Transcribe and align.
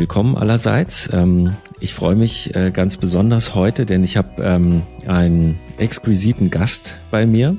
willkommen 0.00 0.38
allerseits. 0.38 1.10
Ähm, 1.12 1.54
ich 1.78 1.92
freue 1.92 2.14
mich 2.14 2.54
äh, 2.56 2.70
ganz 2.70 2.96
besonders 2.96 3.54
heute, 3.54 3.84
denn 3.84 4.02
ich 4.02 4.16
habe 4.16 4.42
ähm, 4.42 4.80
einen 5.06 5.58
exquisiten 5.76 6.48
Gast 6.48 6.96
bei 7.10 7.26
mir. 7.26 7.54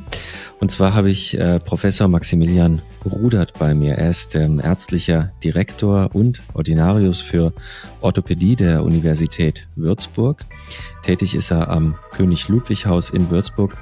Und 0.60 0.72
zwar 0.72 0.96
habe 0.96 1.12
ich 1.12 1.38
äh, 1.38 1.60
Professor 1.60 2.08
Maximilian 2.08 2.82
Rudert 3.06 3.60
bei 3.60 3.76
mir. 3.76 3.94
Er 3.94 4.10
ist 4.10 4.34
ähm, 4.34 4.60
ärztlicher 4.60 5.32
Direktor 5.44 6.10
und 6.14 6.42
Ordinarius 6.56 7.22
für 7.22 7.54
Orthopädie 8.02 8.56
der 8.56 8.84
Universität 8.84 9.68
Würzburg. 9.76 10.44
Tätig 11.04 11.36
ist 11.36 11.52
er 11.52 11.70
am 11.70 11.94
König 12.10 12.48
Ludwig 12.48 12.88
Haus 12.88 13.12
in 13.12 13.30
Würzburg 13.30 13.78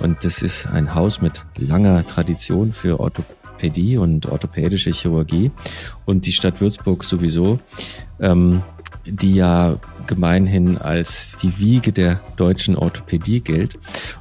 und 0.00 0.24
das 0.24 0.42
ist 0.42 0.66
ein 0.66 0.96
Haus 0.96 1.22
mit 1.22 1.44
langer 1.56 2.04
Tradition 2.04 2.72
für 2.72 2.98
Orthopädie 2.98 3.39
und 3.98 4.26
orthopädische 4.26 4.92
Chirurgie. 4.92 5.50
Und 6.06 6.26
die 6.26 6.32
Stadt 6.32 6.60
Würzburg 6.60 7.04
sowieso 7.04 7.58
ähm, 8.20 8.62
die 9.06 9.34
ja 9.34 9.76
gemeinhin 10.06 10.78
als 10.78 11.32
die 11.42 11.58
Wiege 11.58 11.92
der 11.92 12.20
deutschen 12.36 12.76
Orthopädie 12.76 13.40
gilt. 13.40 13.78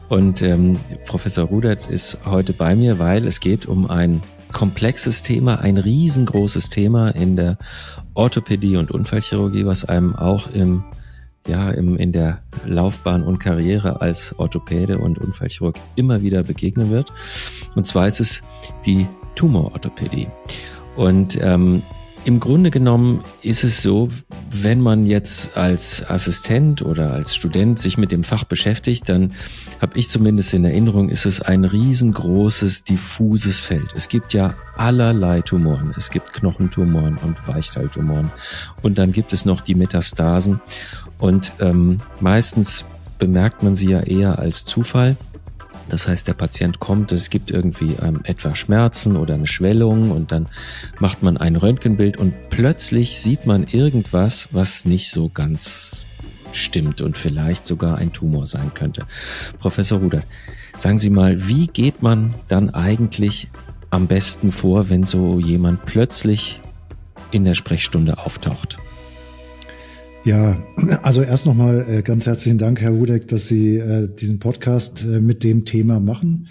Und 0.08 0.42
ähm, 0.42 0.78
Professor 1.06 1.46
Rudert 1.46 1.90
ist 1.90 2.18
heute 2.26 2.54
bei 2.54 2.76
mir, 2.76 3.00
weil 3.00 3.28
es 3.28 3.40
geht 3.40 3.66
um 3.66 3.90
ein 3.90 4.22
komplexes 4.52 5.22
Thema, 5.22 5.60
ein 5.60 5.78
riesengroßes 5.78 6.70
Thema 6.70 7.10
in 7.10 7.36
der 7.36 7.58
Orthopädie 8.14 8.78
und 8.78 8.92
Unfallchirurgie, 8.92 9.66
was 9.66 9.86
einem 9.86 10.16
auch 10.16 10.52
im 10.54 10.84
ja, 11.48 11.72
im, 11.72 11.96
in 11.96 12.12
der 12.12 12.44
Laufbahn 12.66 13.24
und 13.24 13.40
Karriere 13.40 14.02
als 14.02 14.38
Orthopäde 14.38 15.00
und 15.00 15.18
Unfallchirurg 15.18 15.76
immer 15.96 16.22
wieder 16.22 16.44
begegnen 16.44 16.92
wird. 16.92 17.12
Und 17.76 17.88
zwar 17.88 18.08
ist 18.08 18.20
es 18.20 18.42
die 18.86 19.08
Tumororthopädie. 19.40 20.28
Und 20.98 21.40
ähm, 21.42 21.82
im 22.26 22.42
Grunde 22.42 22.72
genommen 22.72 23.24
ist 23.42 23.64
es 23.64 23.82
so, 23.82 24.10
wenn 24.52 24.82
man 24.82 25.06
jetzt 25.06 25.56
als 25.56 26.10
Assistent 26.10 26.82
oder 26.82 27.14
als 27.14 27.34
Student 27.34 27.80
sich 27.80 27.98
mit 27.98 28.12
dem 28.12 28.26
Fach 28.26 28.44
beschäftigt, 28.44 29.08
dann 29.08 29.32
habe 29.82 29.98
ich 29.98 30.10
zumindest 30.10 30.54
in 30.54 30.66
Erinnerung, 30.66 31.08
ist 31.08 31.26
es 31.26 31.42
ein 31.42 31.64
riesengroßes, 31.64 32.84
diffuses 32.84 33.62
Feld. 33.62 33.94
Es 33.96 34.10
gibt 34.10 34.34
ja 34.34 34.54
allerlei 34.76 35.40
Tumoren. 35.42 35.94
Es 35.96 36.12
gibt 36.12 36.34
Knochentumoren 36.34 37.18
und 37.24 37.48
Weichteiltumoren. 37.48 38.30
Und 38.82 38.98
dann 38.98 39.14
gibt 39.14 39.32
es 39.32 39.46
noch 39.46 39.62
die 39.62 39.76
Metastasen. 39.76 40.60
Und 41.18 41.54
ähm, 41.62 41.98
meistens 42.20 42.84
bemerkt 43.18 43.64
man 43.64 43.78
sie 43.78 43.92
ja 43.92 44.02
eher 44.02 44.40
als 44.40 44.66
Zufall. 44.66 45.16
Das 45.90 46.08
heißt, 46.08 46.28
der 46.28 46.34
Patient 46.34 46.80
kommt, 46.80 47.12
es 47.12 47.30
gibt 47.30 47.52
irgendwie 47.52 47.96
ähm, 48.02 48.22
etwa 48.24 48.56
Schmerzen 48.56 49.18
oder 49.18 49.34
eine 49.34 49.48
Schwellung 49.48 50.12
und 50.12 50.32
dann 50.32 50.48
macht 51.00 51.24
man 51.24 51.38
ein 51.38 51.56
Röntgenbild 51.56 52.18
und 52.18 52.34
plötzlich 52.50 53.20
sieht 53.20 53.46
man 53.46 53.66
irgendwas, 53.66 54.50
was 54.52 54.86
nicht 54.86 55.12
so 55.12 55.30
ganz 55.30 56.06
stimmt 56.52 57.02
und 57.02 57.18
vielleicht 57.18 57.66
sogar 57.66 57.98
ein 57.98 58.14
Tumor 58.14 58.46
sein 58.48 58.72
könnte. 58.74 59.06
Professor 59.60 60.00
Ruder, 60.00 60.24
sagen 60.78 60.98
Sie 60.98 61.10
mal, 61.10 61.48
wie 61.48 61.68
geht 61.68 62.02
man 62.02 62.34
dann 62.48 62.70
eigentlich 62.70 63.48
am 63.90 64.08
besten 64.08 64.52
vor, 64.52 64.90
wenn 64.90 65.04
so 65.04 65.40
jemand 65.40 65.86
plötzlich 65.86 66.60
in 67.32 67.44
der 67.44 67.56
Sprechstunde 67.56 68.18
auftaucht? 68.18 68.78
Ja, 70.30 70.64
also 71.02 71.24
erst 71.24 71.48
nochmal 71.48 71.84
äh, 71.90 72.02
ganz 72.04 72.28
herzlichen 72.28 72.60
Dank, 72.60 72.80
Herr 72.82 72.96
Wudeck, 72.96 73.28
dass 73.30 73.48
Sie 73.48 73.78
äh, 73.78 74.08
diesen 74.14 74.38
Podcast 74.38 75.04
äh, 75.04 75.20
mit 75.20 75.44
dem 75.44 75.66
Thema 75.66 76.00
machen. 76.00 76.50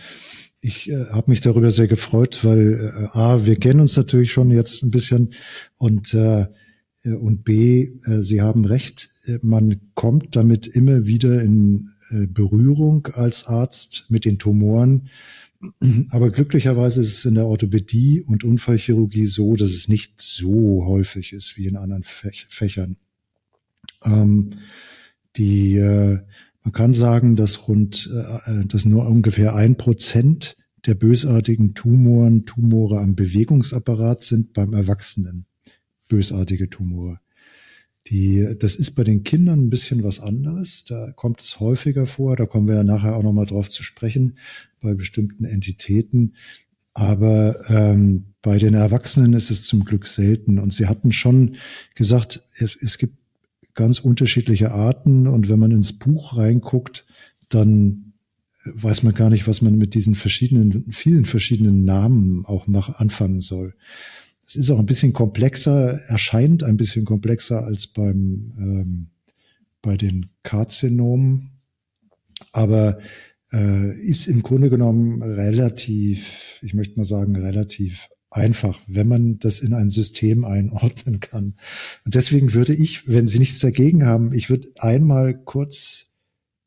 Ich 0.59 0.91
äh, 0.91 1.05
habe 1.13 1.31
mich 1.31 1.43
darüber 1.43 1.71
sehr 1.71 1.87
gefreut, 1.87 2.41
weil 2.43 2.73
äh, 2.75 3.17
A, 3.17 3.47
wir 3.47 3.55
kennen 3.55 3.79
uns 3.79 3.97
natürlich 3.97 4.33
schon 4.33 4.51
jetzt 4.51 4.83
ein 4.83 4.91
bisschen 4.91 5.33
und, 5.77 6.13
äh, 6.13 6.49
und 7.05 7.45
B, 7.45 7.93
äh, 8.05 8.21
Sie 8.21 8.41
haben 8.41 8.65
recht, 8.65 9.11
man 9.43 9.81
kommt 9.95 10.35
damit 10.35 10.67
immer 10.67 11.07
wieder 11.07 11.41
in 11.41 11.91
äh, 12.11 12.27
Berührung 12.27 13.07
als 13.13 13.47
Arzt 13.47 14.07
mit 14.09 14.25
den 14.25 14.41
Tumoren. 14.41 15.09
Aber 16.11 16.33
glücklicherweise 16.33 17.01
ist 17.01 17.19
es 17.19 17.25
in 17.25 17.37
der 17.37 17.47
Orthopädie 17.47 18.23
und 18.23 18.43
Unfallchirurgie 18.43 19.27
so, 19.27 19.55
dass 19.55 19.71
es 19.71 19.87
nicht 19.87 20.21
so 20.21 20.85
häufig 20.85 21.33
ist 21.33 21.57
wie 21.57 21.69
in 21.69 21.77
anderen 21.77 22.03
Fächern. 22.49 22.97
Ähm, 24.05 24.51
die, 25.37 25.77
äh, 25.77 26.19
man 26.63 26.73
kann 26.73 26.93
sagen, 26.93 27.37
dass 27.37 27.69
rund, 27.69 28.11
äh, 28.47 28.67
dass 28.67 28.85
nur 28.85 29.07
ungefähr 29.07 29.55
ein 29.55 29.77
Prozent 29.77 30.57
der 30.87 30.95
bösartigen 30.95 31.75
Tumoren 31.75 32.47
Tumore 32.47 33.01
am 33.01 33.15
Bewegungsapparat 33.15 34.23
sind 34.23 34.53
beim 34.53 34.75
Erwachsenen. 34.75 35.47
Bösartige 36.09 36.71
Tumore. 36.71 37.21
Die, 38.07 38.57
das 38.59 38.75
ist 38.75 38.93
bei 38.93 39.05
den 39.05 39.23
Kindern 39.23 39.67
ein 39.67 39.71
bisschen 39.71 40.03
was 40.03 40.19
anderes. 40.19 40.85
Da 40.85 41.13
kommt 41.13 41.43
es 41.43 41.61
häufiger 41.61 42.07
vor. 42.07 42.37
Da 42.37 42.47
kommen 42.47 42.67
wir 42.67 42.77
ja 42.77 42.85
nachher 42.85 43.17
auch 43.17 43.23
nochmal 43.23 43.45
drauf 43.45 43.69
zu 43.69 43.83
sprechen, 43.83 44.39
bei 44.81 44.95
bestimmten 44.95 45.45
Entitäten. 45.45 46.35
Aber 46.95 47.69
ähm, 47.69 48.35
bei 48.41 48.57
den 48.57 48.75
Erwachsenen 48.75 49.35
ist 49.35 49.51
es 49.51 49.65
zum 49.65 49.85
Glück 49.85 50.07
selten. 50.07 50.59
Und 50.59 50.73
Sie 50.73 50.87
hatten 50.87 51.13
schon 51.13 51.57
gesagt, 51.95 52.49
es 52.55 52.97
gibt 52.97 53.18
ganz 53.79 54.01
unterschiedliche 54.01 54.73
Arten. 54.73 55.29
Und 55.29 55.49
wenn 55.49 55.61
man 55.61 55.71
ins 55.71 55.93
Buch 55.93 56.37
reinguckt, 56.37 57.07
dann 57.49 58.13
weiß 58.65 59.05
man 59.05 59.15
gar 59.15 59.31
nicht, 59.31 59.47
was 59.47 59.63
man 59.63 59.79
mit 59.79 59.95
diesen 59.95 60.17
verschiedenen, 60.17 60.93
vielen 60.93 61.25
verschiedenen 61.25 61.85
Namen 61.85 62.45
auch 62.45 62.67
mach, 62.67 62.99
anfangen 62.99 63.41
soll. 63.41 63.75
Es 64.49 64.57
ist 64.57 64.69
auch 64.71 64.81
ein 64.81 64.87
bisschen 64.87 65.13
komplexer, 65.13 65.93
erscheint 66.09 66.65
ein 66.65 66.77
bisschen 66.77 67.05
komplexer 67.05 67.65
als 67.65 67.87
beim, 67.87 68.53
ähm, 68.59 69.11
bei 69.81 69.97
den 69.97 70.27
Karzinomen, 70.43 71.53
aber 72.51 72.99
äh, 73.53 73.97
ist 73.97 74.27
im 74.27 74.43
Grunde 74.43 74.71
genommen 74.71 75.23
relativ, 75.23 76.59
ich 76.63 76.75
möchte 76.75 76.99
mal 76.99 77.05
sagen, 77.05 77.37
relativ 77.37 78.09
einfach, 78.31 78.79
wenn 78.87 79.09
man 79.09 79.39
das 79.39 79.61
in 79.61 79.73
ein 79.73 79.91
System 79.91 80.45
einordnen 80.45 81.21
kann. 81.21 81.55
Und 82.05 82.15
deswegen 82.15 82.53
würde 82.53 82.75
ich, 82.75 83.09
wenn 83.09 83.27
Sie 83.27 83.39
nichts 83.39 83.61
dagegen 83.61 84.05
haben, 84.05 84.33
ich 84.33 84.51
würde 84.51 84.69
einmal 84.79 85.35
kurz 85.35 86.13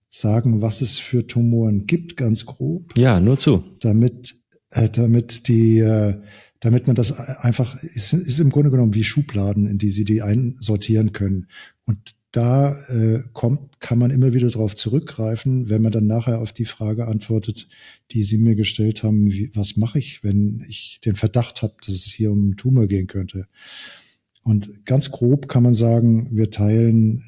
sagen, 0.09 0.61
was 0.61 0.81
es 0.81 0.99
für 0.99 1.25
Tumoren 1.25 1.87
gibt, 1.87 2.17
ganz 2.17 2.45
grob. 2.45 2.97
Ja, 2.97 3.19
nur 3.19 3.37
zu. 3.37 3.63
Damit, 3.79 4.35
äh, 4.71 4.89
damit 4.89 5.47
die, 5.47 5.79
äh, 5.79 6.21
damit 6.59 6.87
man 6.87 6.95
das 6.95 7.17
einfach, 7.17 7.81
ist, 7.81 8.13
ist 8.13 8.39
im 8.39 8.49
Grunde 8.49 8.71
genommen 8.71 8.93
wie 8.93 9.03
Schubladen, 9.03 9.67
in 9.67 9.77
die 9.77 9.89
Sie 9.89 10.05
die 10.05 10.21
einsortieren 10.21 11.13
können. 11.13 11.47
Und 11.85 12.15
da 12.31 12.77
äh, 12.87 13.23
kommt, 13.33 13.79
kann 13.81 13.99
man 13.99 14.09
immer 14.09 14.33
wieder 14.33 14.49
darauf 14.49 14.75
zurückgreifen, 14.75 15.69
wenn 15.69 15.81
man 15.81 15.91
dann 15.91 16.07
nachher 16.07 16.39
auf 16.39 16.53
die 16.53 16.65
Frage 16.65 17.07
antwortet, 17.07 17.67
die 18.11 18.23
Sie 18.23 18.37
mir 18.37 18.55
gestellt 18.55 19.03
haben, 19.03 19.31
wie, 19.31 19.51
was 19.53 19.75
mache 19.75 19.99
ich, 19.99 20.23
wenn 20.23 20.63
ich 20.69 20.99
den 21.03 21.15
Verdacht 21.15 21.61
habe, 21.61 21.75
dass 21.85 21.93
es 21.95 22.05
hier 22.05 22.31
um 22.31 22.39
einen 22.39 22.57
Tumor 22.57 22.87
gehen 22.87 23.07
könnte. 23.07 23.47
Und 24.43 24.85
ganz 24.85 25.11
grob 25.11 25.49
kann 25.49 25.63
man 25.63 25.73
sagen, 25.73 26.29
wir 26.31 26.49
teilen, 26.51 27.25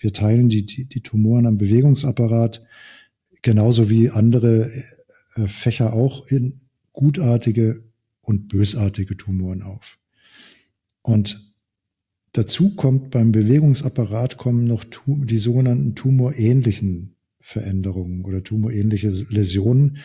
wir 0.00 0.12
teilen 0.12 0.48
die, 0.48 0.64
die, 0.64 0.86
die 0.86 1.00
Tumoren 1.02 1.46
am 1.46 1.58
Bewegungsapparat 1.58 2.64
genauso 3.42 3.90
wie 3.90 4.10
andere 4.10 4.70
äh, 5.34 5.46
Fächer 5.46 5.92
auch 5.92 6.26
in 6.26 6.60
gutartige 6.92 7.84
und 8.22 8.48
bösartige 8.48 9.16
Tumoren 9.16 9.62
auf. 9.62 9.98
Und 11.02 11.47
Dazu 12.32 12.74
kommt 12.74 13.10
beim 13.10 13.32
Bewegungsapparat 13.32 14.36
kommen 14.36 14.66
noch 14.66 14.84
die 15.06 15.38
sogenannten 15.38 15.94
tumorähnlichen 15.94 17.16
Veränderungen 17.40 18.24
oder 18.24 18.44
tumorähnliche 18.44 19.08
Läsionen. 19.30 19.98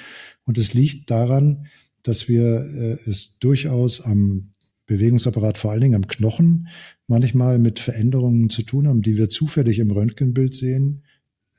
Und 0.45 0.57
es 0.57 0.73
liegt 0.73 1.11
daran, 1.11 1.67
dass 2.01 2.29
wir 2.29 2.99
äh, 3.05 3.09
es 3.09 3.39
durchaus 3.39 4.01
am 4.01 4.51
Bewegungsapparat, 4.85 5.57
vor 5.57 5.71
allen 5.71 5.81
Dingen 5.81 5.95
am 5.95 6.07
Knochen, 6.07 6.67
manchmal 7.07 7.59
mit 7.59 7.79
Veränderungen 7.79 8.49
zu 8.49 8.63
tun 8.63 8.87
haben, 8.87 9.01
die 9.01 9.17
wir 9.17 9.29
zufällig 9.29 9.79
im 9.79 9.91
Röntgenbild 9.91 10.53
sehen, 10.53 11.03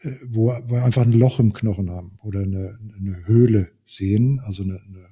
äh, 0.01 0.11
wo, 0.27 0.49
wir 0.49 0.85
einfach 0.85 1.03
ein 1.03 1.13
Loch 1.13 1.39
im 1.41 1.53
Knochen 1.53 1.91
haben 1.91 2.19
oder 2.23 2.41
eine, 2.41 2.79
eine 2.99 3.27
Höhle 3.27 3.71
sehen, 3.85 4.41
also 4.45 4.63
eine, 4.63 4.81
eine 4.81 5.09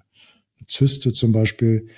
Zyste 0.69 1.13
zum 1.13 1.33
Beispiel. 1.33 1.89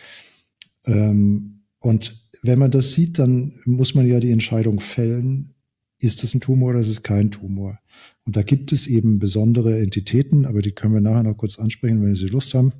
Ähm, 0.86 1.62
und 1.78 2.23
wenn 2.44 2.58
man 2.58 2.70
das 2.70 2.92
sieht, 2.92 3.18
dann 3.18 3.52
muss 3.64 3.94
man 3.94 4.06
ja 4.06 4.20
die 4.20 4.30
Entscheidung 4.30 4.78
fällen, 4.78 5.54
ist 5.98 6.22
das 6.22 6.34
ein 6.34 6.42
Tumor 6.42 6.70
oder 6.70 6.80
ist 6.80 6.88
es 6.88 7.02
kein 7.02 7.30
Tumor? 7.30 7.80
Und 8.26 8.36
da 8.36 8.42
gibt 8.42 8.70
es 8.70 8.86
eben 8.86 9.18
besondere 9.18 9.78
Entitäten, 9.78 10.44
aber 10.44 10.60
die 10.60 10.72
können 10.72 10.92
wir 10.92 11.00
nachher 11.00 11.22
noch 11.22 11.38
kurz 11.38 11.58
ansprechen, 11.58 12.02
wenn 12.02 12.14
Sie 12.14 12.26
Lust 12.26 12.52
haben 12.52 12.72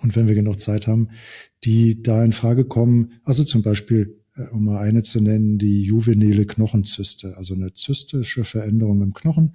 und 0.00 0.16
wenn 0.16 0.26
wir 0.26 0.34
genug 0.34 0.58
Zeit 0.58 0.86
haben, 0.86 1.10
die 1.64 2.02
da 2.02 2.24
in 2.24 2.32
Frage 2.32 2.64
kommen. 2.64 3.12
Also 3.24 3.44
zum 3.44 3.62
Beispiel, 3.62 4.22
äh, 4.36 4.44
um 4.52 4.64
mal 4.64 4.78
eine 4.78 5.02
zu 5.02 5.20
nennen, 5.20 5.58
die 5.58 5.82
juvenile 5.82 6.46
Knochenzyste, 6.46 7.36
also 7.36 7.54
eine 7.54 7.74
zystische 7.74 8.44
Veränderung 8.44 9.02
im 9.02 9.12
Knochen, 9.12 9.54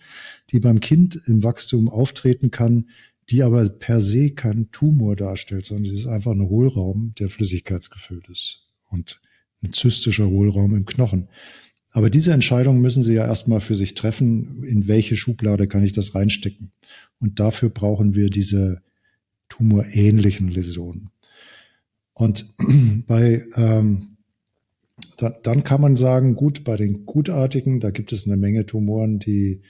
die 0.52 0.60
beim 0.60 0.80
Kind 0.80 1.20
im 1.26 1.42
Wachstum 1.42 1.90
auftreten 1.90 2.52
kann, 2.52 2.86
die 3.32 3.42
aber 3.42 3.68
per 3.68 4.00
se 4.00 4.30
kein 4.30 4.70
Tumor 4.70 5.16
darstellt, 5.16 5.66
sondern 5.66 5.90
sie 5.90 5.96
ist 5.96 6.06
einfach 6.06 6.34
ein 6.34 6.50
Hohlraum, 6.50 7.16
der 7.18 7.30
flüssigkeitsgefüllt 7.30 8.30
ist. 8.30 8.64
Und 8.94 9.20
ein 9.64 9.74
zystischer 9.74 10.28
Hohlraum 10.28 10.76
im 10.76 10.86
Knochen. 10.86 11.30
Aber 11.92 12.10
diese 12.10 12.32
Entscheidung 12.32 12.80
müssen 12.80 13.04
Sie 13.04 13.14
ja 13.14 13.26
erstmal 13.26 13.60
für 13.60 13.76
sich 13.76 13.96
treffen, 13.96 14.64
in 14.64 14.88
welche 14.88 15.18
Schublade 15.18 15.68
kann 15.68 15.84
ich 15.84 15.94
das 15.94 16.16
reinstecken. 16.16 16.72
Und 17.20 17.40
dafür 17.40 17.70
brauchen 17.70 18.14
wir 18.14 18.30
diese 18.30 18.82
tumorähnlichen 19.50 20.50
Läsionen. 20.50 21.10
Und 22.14 22.54
bei 23.08 23.46
ähm, 23.56 24.14
da, 25.18 25.30
dann 25.44 25.64
kann 25.64 25.82
man 25.82 25.96
sagen, 25.96 26.36
gut, 26.36 26.64
bei 26.64 26.76
den 26.76 27.06
gutartigen, 27.06 27.80
da 27.80 27.92
gibt 27.92 28.12
es 28.12 28.28
eine 28.28 28.38
Menge 28.38 28.66
Tumoren, 28.66 29.20
die, 29.20 29.62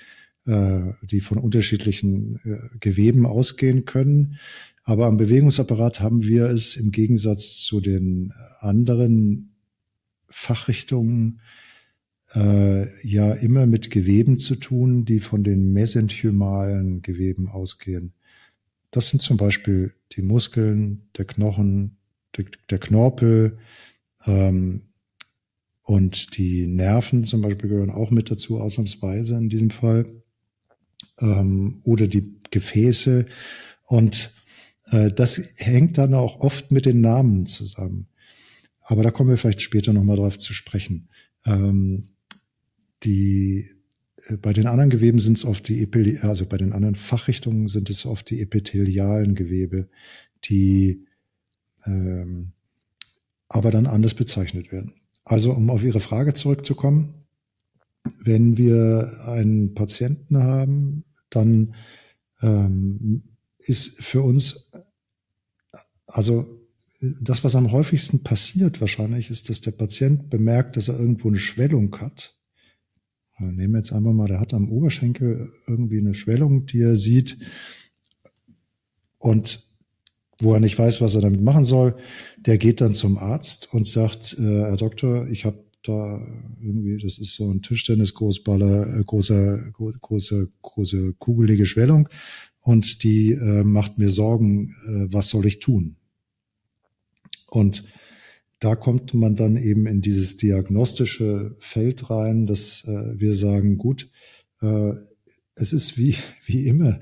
äh, 0.46 0.82
die 1.02 1.22
von 1.22 1.38
unterschiedlichen 1.38 2.40
äh, 2.44 2.78
Geweben 2.80 3.26
ausgehen 3.26 3.86
können. 3.86 4.40
Aber 4.84 5.08
am 5.08 5.18
Bewegungsapparat 5.18 6.02
haben 6.02 6.24
wir 6.24 6.46
es 6.46 6.76
im 6.76 6.92
Gegensatz 6.92 7.60
zu 7.60 7.80
den 7.80 8.34
anderen 8.60 9.56
Fachrichtungen 10.28 11.40
äh, 12.36 13.08
ja 13.08 13.34
immer 13.34 13.66
mit 13.66 13.92
Geweben 13.92 14.40
zu 14.40 14.56
tun, 14.56 15.06
die 15.06 15.20
von 15.20 15.44
den 15.44 15.72
mesenchymalen 15.72 17.02
Geweben 17.02 17.48
ausgehen. 17.48 18.14
Das 18.92 19.10
sind 19.10 19.22
zum 19.22 19.38
Beispiel 19.38 19.94
die 20.12 20.22
Muskeln, 20.22 21.08
der 21.18 21.26
Knochen, 21.26 21.98
der, 22.36 22.46
der 22.70 22.80
Knorpel 22.80 23.58
ähm, 24.26 24.84
und 25.84 26.38
die 26.38 26.68
Nerven 26.68 27.24
zum 27.24 27.42
Beispiel 27.42 27.70
gehören 27.70 27.90
auch 27.90 28.12
mit 28.12 28.32
dazu, 28.32 28.60
ausnahmsweise 28.60 29.36
in 29.36 29.50
diesem 29.50 29.70
Fall. 29.70 30.06
Ähm, 31.20 31.82
oder 31.84 32.08
die 32.08 32.40
Gefäße. 32.52 33.26
Und 33.86 34.34
das 34.92 35.54
hängt 35.58 35.98
dann 35.98 36.14
auch 36.14 36.42
oft 36.42 36.72
mit 36.72 36.86
den 36.86 37.02
Namen 37.02 37.48
zusammen. 37.48 38.08
Aber 38.82 39.04
da 39.04 39.12
kommen 39.12 39.30
wir 39.30 39.38
vielleicht 39.38 39.62
später 39.62 39.94
nochmal 39.94 40.18
drauf 40.18 40.38
zu 40.38 40.54
sprechen. 40.54 41.10
Ähm, 41.46 42.10
die, 43.04 43.70
äh, 44.28 44.38
bei 44.38 44.54
den 44.54 44.68
anderen 44.68 44.90
Geweben 44.90 45.20
sind 45.20 45.38
es 45.38 45.46
oft 45.46 45.68
die 45.68 45.82
Epithel 45.82 46.20
also 46.28 46.46
bei 46.46 46.58
den 46.58 46.74
anderen 46.74 46.96
Fachrichtungen 46.96 47.68
sind 47.68 47.90
es 47.90 48.06
oft 48.06 48.30
die 48.30 48.42
epithelialen 48.42 49.36
Gewebe, 49.36 49.88
die 50.46 51.06
ähm, 51.86 52.52
aber 53.48 53.72
dann 53.72 53.88
anders 53.88 54.14
bezeichnet 54.14 54.72
werden. 54.72 54.94
Also 55.26 55.54
um 55.54 55.70
auf 55.70 55.84
Ihre 55.84 56.00
Frage 56.00 56.34
zurückzukommen, 56.34 57.26
wenn 58.20 58.58
wir 58.58 59.24
einen 59.28 59.76
Patienten 59.76 60.38
haben, 60.38 61.06
dann 61.30 61.76
ähm, 62.42 63.24
ist 63.66 64.04
für 64.04 64.22
uns, 64.22 64.72
also 66.08 66.48
das, 67.02 67.44
was 67.44 67.56
am 67.56 67.72
häufigsten 67.72 68.24
passiert 68.24 68.80
wahrscheinlich, 68.80 69.30
ist, 69.30 69.50
dass 69.50 69.62
der 69.62 69.72
Patient 69.72 70.30
bemerkt, 70.30 70.78
dass 70.78 70.88
er 70.88 71.00
irgendwo 71.00 71.28
eine 71.28 71.40
Schwellung 71.40 71.96
hat. 72.00 72.38
Nehmen 73.40 73.74
wir 73.74 73.80
jetzt 73.80 73.92
einfach 73.92 74.14
mal, 74.14 74.28
der 74.28 74.40
hat 74.40 74.54
am 74.54 74.70
Oberschenkel 74.70 75.52
irgendwie 75.68 76.00
eine 76.00 76.14
Schwellung, 76.14 76.66
die 76.66 76.82
er 76.82 76.96
sieht 76.96 77.38
und 79.18 79.64
wo 80.40 80.54
er 80.54 80.60
nicht 80.60 80.78
weiß, 80.78 81.02
was 81.02 81.16
er 81.16 81.22
damit 81.22 81.42
machen 81.42 81.64
soll. 81.64 81.96
Der 82.38 82.58
geht 82.58 82.80
dann 82.80 82.94
zum 82.94 83.18
Arzt 83.18 83.74
und 83.74 83.88
sagt, 83.88 84.38
äh, 84.40 84.42
Herr 84.42 84.78
Doktor, 84.78 85.28
ich 85.28 85.46
habe 85.46 85.64
da 85.84 86.26
irgendwie, 86.62 87.02
das 87.02 87.18
ist 87.18 87.34
so 87.36 87.52
ein 87.52 87.62
Tischtennis-Großballer, 87.62 89.00
äh, 89.00 89.04
große, 89.04 89.74
große, 90.02 90.52
große 90.62 91.14
kugelige 91.14 91.66
Schwellung 91.66 92.10
und 92.64 93.04
die 93.04 93.34
äh, 93.34 93.64
macht 93.64 93.98
mir 94.00 94.10
Sorgen, 94.10 94.76
äh, 94.88 95.14
was 95.14 95.30
soll 95.30 95.46
ich 95.46 95.60
tun? 95.60 95.98
Und 97.48 97.84
da 98.60 98.76
kommt 98.76 99.14
man 99.14 99.36
dann 99.36 99.58
eben 99.58 99.86
in 99.86 100.02
dieses 100.02 100.38
diagnostische 100.38 101.56
Feld 101.60 102.10
rein, 102.10 102.48
dass 102.48 102.86
äh, 102.86 103.20
wir 103.20 103.36
sagen, 103.36 103.78
gut, 103.78 104.10
äh, 104.62 104.94
es 105.56 105.74
ist 105.74 105.98
wie, 105.98 106.16
wie 106.46 106.68
immer. 106.68 107.00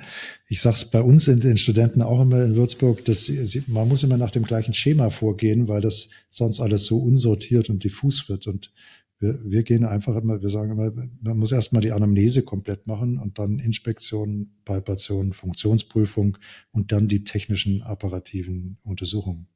Ich 0.47 0.61
sage 0.61 0.75
es 0.75 0.85
bei 0.85 1.01
uns 1.01 1.27
in 1.27 1.39
den 1.39 1.57
Studenten 1.57 2.01
auch 2.01 2.21
immer 2.21 2.43
in 2.43 2.55
Würzburg, 2.55 3.05
dass 3.05 3.27
sie, 3.27 3.63
man 3.67 3.87
muss 3.87 4.03
immer 4.03 4.17
nach 4.17 4.31
dem 4.31 4.43
gleichen 4.43 4.73
Schema 4.73 5.11
vorgehen, 5.11 5.67
weil 5.67 5.81
das 5.81 6.09
sonst 6.31 6.59
alles 6.59 6.85
so 6.85 6.97
unsortiert 6.97 7.69
und 7.69 7.83
diffus 7.83 8.27
wird. 8.27 8.47
Und 8.47 8.73
wir, 9.21 9.39
wir 9.43 9.63
gehen 9.63 9.85
einfach 9.85 10.15
immer, 10.15 10.41
wir 10.41 10.49
sagen 10.49 10.71
immer, 10.71 10.91
man 11.21 11.37
muss 11.37 11.51
erstmal 11.51 11.81
die 11.81 11.91
Anamnese 11.91 12.41
komplett 12.41 12.87
machen 12.87 13.19
und 13.19 13.37
dann 13.37 13.59
Inspektion, 13.59 14.51
Palpation, 14.65 15.33
Funktionsprüfung 15.33 16.37
und 16.71 16.91
dann 16.91 17.07
die 17.07 17.23
technischen 17.23 17.83
apparativen 17.83 18.77
Untersuchungen. 18.83 19.47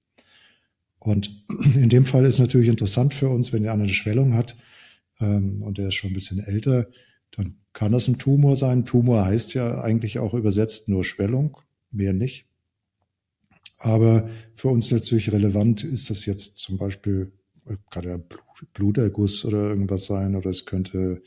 Und 0.99 1.45
in 1.75 1.89
dem 1.89 2.05
Fall 2.05 2.25
ist 2.25 2.39
natürlich 2.39 2.69
interessant 2.69 3.13
für 3.13 3.29
uns, 3.29 3.51
wenn 3.51 3.63
der 3.63 3.73
eine 3.73 3.89
Schwellung 3.89 4.35
hat 4.35 4.55
ähm, 5.19 5.63
und 5.63 5.79
der 5.79 5.87
ist 5.87 5.95
schon 5.95 6.11
ein 6.11 6.15
bisschen 6.15 6.39
älter, 6.39 6.87
dann 7.31 7.57
kann 7.73 7.91
das 7.91 8.07
ein 8.07 8.19
Tumor 8.19 8.55
sein. 8.55 8.85
Tumor 8.85 9.25
heißt 9.25 9.55
ja 9.55 9.81
eigentlich 9.81 10.19
auch 10.19 10.35
übersetzt 10.35 10.89
nur 10.89 11.03
Schwellung, 11.03 11.57
mehr 11.91 12.13
nicht. 12.13 12.45
Aber 13.79 14.29
für 14.55 14.69
uns 14.69 14.91
natürlich 14.91 15.31
relevant 15.31 15.83
ist 15.83 16.09
das 16.09 16.25
jetzt 16.25 16.59
zum 16.59 16.77
Beispiel, 16.77 17.33
ja 18.03 18.19
Bluterguss 18.73 19.45
oder 19.45 19.69
irgendwas 19.69 20.05
sein, 20.05 20.35
oder 20.35 20.49
es 20.49 20.65
könnte 20.65 21.23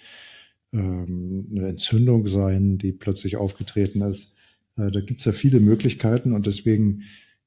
ähm, 0.72 1.48
eine 1.50 1.68
Entzündung 1.68 2.26
sein, 2.26 2.78
die 2.78 2.92
plötzlich 2.92 3.36
aufgetreten 3.36 4.02
ist. 4.02 4.36
Äh, 4.76 4.90
da 4.90 5.00
gibt 5.00 5.20
es 5.20 5.26
ja 5.26 5.32
viele 5.32 5.60
Möglichkeiten 5.60 6.32
und 6.32 6.46
deswegen 6.46 7.04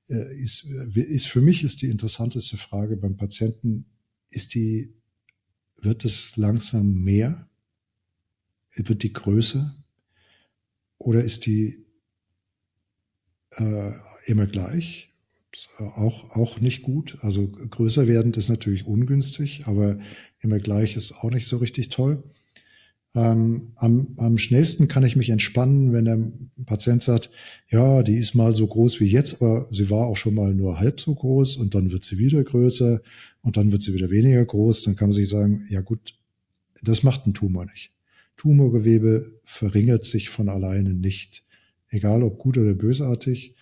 äh, 0.10 0.36
ist, 0.36 0.70
äh, 0.72 1.00
ist 1.00 1.28
für 1.28 1.42
mich 1.42 1.64
ist 1.64 1.82
die 1.82 1.90
interessanteste 1.90 2.58
Frage 2.58 2.98
beim 2.98 3.18
Patienten, 3.18 3.86
ist 4.30 4.54
die, 4.54 4.94
wird 5.78 6.06
es 6.06 6.38
langsam 6.38 7.04
mehr? 7.04 7.50
Wird 8.76 9.04
die 9.04 9.14
größer? 9.14 9.76
Oder 10.98 11.24
ist 11.24 11.46
die 11.46 11.86
äh, 13.58 13.92
immer 14.26 14.48
gleich? 14.48 15.11
Auch, 15.78 16.36
auch 16.36 16.60
nicht 16.62 16.82
gut. 16.82 17.18
Also 17.22 17.48
größer 17.50 18.08
werden 18.08 18.34
ist 18.34 18.50
natürlich 18.50 18.86
ungünstig, 18.86 19.64
aber 19.66 20.00
immer 20.40 20.60
gleich 20.60 20.96
ist 20.96 21.14
auch 21.14 21.30
nicht 21.30 21.48
so 21.48 21.58
richtig 21.58 21.90
toll. 21.90 22.24
Ähm, 23.14 23.74
am, 23.76 24.08
am 24.18 24.38
schnellsten 24.38 24.88
kann 24.88 25.04
ich 25.04 25.18
mich 25.18 25.30
entspannen, 25.30 25.92
wenn 25.92 26.06
der 26.06 26.66
Patient 26.66 27.04
sagt, 27.04 27.30
ja, 27.70 28.04
die 28.04 28.16
ist 28.16 28.36
mal 28.36 28.56
so 28.56 28.66
groß 28.66 29.02
wie 29.02 29.08
jetzt, 29.08 29.42
aber 29.42 29.68
sie 29.72 29.90
war 29.90 30.08
auch 30.08 30.16
schon 30.16 30.34
mal 30.34 30.54
nur 30.54 30.80
halb 30.80 31.02
so 31.02 31.14
groß 31.14 31.58
und 31.58 31.76
dann 31.76 31.92
wird 31.92 32.06
sie 32.06 32.18
wieder 32.18 32.42
größer 32.42 33.02
und 33.42 33.58
dann 33.58 33.72
wird 33.74 33.82
sie 33.82 33.94
wieder 33.94 34.10
weniger 34.10 34.46
groß. 34.46 34.84
Dann 34.84 34.96
kann 34.96 35.10
man 35.10 35.14
sich 35.14 35.28
sagen, 35.28 35.66
ja 35.70 35.82
gut, 35.82 36.16
das 36.82 37.04
macht 37.04 37.28
ein 37.28 37.34
Tumor 37.34 37.66
nicht. 37.66 37.92
Tumorgewebe 38.38 39.40
verringert 39.44 40.06
sich 40.06 40.30
von 40.30 40.48
alleine 40.48 40.94
nicht. 40.94 41.44
Egal 41.90 42.24
ob 42.24 42.40
gut 42.40 42.58
oder 42.58 42.74
bösartig, 42.74 43.56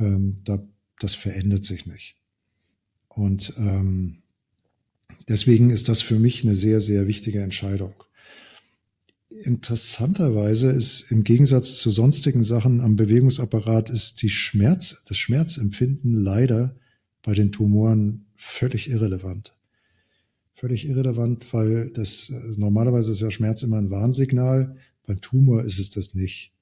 ähm, 0.00 0.38
da, 0.44 0.58
das 1.00 1.14
verändert 1.14 1.64
sich 1.64 1.86
nicht. 1.86 2.16
Und 3.08 3.54
ähm, 3.58 4.22
deswegen 5.28 5.70
ist 5.70 5.88
das 5.88 6.02
für 6.02 6.18
mich 6.18 6.44
eine 6.44 6.56
sehr, 6.56 6.80
sehr 6.80 7.06
wichtige 7.06 7.42
Entscheidung 7.42 7.94
interessanterweise 9.30 10.70
ist 10.70 11.10
im 11.10 11.24
Gegensatz 11.24 11.78
zu 11.78 11.90
sonstigen 11.90 12.44
Sachen 12.44 12.80
am 12.80 12.96
Bewegungsapparat 12.96 13.90
ist 13.90 14.22
die 14.22 14.30
Schmerz, 14.30 15.04
das 15.06 15.18
Schmerzempfinden 15.18 16.14
leider 16.14 16.76
bei 17.22 17.34
den 17.34 17.52
Tumoren 17.52 18.26
völlig 18.36 18.88
irrelevant. 18.88 19.54
Völlig 20.54 20.86
irrelevant, 20.86 21.52
weil 21.52 21.90
das 21.90 22.32
normalerweise 22.56 23.12
ist 23.12 23.20
ja 23.20 23.30
Schmerz 23.30 23.62
immer 23.62 23.78
ein 23.78 23.90
Warnsignal. 23.90 24.76
Beim 25.06 25.20
Tumor 25.20 25.62
ist 25.62 25.78
es 25.78 25.90
das 25.90 26.14
nicht. 26.14 26.52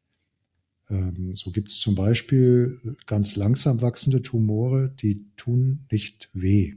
Ähm, 0.90 1.34
so 1.34 1.50
gibt 1.50 1.70
es 1.70 1.78
zum 1.78 1.94
Beispiel 1.94 2.80
ganz 3.06 3.36
langsam 3.36 3.80
wachsende 3.82 4.22
Tumore, 4.22 4.94
die 5.00 5.26
tun 5.36 5.86
nicht 5.90 6.30
weh. 6.32 6.74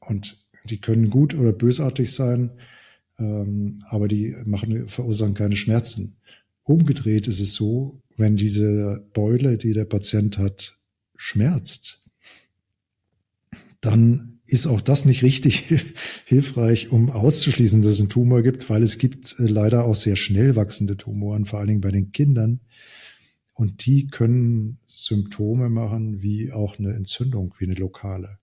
Und 0.00 0.36
die 0.64 0.80
können 0.80 1.10
gut 1.10 1.34
oder 1.34 1.52
bösartig 1.52 2.12
sein 2.12 2.52
ähm, 3.18 3.82
aber 3.88 4.08
die 4.08 4.36
machen, 4.44 4.88
verursachen 4.88 5.34
keine 5.34 5.56
Schmerzen. 5.56 6.16
Umgedreht 6.62 7.26
ist 7.28 7.40
es 7.40 7.54
so, 7.54 8.00
wenn 8.16 8.36
diese 8.36 9.06
Beule, 9.14 9.58
die 9.58 9.72
der 9.72 9.84
Patient 9.84 10.38
hat, 10.38 10.78
schmerzt, 11.16 12.04
dann 13.80 14.40
ist 14.46 14.66
auch 14.66 14.80
das 14.80 15.04
nicht 15.04 15.22
richtig 15.22 15.64
hilfreich, 16.24 16.90
um 16.90 17.10
auszuschließen, 17.10 17.82
dass 17.82 17.94
es 17.94 18.00
einen 18.00 18.08
Tumor 18.08 18.42
gibt, 18.42 18.70
weil 18.70 18.82
es 18.82 18.98
gibt 18.98 19.36
äh, 19.38 19.46
leider 19.46 19.84
auch 19.84 19.94
sehr 19.94 20.16
schnell 20.16 20.56
wachsende 20.56 20.96
Tumoren, 20.96 21.44
vor 21.44 21.58
allen 21.58 21.68
Dingen 21.68 21.80
bei 21.80 21.90
den 21.90 22.12
Kindern. 22.12 22.60
Und 23.58 23.86
die 23.86 24.06
können 24.06 24.78
Symptome 24.86 25.68
machen 25.68 26.22
wie 26.22 26.52
auch 26.52 26.78
eine 26.78 26.94
Entzündung, 26.94 27.56
wie 27.58 27.64
eine 27.64 27.74
lokale. 27.74 28.38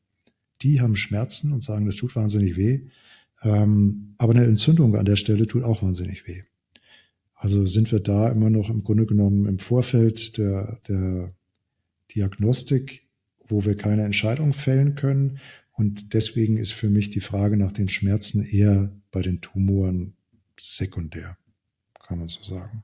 Die 0.61 0.81
haben 0.81 0.97
Schmerzen 0.97 1.53
und 1.53 1.63
sagen, 1.63 1.85
das 1.85 1.95
tut 1.95 2.17
wahnsinnig 2.17 2.57
weh. 2.57 2.89
Ähm, 3.41 4.15
aber 4.17 4.33
eine 4.33 4.43
Entzündung 4.43 4.93
an 4.97 5.05
der 5.05 5.15
Stelle 5.15 5.47
tut 5.47 5.63
auch 5.63 5.81
wahnsinnig 5.81 6.27
weh. 6.27 6.43
Also 7.33 7.65
sind 7.65 7.93
wir 7.93 8.01
da 8.01 8.27
immer 8.27 8.49
noch 8.49 8.69
im 8.69 8.83
Grunde 8.83 9.05
genommen 9.05 9.45
im 9.45 9.59
Vorfeld 9.59 10.37
der, 10.37 10.81
der 10.89 11.33
Diagnostik, 12.13 13.07
wo 13.47 13.63
wir 13.63 13.77
keine 13.77 14.03
Entscheidung 14.03 14.53
fällen 14.53 14.95
können. 14.95 15.39
Und 15.71 16.13
deswegen 16.13 16.57
ist 16.57 16.73
für 16.73 16.89
mich 16.89 17.09
die 17.09 17.21
Frage 17.21 17.55
nach 17.55 17.71
den 17.71 17.87
Schmerzen 17.87 18.43
eher 18.43 18.91
bei 19.11 19.21
den 19.21 19.39
Tumoren 19.39 20.17
sekundär, 20.59 21.37
kann 22.05 22.19
man 22.19 22.27
so 22.27 22.43
sagen. 22.43 22.83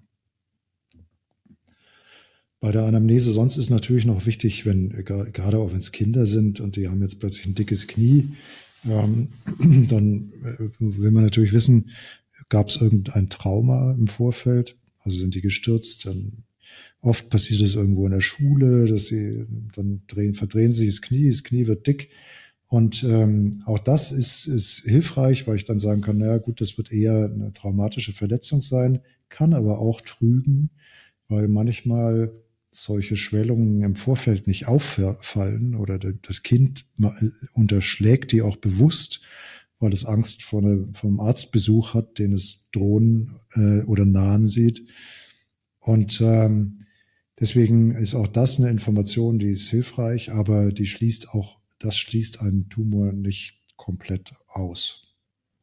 Bei 2.62 2.72
der 2.72 2.84
Anamnese 2.84 3.32
sonst 3.32 3.58
ist 3.58 3.72
natürlich 3.72 4.06
noch 4.06 4.28
wichtig, 4.28 4.68
wenn 4.68 5.04
gerade 5.04 5.58
auch 5.58 5.72
wenn 5.72 5.80
es 5.80 5.92
Kinder 5.92 6.28
sind 6.28 6.60
und 6.60 6.76
die 6.76 6.88
haben 6.88 7.02
jetzt 7.02 7.20
plötzlich 7.20 7.48
ein 7.48 7.56
dickes 7.56 7.88
Knie, 7.88 8.30
ähm, 8.88 9.30
dann 9.90 10.32
äh, 10.44 10.70
will 10.80 11.10
man 11.10 11.24
natürlich 11.24 11.54
wissen, 11.54 11.90
gab 12.50 12.68
es 12.68 12.76
irgendein 12.80 13.30
Trauma 13.30 13.96
im 13.98 14.08
Vorfeld? 14.08 14.78
Also 15.00 15.18
sind 15.18 15.34
die 15.34 15.42
gestürzt? 15.42 16.06
Dann 16.06 16.44
oft 17.02 17.32
passiert 17.32 17.62
es 17.62 17.74
irgendwo 17.74 18.06
in 18.06 18.12
der 18.12 18.22
Schule, 18.22 18.86
dass 18.86 19.08
sie 19.08 19.44
dann 19.76 20.04
drehen, 20.06 20.36
verdrehen 20.36 20.72
sich 20.72 20.88
das 20.88 21.02
Knie, 21.02 21.30
das 21.30 21.44
Knie 21.44 21.66
wird 21.66 21.88
dick. 21.88 22.10
Und 22.68 23.04
ähm, 23.04 23.64
auch 23.66 23.80
das 23.80 24.12
ist, 24.12 24.46
ist 24.46 24.84
hilfreich, 24.86 25.48
weil 25.48 25.56
ich 25.56 25.66
dann 25.66 25.80
sagen 25.80 26.02
kann, 26.02 26.20
naja 26.20 26.38
gut, 26.38 26.62
das 26.62 26.78
wird 26.78 26.92
eher 26.92 27.26
eine 27.26 27.52
traumatische 27.54 28.14
Verletzung 28.14 28.62
sein, 28.62 29.00
kann 29.30 29.54
aber 29.54 29.80
auch 29.80 30.00
trügen, 30.02 30.70
weil 31.28 31.48
manchmal 31.48 32.32
solche 32.72 33.18
Schwellungen 33.18 33.84
im 33.84 33.96
Vorfeld 33.96 34.48
nicht 34.48 34.68
auffallen 34.68 35.76
oder 35.76 36.00
das 36.00 36.44
Kind 36.44 36.86
unterschlägt 37.54 38.32
die 38.32 38.42
auch 38.42 38.56
bewusst, 38.56 39.22
weil 39.80 39.92
es 39.92 40.06
Angst 40.06 40.44
vor 40.44 40.62
eine, 40.62 40.88
vom 40.94 41.20
Arztbesuch 41.20 41.94
hat, 41.94 42.20
den 42.20 42.34
es 42.34 42.70
drohen 42.72 43.40
äh, 43.56 43.82
oder 43.84 44.06
nahen 44.06 44.48
sieht. 44.48 44.88
Und 45.80 46.22
ähm, 46.22 46.86
deswegen 47.40 47.96
ist 47.96 48.16
auch 48.16 48.28
das 48.28 48.60
eine 48.60 48.70
Information, 48.70 49.40
die 49.40 49.50
ist 49.50 49.70
hilfreich, 49.70 50.32
aber 50.32 50.72
die 50.72 50.86
schließt 50.86 51.30
auch, 51.30 51.60
das 51.80 51.98
schließt 51.98 52.42
einen 52.42 52.70
Tumor 52.70 53.12
nicht 53.12 53.60
komplett 53.76 54.36
aus. 54.48 55.01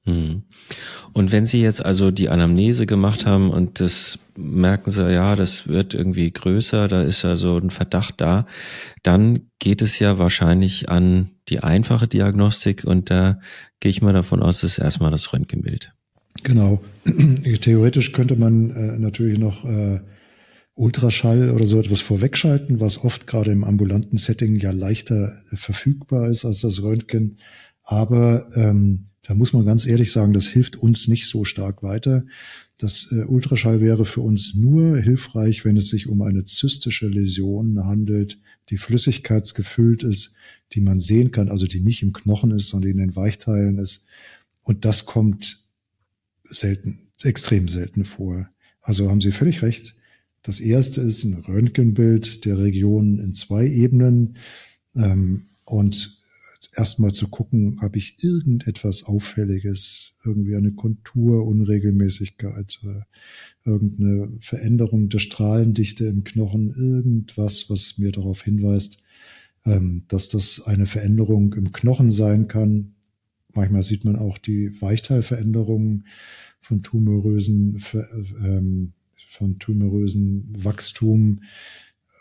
Hm. 0.09 0.43
Und 1.13 1.33
wenn 1.33 1.45
Sie 1.45 1.61
jetzt 1.61 1.85
also 1.85 2.11
die 2.11 2.31
Anamnese 2.31 2.87
gemacht 2.87 3.27
haben 3.27 3.51
und 3.51 3.81
das 3.81 4.19
merken 4.37 4.91
Sie, 4.91 5.13
ja, 5.13 5.37
das 5.37 5.69
wird 5.69 5.93
irgendwie 5.93 6.31
größer, 6.31 6.89
da 6.89 7.03
ist 7.03 7.23
ja 7.23 7.37
so 7.37 7.59
ein 7.59 7.71
Verdacht 7.71 8.15
da, 8.19 8.47
dann 9.03 9.51
geht 9.59 9.83
es 9.83 9.99
ja 9.99 10.19
wahrscheinlich 10.19 10.89
an 10.89 11.31
die 11.51 11.61
einfache 11.61 12.09
Diagnostik 12.09 12.85
und 12.85 13.11
da 13.11 13.39
gehe 13.81 13.91
ich 13.91 14.01
mal 14.01 14.15
davon 14.15 14.43
aus, 14.43 14.63
das 14.63 14.73
ist 14.73 14.79
erstmal 14.79 15.11
das 15.11 15.33
Röntgenbild. 15.33 15.93
Genau. 16.43 16.81
Theoretisch 17.61 18.13
könnte 18.13 18.37
man 18.37 18.71
äh, 18.71 18.99
natürlich 18.99 19.39
noch 19.39 19.65
äh, 19.65 20.01
Ultraschall 20.75 21.51
oder 21.51 21.67
so 21.67 21.81
etwas 21.81 22.01
vorwegschalten, 22.01 22.81
was 22.81 23.05
oft 23.05 23.27
gerade 23.27 23.51
im 23.51 23.65
ambulanten 23.65 24.17
Setting 24.17 24.59
ja 24.59 24.71
leichter 24.71 25.33
äh, 25.51 25.57
verfügbar 25.57 26.29
ist 26.29 26.47
als 26.47 26.61
das 26.61 26.83
Röntgen. 26.83 27.41
Aber 27.83 28.49
ähm, 28.55 29.08
da 29.29 29.35
muss 29.35 29.53
man 29.53 29.67
ganz 29.67 29.85
ehrlich 29.85 30.11
sagen, 30.11 30.33
das 30.33 30.47
hilft 30.47 30.77
uns 30.77 31.07
nicht 31.07 31.27
so 31.27 31.45
stark 31.45 31.83
weiter. 31.83 32.25
Das 32.79 33.13
äh, 33.13 33.25
Ultraschall 33.25 33.83
wäre 33.83 34.07
für 34.07 34.23
uns 34.23 34.55
nur 34.55 34.97
hilfreich, 34.97 35.67
wenn 35.67 35.77
es 35.77 35.91
sich 35.91 36.07
um 36.07 36.23
eine 36.23 36.45
zystische 36.45 37.09
Läsion 37.09 37.85
handelt, 37.85 38.41
die 38.71 38.79
flüssigkeitsgefüllt 38.79 40.03
ist, 40.03 40.37
die 40.73 40.81
man 40.81 40.99
sehen 40.99 41.31
kann, 41.31 41.51
also 41.51 41.67
die 41.67 41.81
nicht 41.81 42.03
im 42.03 42.15
Knochen 42.15 42.53
ist, 42.53 42.69
sondern 42.69 42.93
in 42.93 42.97
den 42.97 43.17
Weichteilen 43.17 43.77
ist. 43.77 44.07
Und 44.63 44.87
das 44.87 45.05
kommt 45.05 45.63
selten, 46.45 47.11
extrem 47.23 47.69
selten 47.69 48.07
vor. 48.07 48.49
Also 48.81 49.11
haben 49.11 49.21
Sie 49.21 49.33
völlig 49.33 49.61
recht. 49.61 49.95
Das 50.41 50.59
erste 50.59 51.03
ist 51.03 51.25
ein 51.25 51.45
Röntgenbild 51.47 52.47
der 52.47 52.57
Region 52.57 53.19
in 53.19 53.35
zwei 53.35 53.67
Ebenen. 53.67 54.39
Ähm, 54.95 55.49
und 55.67 56.18
erstmal 56.75 57.13
zu 57.13 57.29
gucken, 57.29 57.81
habe 57.81 57.99
ich 57.99 58.23
irgendetwas 58.23 59.05
Auffälliges, 59.05 60.13
irgendwie 60.25 60.57
eine 60.57 60.73
Kontur, 60.73 61.47
Unregelmäßigkeit, 61.47 62.81
äh, 62.85 63.03
irgendeine 63.65 64.37
Veränderung 64.41 65.09
der 65.09 65.19
Strahlendichte 65.19 66.07
im 66.07 66.25
Knochen, 66.25 66.75
irgendwas, 66.75 67.71
was 67.71 67.99
mir 67.99 68.13
darauf 68.13 68.43
hinweist, 68.43 69.03
ähm, 69.65 70.05
dass 70.09 70.29
das 70.29 70.67
eine 70.67 70.87
Veränderung 70.87 71.53
im 71.55 71.73
Knochen 71.73 72.11
sein 72.11 72.49
kann. 72.49 72.95
Manchmal 73.55 73.83
sieht 73.83 74.05
man 74.05 74.17
auch 74.17 74.39
die 74.39 74.81
Weichteilveränderungen 74.81 76.07
von 76.61 76.83
tumorösen, 76.83 77.83
ähm, 78.45 78.93
von 79.31 79.59
tumorösen 79.59 80.57
Wachstum. 80.65 81.43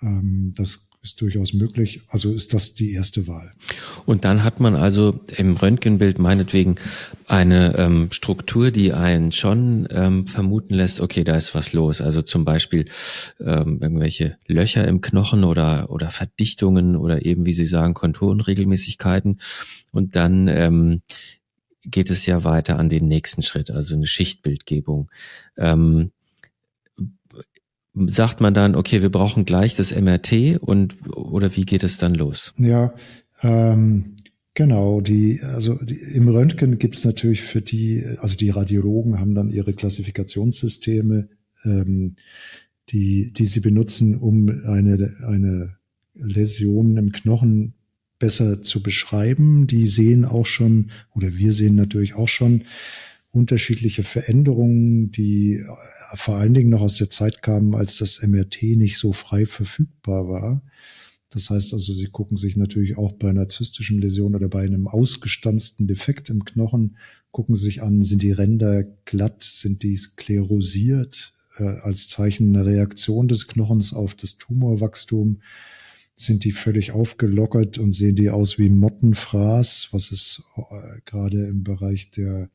Ähm, 0.02 0.54
das 0.56 0.87
ist 1.08 1.22
durchaus 1.22 1.54
möglich. 1.54 2.02
Also 2.10 2.34
ist 2.34 2.54
das 2.54 2.74
die 2.74 2.92
erste 2.92 3.28
Wahl. 3.28 3.54
Und 4.06 4.26
dann 4.26 4.44
hat 4.44 4.60
man 4.60 4.76
also 4.76 5.20
im 5.38 5.56
Röntgenbild 5.56 6.20
meinetwegen 6.20 6.76
eine 7.26 7.76
ähm, 7.78 8.10
Struktur, 8.12 8.72
die 8.72 8.92
einen 8.94 9.32
schon 9.32 9.88
ähm, 9.90 10.28
vermuten 10.28 10.74
lässt, 10.74 11.00
okay, 11.00 11.24
da 11.24 11.36
ist 11.36 11.56
was 11.56 11.72
los. 11.72 12.02
Also 12.02 12.22
zum 12.22 12.44
Beispiel 12.44 12.90
ähm, 13.40 13.80
irgendwelche 13.82 14.38
Löcher 14.48 14.86
im 14.86 15.00
Knochen 15.00 15.46
oder, 15.46 15.90
oder 15.90 16.10
Verdichtungen 16.10 16.98
oder 16.98 17.26
eben, 17.26 17.46
wie 17.46 17.54
Sie 17.54 17.66
sagen, 17.66 17.94
Konturenregelmäßigkeiten. 17.94 19.40
Und 19.92 20.16
dann 20.18 20.50
ähm, 20.50 21.02
geht 21.86 22.10
es 22.10 22.26
ja 22.26 22.44
weiter 22.44 22.78
an 22.78 22.90
den 22.90 23.08
nächsten 23.08 23.44
Schritt, 23.44 23.72
also 23.72 23.96
eine 23.96 24.08
Schichtbildgebung. 24.08 25.10
Ähm, 25.58 26.12
sagt 28.08 28.42
man 28.42 28.54
dann, 28.54 28.76
okay, 28.76 29.02
wir 29.02 29.10
brauchen 29.10 29.46
gleich 29.46 29.76
das 29.76 29.96
MRT 29.96 30.60
und 30.62 30.96
oder 31.16 31.56
wie 31.56 31.66
geht 31.66 31.84
es 31.84 31.98
dann 31.98 32.14
los? 32.14 32.54
Ja, 32.58 32.94
ähm, 33.42 34.16
genau. 34.54 35.02
Die, 35.02 35.42
also 35.42 35.76
die, 35.84 35.96
im 36.14 36.28
Röntgen 36.30 36.78
gibt 36.78 36.96
es 36.96 37.06
natürlich 37.06 37.42
für 37.42 37.62
die, 37.62 38.06
also 38.20 38.38
die 38.38 38.50
Radiologen 38.50 39.20
haben 39.20 39.36
dann 39.36 39.50
ihre 39.50 39.74
Klassifikationssysteme, 39.74 41.30
ähm, 41.64 42.16
die, 42.90 43.32
die 43.34 43.46
sie 43.46 43.60
benutzen, 43.60 44.18
um 44.18 44.48
eine, 44.66 45.16
eine 45.26 45.78
Läsion 46.14 46.98
im 46.98 47.12
Knochen 47.12 47.74
besser 48.20 48.64
zu 48.64 48.82
beschreiben. 48.82 49.68
Die 49.68 49.88
sehen 49.88 50.26
auch 50.26 50.46
schon, 50.46 50.92
oder 51.14 51.36
wir 51.36 51.54
sehen 51.54 51.76
natürlich 51.76 52.16
auch 52.16 52.28
schon, 52.30 52.64
unterschiedliche 53.32 54.04
Veränderungen, 54.04 55.12
die 55.12 55.56
äh, 55.56 55.66
vor 56.16 56.38
allen 56.38 56.54
Dingen 56.54 56.70
noch 56.70 56.82
aus 56.82 56.96
der 56.96 57.10
Zeit 57.10 57.42
kamen, 57.42 57.76
als 57.76 57.98
das 57.98 58.22
MRT 58.22 58.64
nicht 58.64 58.98
so 58.98 59.14
frei 59.14 59.46
verfügbar 59.46 60.28
war. 60.28 60.62
Das 61.30 61.50
heißt 61.50 61.74
also, 61.74 61.94
sie 61.94 62.08
gucken 62.08 62.38
sich 62.38 62.56
natürlich 62.56 62.98
auch 62.98 63.14
bei 63.14 63.30
einer 63.30 63.50
zystischen 63.50 64.02
Läsion 64.02 64.36
oder 64.36 64.48
bei 64.48 64.62
einem 64.62 64.88
ausgestanzten 64.88 65.88
Defekt 65.88 66.30
im 66.30 66.46
Knochen, 66.46 66.98
gucken 67.32 67.56
sich 67.56 67.82
an, 67.84 68.04
sind 68.04 68.22
die 68.22 68.32
Ränder 68.32 68.84
glatt, 68.84 69.44
sind 69.44 69.84
die 69.84 69.98
sklerosiert 69.98 71.34
äh, 71.58 71.64
als 71.64 72.08
Zeichen 72.08 72.56
einer 72.56 72.66
Reaktion 72.66 73.28
des 73.28 73.48
Knochens 73.48 73.94
auf 73.94 74.16
das 74.16 74.38
Tumorwachstum, 74.38 75.42
sind 76.16 76.46
die 76.46 76.54
völlig 76.54 76.92
aufgelockert 76.92 77.78
und 77.78 77.92
sehen 77.92 78.16
die 78.16 78.30
aus 78.30 78.58
wie 78.58 78.70
Mottenfraß, 78.70 79.90
was 79.92 80.12
es 80.12 80.44
äh, 80.56 81.02
gerade 81.06 81.46
im 81.46 81.64
Bereich 81.64 82.10
der 82.10 82.50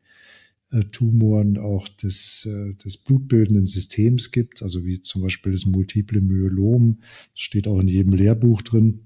Tumoren 0.90 1.58
auch 1.58 1.88
des, 1.88 2.46
äh, 2.46 2.74
des 2.74 2.96
blutbildenden 2.96 3.66
Systems 3.66 4.30
gibt, 4.30 4.62
also 4.62 4.84
wie 4.84 5.00
zum 5.00 5.22
Beispiel 5.22 5.52
das 5.52 5.66
multiple 5.66 6.20
Myelom, 6.20 7.00
steht 7.34 7.68
auch 7.68 7.78
in 7.78 7.88
jedem 7.88 8.14
Lehrbuch 8.14 8.62
drin. 8.62 9.00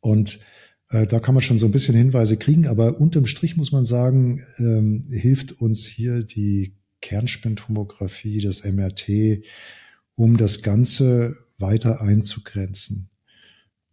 Und 0.00 0.40
äh, 0.88 1.06
da 1.06 1.20
kann 1.20 1.34
man 1.34 1.42
schon 1.42 1.58
so 1.58 1.66
ein 1.66 1.72
bisschen 1.72 1.94
Hinweise 1.94 2.36
kriegen, 2.36 2.66
aber 2.66 3.00
unterm 3.00 3.26
Strich 3.26 3.56
muss 3.56 3.72
man 3.72 3.84
sagen, 3.84 4.42
ähm, 4.58 5.08
hilft 5.10 5.52
uns 5.60 5.84
hier 5.86 6.22
die 6.22 6.74
Kernspintomographie, 7.00 8.40
das 8.40 8.64
MRT, 8.64 9.44
um 10.14 10.36
das 10.36 10.62
Ganze 10.62 11.36
weiter 11.58 12.00
einzugrenzen. 12.00 13.10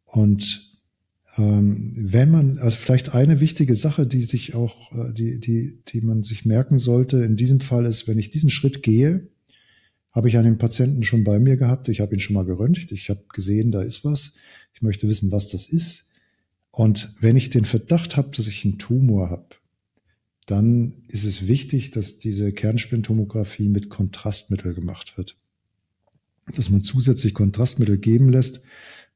Und 0.06 0.77
wenn 1.40 2.32
man, 2.32 2.58
also 2.58 2.78
vielleicht 2.78 3.14
eine 3.14 3.40
wichtige 3.40 3.76
Sache, 3.76 4.08
die 4.08 4.24
sich 4.24 4.56
auch, 4.56 4.92
äh, 4.92 5.14
die, 5.14 5.40
die, 5.40 5.80
die 5.88 6.02
man 6.02 6.24
sich 6.24 6.46
merken 6.46 6.80
sollte 6.80 7.18
in 7.24 7.38
diesem 7.38 7.60
Fall 7.60 7.86
ist, 7.86 8.08
wenn 8.08 8.18
ich 8.18 8.32
diesen 8.32 8.50
Schritt 8.50 8.82
gehe, 8.82 9.28
habe 10.12 10.30
ich 10.30 10.38
einen 10.38 10.58
Patienten 10.58 11.04
schon 11.04 11.24
bei 11.24 11.38
mir 11.38 11.58
gehabt, 11.58 11.90
ich 11.90 12.00
habe 12.00 12.16
ihn 12.16 12.20
schon 12.20 12.34
mal 12.34 12.46
geröntgt, 12.46 12.92
ich 12.92 13.12
habe 13.12 13.24
gesehen, 13.32 13.72
da 13.72 13.84
ist 13.84 14.04
was, 14.04 14.34
ich 14.74 14.82
möchte 14.82 15.08
wissen, 15.08 15.32
was 15.32 15.48
das 15.48 15.70
ist. 15.70 16.12
Und 16.72 17.16
wenn 17.22 17.38
ich 17.38 17.52
den 17.52 17.66
Verdacht 17.66 18.18
habe, 18.18 18.36
dass 18.36 18.48
ich 18.48 18.66
einen 18.66 18.80
Tumor 18.80 19.30
habe, 19.30 19.50
dann 20.48 21.04
ist 21.08 21.24
es 21.24 21.48
wichtig, 21.48 21.92
dass 21.92 22.18
diese 22.18 22.52
Kernspintomographie 22.52 23.70
mit 23.70 23.90
Kontrastmittel 23.90 24.74
gemacht 24.74 25.18
wird. 25.18 25.38
Dass 26.56 26.72
man 26.72 26.82
zusätzlich 26.82 27.36
Kontrastmittel 27.36 27.98
geben 27.98 28.30
lässt, 28.30 28.66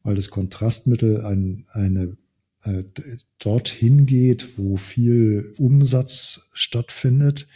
weil 0.03 0.15
das 0.15 0.29
Kontrastmittel 0.29 1.25
ein, 1.25 1.65
eine 1.71 2.17
äh, 2.63 2.83
dorthin 3.39 4.05
geht, 4.05 4.57
wo 4.57 4.77
viel 4.77 5.53
Umsatz 5.57 6.49
stattfindet, 6.53 7.47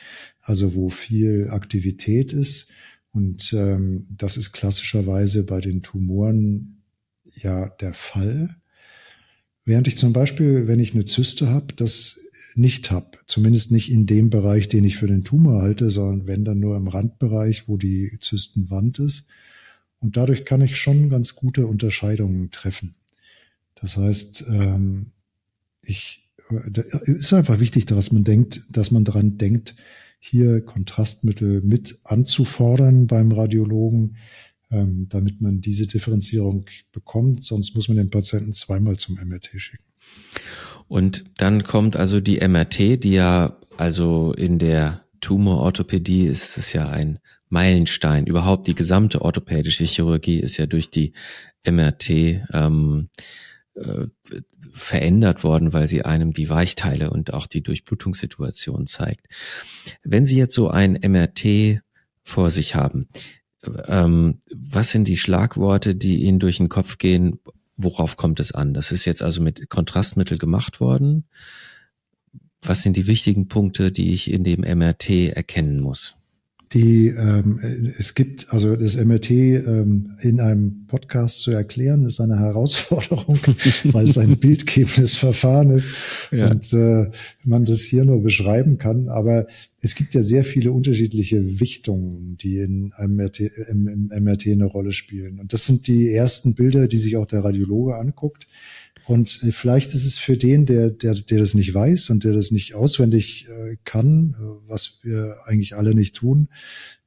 also 0.42 0.76
wo 0.76 0.90
viel 0.90 1.50
Aktivität 1.50 2.34
ist. 2.34 2.72
Und 3.12 3.54
ähm, 3.54 4.08
das 4.10 4.38
ist 4.38 4.52
klassischerweise 4.52 5.46
bei 5.46 5.62
den 5.62 5.82
Tumoren 5.82 6.84
ja 7.24 7.70
der 7.80 7.94
Fall. 7.94 8.56
Während 9.64 9.88
ich 9.88 9.98
zum 9.98 10.14
Beispiel, 10.14 10.68
wenn 10.68 10.80
ich 10.80 10.94
eine 10.94 11.06
Zyste 11.06 11.50
habe, 11.50 11.74
das 11.74 12.20
nicht 12.56 12.92
habe. 12.92 13.18
Zumindest 13.26 13.72
nicht 13.72 13.92
in 13.92 14.06
dem 14.06 14.30
Bereich, 14.30 14.68
den 14.68 14.86
ich 14.86 14.98
für 14.98 15.08
den 15.08 15.24
Tumor 15.24 15.62
halte, 15.62 15.92
sondern 15.92 16.28
wenn 16.28 16.46
dann 16.46 16.60
nur 16.60 16.78
im 16.78 16.88
Randbereich, 16.88 17.68
wo 17.68 17.78
die 17.78 18.18
Zystenwand 18.22 19.00
ist. 19.00 19.28
Und 20.06 20.18
dadurch 20.18 20.46
kann 20.46 20.62
ich 20.62 20.78
schon 20.78 21.10
ganz 21.10 21.34
gute 21.34 21.66
Unterscheidungen 21.66 22.52
treffen. 22.52 22.94
Das 23.74 23.98
heißt, 23.98 24.46
ähm, 24.50 25.14
ich, 25.82 26.30
es 26.78 27.08
ist 27.08 27.34
einfach 27.34 27.60
wichtig, 27.60 27.88
dass 27.88 28.12
man 28.12 28.24
denkt, 28.24 28.62
dass 28.70 28.92
man 28.92 29.04
daran 29.04 29.40
denkt, 29.40 29.76
hier 30.20 30.62
Kontrastmittel 30.62 31.62
mit 31.62 31.98
anzufordern 32.04 33.08
beim 33.08 33.32
Radiologen, 33.32 34.18
ähm, 34.70 35.08
damit 35.10 35.42
man 35.42 35.62
diese 35.62 35.88
Differenzierung 35.88 36.68
bekommt. 36.92 37.44
Sonst 37.44 37.74
muss 37.74 37.88
man 37.88 37.98
den 37.98 38.12
Patienten 38.12 38.54
zweimal 38.54 38.98
zum 38.98 39.16
MRT 39.16 39.60
schicken. 39.60 39.86
Und 40.88 41.24
dann 41.38 41.64
kommt 41.64 41.96
also 41.96 42.22
die 42.22 42.48
MRT, 42.48 43.04
die 43.04 43.14
ja 43.14 43.58
also 43.76 44.34
in 44.34 44.60
der 44.60 45.04
Tumororthopädie 45.22 46.28
ist 46.28 46.60
es 46.60 46.74
ja 46.74 46.92
ein 46.92 47.18
Meilenstein. 47.50 48.26
Überhaupt 48.26 48.68
die 48.68 48.76
gesamte 48.76 49.22
orthopädische 49.22 49.84
Chirurgie 49.84 50.40
ist 50.40 50.58
ja 50.58 50.66
durch 50.66 50.90
die 50.90 51.14
MRT 51.66 52.10
ähm, 52.52 53.10
äh, 53.76 54.08
verändert 54.72 55.44
worden, 55.44 55.74
weil 55.74 55.88
sie 55.88 56.04
einem 56.04 56.34
die 56.34 56.50
Weichteile 56.50 57.10
und 57.10 57.34
auch 57.34 57.48
die 57.48 57.62
Durchblutungssituation 57.62 58.88
zeigt. 58.88 59.28
Wenn 60.04 60.26
Sie 60.26 60.38
jetzt 60.38 60.54
so 60.54 60.70
ein 60.70 61.00
MRT 61.02 61.82
vor 62.24 62.52
sich 62.52 62.76
haben, 62.76 63.08
ähm, 63.88 64.40
was 64.54 64.92
sind 64.92 65.08
die 65.08 65.18
Schlagworte, 65.18 65.96
die 65.96 66.24
Ihnen 66.24 66.40
durch 66.40 66.58
den 66.58 66.70
Kopf 66.70 66.98
gehen? 66.98 67.40
Worauf 67.78 68.18
kommt 68.18 68.40
es 68.40 68.52
an? 68.52 68.74
Das 68.74 68.92
ist 68.92 69.06
jetzt 69.06 69.22
also 69.22 69.42
mit 69.42 69.70
Kontrastmittel 69.70 70.38
gemacht 70.38 70.80
worden. 70.80 71.26
Was 72.62 72.82
sind 72.82 72.98
die 72.98 73.08
wichtigen 73.08 73.48
Punkte, 73.48 73.92
die 73.92 74.14
ich 74.14 74.32
in 74.32 74.44
dem 74.44 74.62
MRT 74.62 75.10
erkennen 75.34 75.82
muss? 75.82 76.16
Die 76.76 77.08
ähm, 77.08 77.62
es 77.98 78.16
gibt 78.16 78.52
also 78.52 78.76
das 78.76 78.98
MRT 78.98 79.32
ähm, 79.32 80.18
in 80.20 80.42
einem 80.42 80.88
Podcast 80.88 81.40
zu 81.40 81.52
erklären 81.52 82.06
ist 82.06 82.20
eine 82.20 82.38
Herausforderung, 82.38 83.40
weil 83.86 84.10
es 84.10 84.18
ein 84.18 84.36
bildgebendes 84.38 85.16
Verfahren 85.16 85.70
ist 85.70 85.90
ja. 86.32 86.52
und 86.52 86.74
äh, 86.74 87.10
man 87.46 87.64
das 87.64 87.80
hier 87.80 88.04
nur 88.04 88.22
beschreiben 88.22 88.78
kann. 88.78 89.08
Aber 89.08 89.48
es 89.80 89.96
gibt 89.96 90.14
ja 90.16 90.22
sehr 90.22 90.44
viele 90.44 90.74
unterschiedliche 90.74 91.62
Wichtungen, 91.62 92.36
die 92.36 92.58
in 92.58 92.92
einem 92.98 93.16
MRT, 93.16 93.40
im, 93.70 93.88
im 94.12 94.24
MRT 94.24 94.48
eine 94.48 94.66
Rolle 94.66 94.92
spielen. 94.92 95.40
Und 95.40 95.54
das 95.54 95.66
sind 95.66 95.88
die 95.88 96.12
ersten 96.12 96.56
Bilder, 96.56 96.90
die 96.90 96.98
sich 96.98 97.16
auch 97.16 97.26
der 97.26 97.46
Radiologe 97.46 97.96
anguckt. 97.96 98.48
Und 99.06 99.44
äh, 99.44 99.52
vielleicht 99.52 99.94
ist 99.94 100.06
es 100.06 100.18
für 100.18 100.36
den, 100.36 100.66
der, 100.66 100.90
der, 100.90 101.14
der 101.14 101.40
das 101.40 101.54
nicht 101.54 101.74
weiß 101.74 102.10
und 102.10 102.24
der 102.24 102.34
das 102.34 102.52
nicht 102.52 102.74
auswendig 102.74 103.48
äh, 103.48 103.78
kann, 103.84 104.36
äh, 104.38 104.70
was 104.70 105.00
wir 105.04 105.36
eigentlich 105.46 105.76
alle 105.76 105.94
nicht 105.94 106.16
tun, 106.16 106.50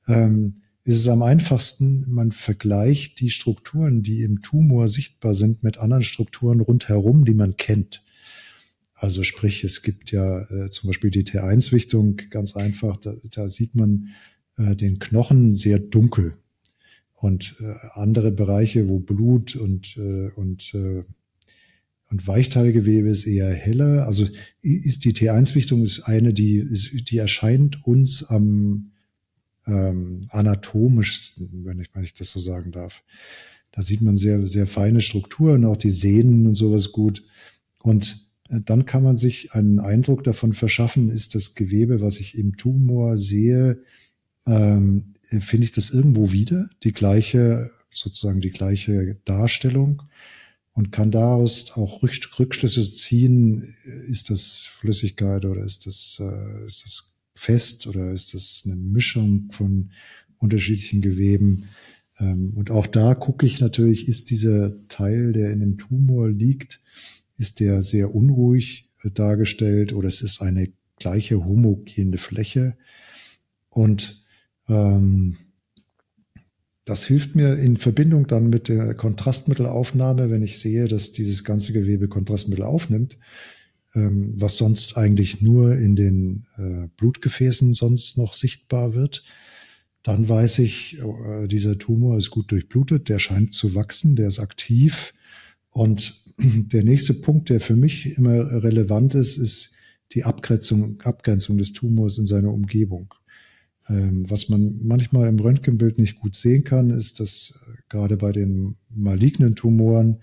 ähm, 0.07 0.63
ist 0.85 0.97
es 0.97 1.09
am 1.09 1.23
einfachsten, 1.23 2.11
man 2.11 2.33
vergleicht 2.33 3.21
die 3.21 3.31
Strukturen, 3.31 4.03
die 4.03 4.23
im 4.23 4.41
Tumor 4.41 4.89
sichtbar 4.89 5.35
sind, 5.35 5.63
mit 5.63 5.77
anderen 5.77 6.03
Strukturen 6.03 6.61
rundherum, 6.61 7.27
die 7.27 7.35
man 7.35 7.59
kennt. 7.59 8.03
Also 8.95 9.23
sprich, 9.23 9.65
es 9.65 9.83
gibt 9.83 10.13
ja 10.13 10.49
zum 10.71 10.89
Beispiel 10.89 11.11
die 11.11 11.25
T1-Wichtung, 11.25 12.17
ganz 12.31 12.57
einfach, 12.57 12.97
da, 12.97 13.15
da 13.31 13.51
sieht 13.51 13.75
man 13.75 14.09
den 14.57 14.99
Knochen 14.99 15.55
sehr 15.55 15.79
dunkel. 15.79 16.39
Und 17.15 17.63
andere 17.93 18.33
Bereiche, 18.33 18.89
wo 18.89 18.99
Blut 18.99 19.57
und, 19.57 19.99
und 19.99 20.75
und 22.11 22.27
Weichteilgewebe 22.27 23.09
ist 23.09 23.27
eher 23.27 23.53
heller. 23.53 24.07
Also 24.07 24.27
ist 24.63 25.05
die 25.05 25.13
T1-Wichtung 25.13 25.83
ist 25.83 26.03
eine, 26.03 26.33
die, 26.33 26.59
ist, 26.59 27.11
die 27.11 27.19
erscheint 27.19 27.87
uns 27.87 28.25
am 28.25 28.93
ähm, 29.67 30.23
anatomischsten, 30.31 31.65
wenn 31.65 31.81
ich, 31.81 31.89
wenn 31.93 32.05
ich 32.05 32.15
das 32.15 32.31
so 32.31 32.41
sagen 32.41 32.73
darf. 32.73 33.03
Da 33.73 33.83
sieht 33.83 34.01
man 34.01 34.17
sehr, 34.17 34.47
sehr 34.47 34.67
feine 34.67 35.03
Strukturen, 35.03 35.67
auch 35.67 35.77
die 35.77 35.91
Sehnen 35.91 36.47
und 36.47 36.55
sowas 36.55 36.93
gut. 36.93 37.25
Und 37.79 38.17
äh, 38.49 38.61
dann 38.65 38.87
kann 38.87 39.03
man 39.03 39.19
sich 39.19 39.53
einen 39.53 39.79
Eindruck 39.79 40.25
davon 40.25 40.55
verschaffen, 40.55 41.11
ist 41.11 41.35
das 41.35 41.55
Gewebe, 41.55 42.01
was 42.01 42.21
ich 42.21 42.39
im 42.39 42.57
Tumor 42.57 43.19
sehe, 43.19 43.83
ähm, 44.47 45.15
finde 45.23 45.65
ich 45.65 45.73
das 45.73 45.91
irgendwo 45.91 46.33
wieder, 46.33 46.71
die 46.83 46.93
gleiche, 46.93 47.71
sozusagen 47.91 48.41
die 48.41 48.51
gleiche 48.51 49.17
Darstellung 49.27 50.03
und 50.79 50.93
kann 50.93 51.11
daraus 51.11 51.73
auch 51.73 52.05
Rückschlüsse 52.05 52.83
ziehen, 52.95 53.75
ist 54.07 54.31
das 54.31 54.69
Flüssigkeit 54.79 55.45
oder 55.45 55.65
ist 55.65 55.87
das, 55.87 56.23
äh, 56.23 56.67
ist 56.67 56.85
das 56.85 57.19
fest 57.35 57.89
oder 57.89 58.13
ist 58.13 58.33
das 58.33 58.63
eine 58.65 58.77
Mischung 58.77 59.49
von 59.51 59.91
unterschiedlichen 60.39 61.01
Geweben. 61.01 61.65
Ähm, 62.21 62.53
und 62.55 62.71
auch 62.71 62.87
da 62.87 63.17
gucke 63.17 63.45
ich 63.45 63.59
natürlich, 63.59 64.07
ist 64.07 64.31
dieser 64.31 64.73
Teil, 64.87 65.33
der 65.33 65.51
in 65.51 65.59
dem 65.59 65.79
Tumor 65.79 66.31
liegt, 66.31 66.81
ist 67.37 67.59
der 67.59 67.83
sehr 67.83 68.15
unruhig 68.15 68.89
äh, 69.03 69.11
dargestellt 69.11 69.93
oder 69.93 70.07
es 70.07 70.21
ist 70.21 70.41
eine 70.43 70.73
gleiche 71.01 71.45
homogene 71.45 72.19
Fläche. 72.19 72.77
Und 73.69 74.25
ähm, 74.69 75.39
das 76.89 77.05
hilft 77.05 77.35
mir 77.35 77.59
in 77.59 77.77
Verbindung 77.77 78.27
dann 78.27 78.49
mit 78.49 78.69
der 78.69 78.95
Kontrastmittelaufnahme, 78.95 80.31
wenn 80.31 80.43
ich 80.43 80.59
sehe, 80.59 80.89
dass 80.89 81.13
dieses 81.13 81.45
ganze 81.45 81.75
Gewebe 81.75 82.09
Kontrastmittel 82.09 82.65
aufnimmt, 82.65 83.19
ähm, 83.95 84.33
was 84.37 84.57
sonst 84.57 84.97
eigentlich 84.97 85.43
nur 85.43 85.77
in 85.77 85.97
den 85.97 86.47
äh, 86.57 86.89
Blutgefäßen 86.97 87.75
sonst 87.75 88.17
noch 88.17 88.33
sichtbar 88.33 88.95
wird. 88.95 89.23
Dann 90.03 90.31
weiß 90.31 90.61
ich, 90.61 90.99
äh, 90.99 91.47
dieser 91.47 91.79
Tumor 91.79 92.17
ist 92.17 92.31
gut 92.31 92.51
durchblutet, 92.51 93.11
der 93.11 93.19
scheint 93.19 93.53
zu 93.53 93.75
wachsen, 93.75 94.17
der 94.17 94.29
ist 94.29 94.39
aktiv. 94.39 95.13
Und 95.71 96.25
der 96.39 96.85
nächste 96.85 97.13
Punkt, 97.13 97.51
der 97.51 97.61
für 97.61 97.77
mich 97.77 98.17
immer 98.17 98.63
relevant 98.63 99.15
ist, 99.15 99.37
ist 99.37 99.75
die 100.13 100.25
Abgrenzung, 100.25 101.03
Abgrenzung 101.03 101.59
des 101.59 101.75
Tumors 101.75 102.17
in 102.17 102.27
seiner 102.27 102.51
Umgebung. 102.51 103.13
Ähm, 103.89 104.27
was 104.29 104.49
man 104.49 104.79
manchmal 104.83 105.29
im 105.29 105.41
Röntgenbild 105.41 105.99
nicht 105.99 106.21
gut 106.21 106.37
sehen 106.37 106.65
kann, 106.65 106.91
ist, 106.91 107.21
dass 107.21 107.61
äh, 107.67 107.73
gerade 107.89 108.17
bei 108.17 108.33
den 108.33 108.77
malignen 108.91 109.55
Tumoren 109.55 110.19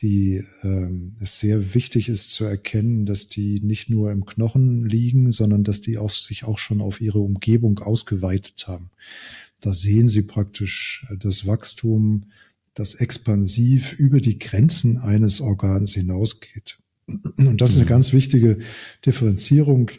die 0.00 0.44
ähm, 0.62 1.16
es 1.20 1.40
sehr 1.40 1.74
wichtig 1.74 2.08
ist 2.08 2.30
zu 2.30 2.44
erkennen, 2.44 3.04
dass 3.04 3.28
die 3.28 3.60
nicht 3.60 3.90
nur 3.90 4.12
im 4.12 4.24
Knochen 4.26 4.88
liegen, 4.88 5.32
sondern 5.32 5.64
dass 5.64 5.80
die 5.80 5.98
auch, 5.98 6.10
sich 6.10 6.44
auch 6.44 6.58
schon 6.58 6.80
auf 6.80 7.00
ihre 7.00 7.18
Umgebung 7.18 7.80
ausgeweitet 7.80 8.68
haben. 8.68 8.90
Da 9.60 9.72
sehen 9.72 10.08
Sie 10.08 10.22
praktisch 10.22 11.06
äh, 11.10 11.16
das 11.16 11.46
Wachstum, 11.46 12.26
das 12.74 12.94
expansiv 12.94 13.92
über 13.94 14.20
die 14.20 14.38
Grenzen 14.38 14.98
eines 14.98 15.40
Organs 15.40 15.94
hinausgeht. 15.94 16.78
Und 17.36 17.60
das 17.60 17.70
ist 17.70 17.76
eine 17.76 17.86
mhm. 17.86 17.90
ganz 17.90 18.12
wichtige 18.12 18.58
Differenzierung, 19.04 19.90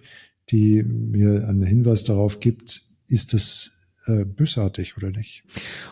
die 0.51 0.83
mir 0.83 1.47
einen 1.47 1.63
Hinweis 1.63 2.03
darauf 2.03 2.39
gibt, 2.39 2.81
ist 3.07 3.33
das 3.33 3.79
äh, 4.09 4.25
bösartig 4.25 4.97
oder 4.97 5.11
nicht? 5.11 5.43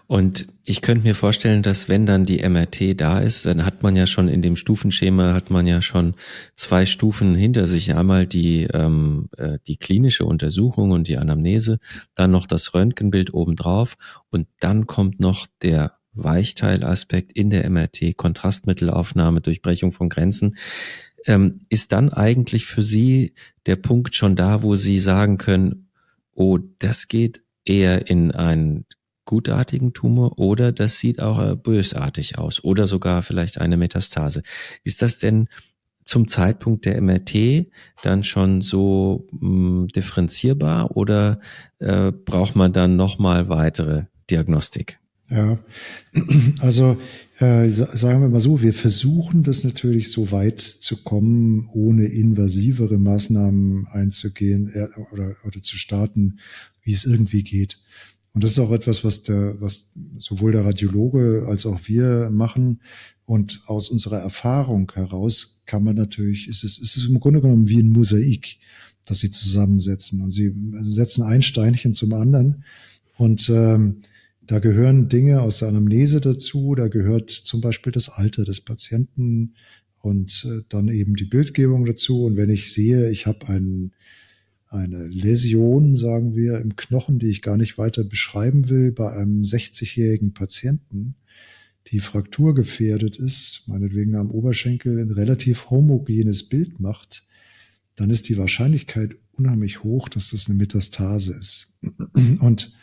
Und 0.08 0.48
ich 0.66 0.82
könnte 0.82 1.04
mir 1.04 1.16
vorstellen, 1.16 1.62
dass 1.62 1.90
wenn 1.90 2.06
dann 2.06 2.24
die 2.24 2.48
MRT 2.48 3.00
da 3.00 3.20
ist, 3.20 3.46
dann 3.46 3.66
hat 3.66 3.84
man 3.84 3.96
ja 3.96 4.08
schon 4.08 4.28
in 4.28 4.42
dem 4.42 4.56
Stufenschema 4.56 5.34
hat 5.34 5.50
man 5.50 5.68
ja 5.68 5.82
schon 5.82 6.16
zwei 6.56 6.86
Stufen 6.86 7.36
hinter 7.36 7.68
sich. 7.68 7.96
Einmal 7.96 8.26
die 8.26 8.64
ähm, 8.74 9.30
äh, 9.38 9.60
die 9.68 9.78
klinische 9.78 10.26
Untersuchung 10.26 10.92
und 10.92 11.08
die 11.08 11.18
Anamnese, 11.18 11.80
dann 12.16 12.32
noch 12.32 12.48
das 12.48 12.74
Röntgenbild 12.74 13.34
obendrauf 13.34 13.98
und 14.30 14.48
dann 14.60 14.88
kommt 14.88 15.20
noch 15.20 15.48
der 15.62 15.98
Weichteilaspekt 16.14 17.32
in 17.34 17.50
der 17.50 17.70
MRT, 17.70 18.18
Kontrastmittelaufnahme, 18.18 19.42
Durchbrechung 19.42 19.92
von 19.92 20.10
Grenzen. 20.10 20.58
Ähm, 21.28 21.60
ist 21.70 21.92
dann 21.92 22.12
eigentlich 22.12 22.66
für 22.66 22.82
Sie 22.82 23.34
der 23.68 23.76
Punkt 23.76 24.16
schon 24.16 24.36
da, 24.36 24.64
wo 24.64 24.76
Sie 24.76 24.98
sagen 24.98 25.38
können, 25.38 25.90
oh, 26.34 26.58
das 26.80 27.08
geht 27.08 27.44
eher 27.66 28.10
in 28.10 28.32
einen 28.32 28.86
gutartigen 29.26 29.94
Tumor 29.94 30.40
oder 30.40 30.72
das 30.72 30.98
sieht 30.98 31.22
auch 31.22 31.56
bösartig 31.58 32.38
aus 32.40 32.64
oder 32.64 32.88
sogar 32.88 33.22
vielleicht 33.22 33.60
eine 33.60 33.78
Metastase. 33.78 34.42
Ist 34.84 35.02
das 35.02 35.20
denn 35.20 35.50
zum 36.08 36.28
Zeitpunkt 36.28 36.86
der 36.86 37.00
MRT 37.02 37.68
dann 38.02 38.24
schon 38.24 38.62
so 38.62 39.28
mh, 39.32 39.40
hm, 39.42 39.88
differenzierbar 39.90 40.96
oder 40.96 41.42
äh, 41.80 42.12
braucht 42.12 42.56
man 42.56 42.72
dann 42.74 42.96
nochmal 42.96 43.50
weitere 43.50 44.06
Diagnostik? 44.30 45.00
Ja, 45.30 45.60
also 46.62 46.98
äh, 47.40 47.70
sagen 47.70 48.22
wir 48.22 48.30
mal 48.30 48.42
so, 48.42 48.62
wir 48.62 48.74
versuchen 48.74 49.44
das 49.44 49.64
natürlich 49.64 50.12
so 50.12 50.32
weit 50.32 50.62
zu 50.62 51.04
kommen, 51.04 51.70
ohne 51.74 52.06
invasivere 52.06 52.98
Maßnahmen 52.98 53.88
einzugehen 53.88 54.72
äh, 54.74 54.88
oder, 55.12 55.36
oder 55.46 55.62
zu 55.62 55.78
starten, 55.78 56.40
wie 56.82 56.94
es 56.94 57.06
irgendwie 57.06 57.44
geht. 57.44 57.80
Und 58.34 58.44
das 58.44 58.52
ist 58.52 58.60
auch 58.60 58.72
etwas, 58.72 59.04
was 59.04 59.24
der, 59.24 59.60
was 59.62 59.92
sowohl 60.18 60.52
der 60.52 60.66
Radiologe 60.66 61.46
als 61.48 61.66
auch 61.66 61.80
wir 61.86 62.30
machen. 62.32 62.82
Und 63.26 63.62
aus 63.66 63.90
unserer 63.90 64.20
Erfahrung 64.20 64.92
heraus 64.94 65.64
kann 65.66 65.84
man 65.84 65.96
natürlich, 65.96 66.48
ist 66.48 66.64
es, 66.64 66.78
ist 66.78 66.98
es 66.98 67.10
im 67.10 67.20
Grunde 67.20 67.42
genommen 67.42 67.68
wie 67.68 67.82
ein 67.82 67.90
Mosaik, 67.90 68.58
das 69.06 69.20
sie 69.20 69.32
zusammensetzen. 69.32 70.22
Und 70.22 70.32
sie 70.32 70.54
setzen 70.84 71.24
ein 71.24 71.42
Steinchen 71.42 71.94
zum 71.94 72.14
anderen. 72.14 72.64
Und 73.18 73.50
ähm, 73.50 74.04
da 74.48 74.60
gehören 74.60 75.10
Dinge 75.10 75.42
aus 75.42 75.60
der 75.60 75.68
Anamnese 75.68 76.22
dazu. 76.22 76.74
Da 76.74 76.88
gehört 76.88 77.30
zum 77.32 77.62
Beispiel 77.62 77.92
das 77.92 78.10
Alter 78.10 78.46
des 78.46 78.62
Patienten 78.62 79.56
und 80.00 80.48
äh, 80.50 80.64
dann 80.70 80.88
eben 80.88 81.16
die 81.16 81.26
Bildgebung 81.26 81.86
dazu. 81.86 82.24
Und 82.24 82.38
wenn 82.38 82.50
ich 82.50 82.72
sehe, 82.72 83.10
ich 83.12 83.28
habe 83.28 83.50
ein, 83.50 83.92
eine 84.70 85.08
Läsion, 85.08 85.96
sagen 85.98 86.36
wir, 86.36 86.60
im 86.60 86.78
Knochen, 86.78 87.20
die 87.20 87.28
ich 87.28 87.42
gar 87.42 87.58
nicht 87.58 87.78
weiter 87.78 88.06
beschreiben 88.06 88.70
will, 88.70 88.92
bei 88.92 89.12
einem 89.12 89.44
60-jährigen 89.44 90.34
Patienten, 90.34 91.16
die 91.88 92.00
frakturgefährdet 92.00 93.18
ist, 93.18 93.64
meinetwegen 93.68 94.16
am 94.16 94.32
Oberschenkel 94.32 95.00
ein 95.00 95.12
relativ 95.12 95.70
homogenes 95.70 96.48
Bild 96.48 96.80
macht, 96.80 97.24
dann 97.96 98.10
ist 98.10 98.30
die 98.30 98.38
Wahrscheinlichkeit 98.38 99.16
unheimlich 99.34 99.84
hoch, 99.84 100.08
dass 100.08 100.32
das 100.32 100.48
eine 100.48 100.58
Metastase 100.58 101.34
ist. 101.34 101.74
Und 102.42 102.77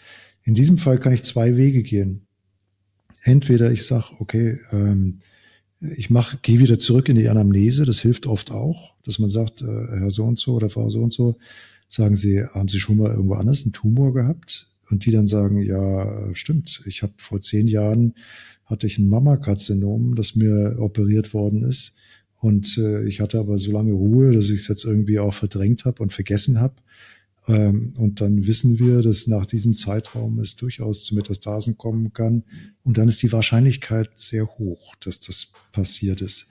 in 0.45 0.55
diesem 0.55 0.79
Fall 0.79 0.99
kann 0.99 1.13
ich 1.13 1.23
zwei 1.23 1.57
Wege 1.57 1.83
gehen. 1.83 2.27
Entweder 3.23 3.73
ich 3.73 3.85
sage, 3.85 4.07
okay, 4.19 4.61
ähm, 4.71 5.21
ich 5.81 6.11
mach, 6.11 6.41
gehe 6.43 6.61
wieder 6.61 6.79
zurück 6.79 7.09
in 7.09 7.17
die 7.17 7.29
Anamnese, 7.29 7.85
das 7.85 8.01
hilft 8.01 8.27
oft 8.27 8.51
auch, 8.51 8.95
dass 9.05 9.19
man 9.19 9.29
sagt, 9.29 9.63
äh, 9.63 9.67
Herr 9.67 10.11
so 10.11 10.25
und 10.25 10.39
so 10.39 10.55
oder 10.55 10.71
Frau 10.71 10.89
so 10.91 11.03
und 11.03 11.13
so, 11.13 11.37
sagen 11.89 12.17
Sie, 12.17 12.45
haben 12.45 12.69
Sie 12.69 12.81
schon 12.81 12.99
mal 12.99 13.11
irgendwo 13.11 13.35
anders 13.35 13.65
einen 13.65 13.73
Tumor 13.73 14.13
gehabt? 14.13 14.71
Und 14.91 15.07
die 15.07 15.11
dann 15.11 15.29
sagen, 15.29 15.63
ja, 15.63 16.35
stimmt, 16.35 16.83
ich 16.85 17.03
habe 17.03 17.15
vor 17.17 17.41
zehn 17.41 17.67
Jahren 17.67 18.15
hatte 18.67 18.87
ich 18.87 18.99
ein 18.99 19.09
Mammakarzinom, 19.09 20.15
das 20.15 20.37
mir 20.37 20.77
operiert 20.79 21.33
worden 21.33 21.65
ist. 21.65 21.97
Und 22.41 22.77
äh, 22.77 23.05
ich 23.05 23.21
hatte 23.21 23.39
aber 23.39 23.57
so 23.57 23.73
lange 23.73 23.93
Ruhe, 23.93 24.33
dass 24.33 24.51
ich 24.51 24.61
es 24.61 24.69
jetzt 24.69 24.85
irgendwie 24.85 25.19
auch 25.19 25.33
verdrängt 25.33 25.87
habe 25.87 26.03
und 26.03 26.13
vergessen 26.13 26.61
habe. 26.61 26.75
Ähm, 27.47 27.95
und 27.97 28.21
dann 28.21 28.47
wissen 28.47 28.79
wir, 28.79 29.03
dass 29.03 29.27
nach 29.27 29.47
diesem 29.47 29.75
Zeitraum 29.75 30.39
es 30.39 30.57
durchaus 30.57 31.05
zu 31.05 31.15
Metastasen 31.15 31.77
kommen 31.77 32.13
kann. 32.13 32.45
Und 32.83 32.99
dann 32.99 33.09
ist 33.09 33.23
die 33.23 33.33
Wahrscheinlichkeit 33.33 34.11
sehr 34.17 34.47
hoch, 34.47 34.95
dass 34.97 35.21
das 35.21 35.53
passiert 35.73 36.21
ist. 36.21 36.49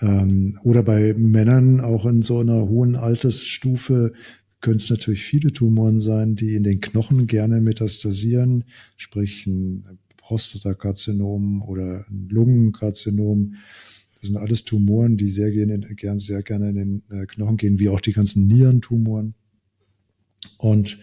Ähm, 0.00 0.58
oder 0.62 0.82
bei 0.82 1.14
Männern 1.14 1.80
auch 1.80 2.06
in 2.06 2.22
so 2.22 2.38
einer 2.40 2.68
hohen 2.68 2.96
Altersstufe 2.96 4.12
können 4.60 4.76
es 4.76 4.90
natürlich 4.90 5.24
viele 5.24 5.52
Tumoren 5.52 6.00
sein, 6.00 6.34
die 6.34 6.54
in 6.54 6.64
den 6.64 6.80
Knochen 6.80 7.26
gerne 7.26 7.60
metastasieren, 7.60 8.64
sprich 8.96 9.46
ein 9.46 9.98
Prostatakarzinom 10.16 11.62
oder 11.62 12.04
ein 12.08 12.28
Lungenkarzinom. 12.28 13.54
Das 14.20 14.28
sind 14.28 14.36
alles 14.36 14.64
Tumoren, 14.64 15.16
die 15.16 15.28
sehr 15.28 15.52
gerne, 15.52 15.78
gern, 15.78 16.18
sehr 16.18 16.42
gerne 16.42 16.70
in 16.70 16.74
den 16.74 17.02
äh, 17.10 17.26
Knochen 17.26 17.56
gehen, 17.56 17.78
wie 17.78 17.88
auch 17.88 18.00
die 18.00 18.12
ganzen 18.12 18.48
Nierentumoren. 18.48 19.34
Und 20.58 20.98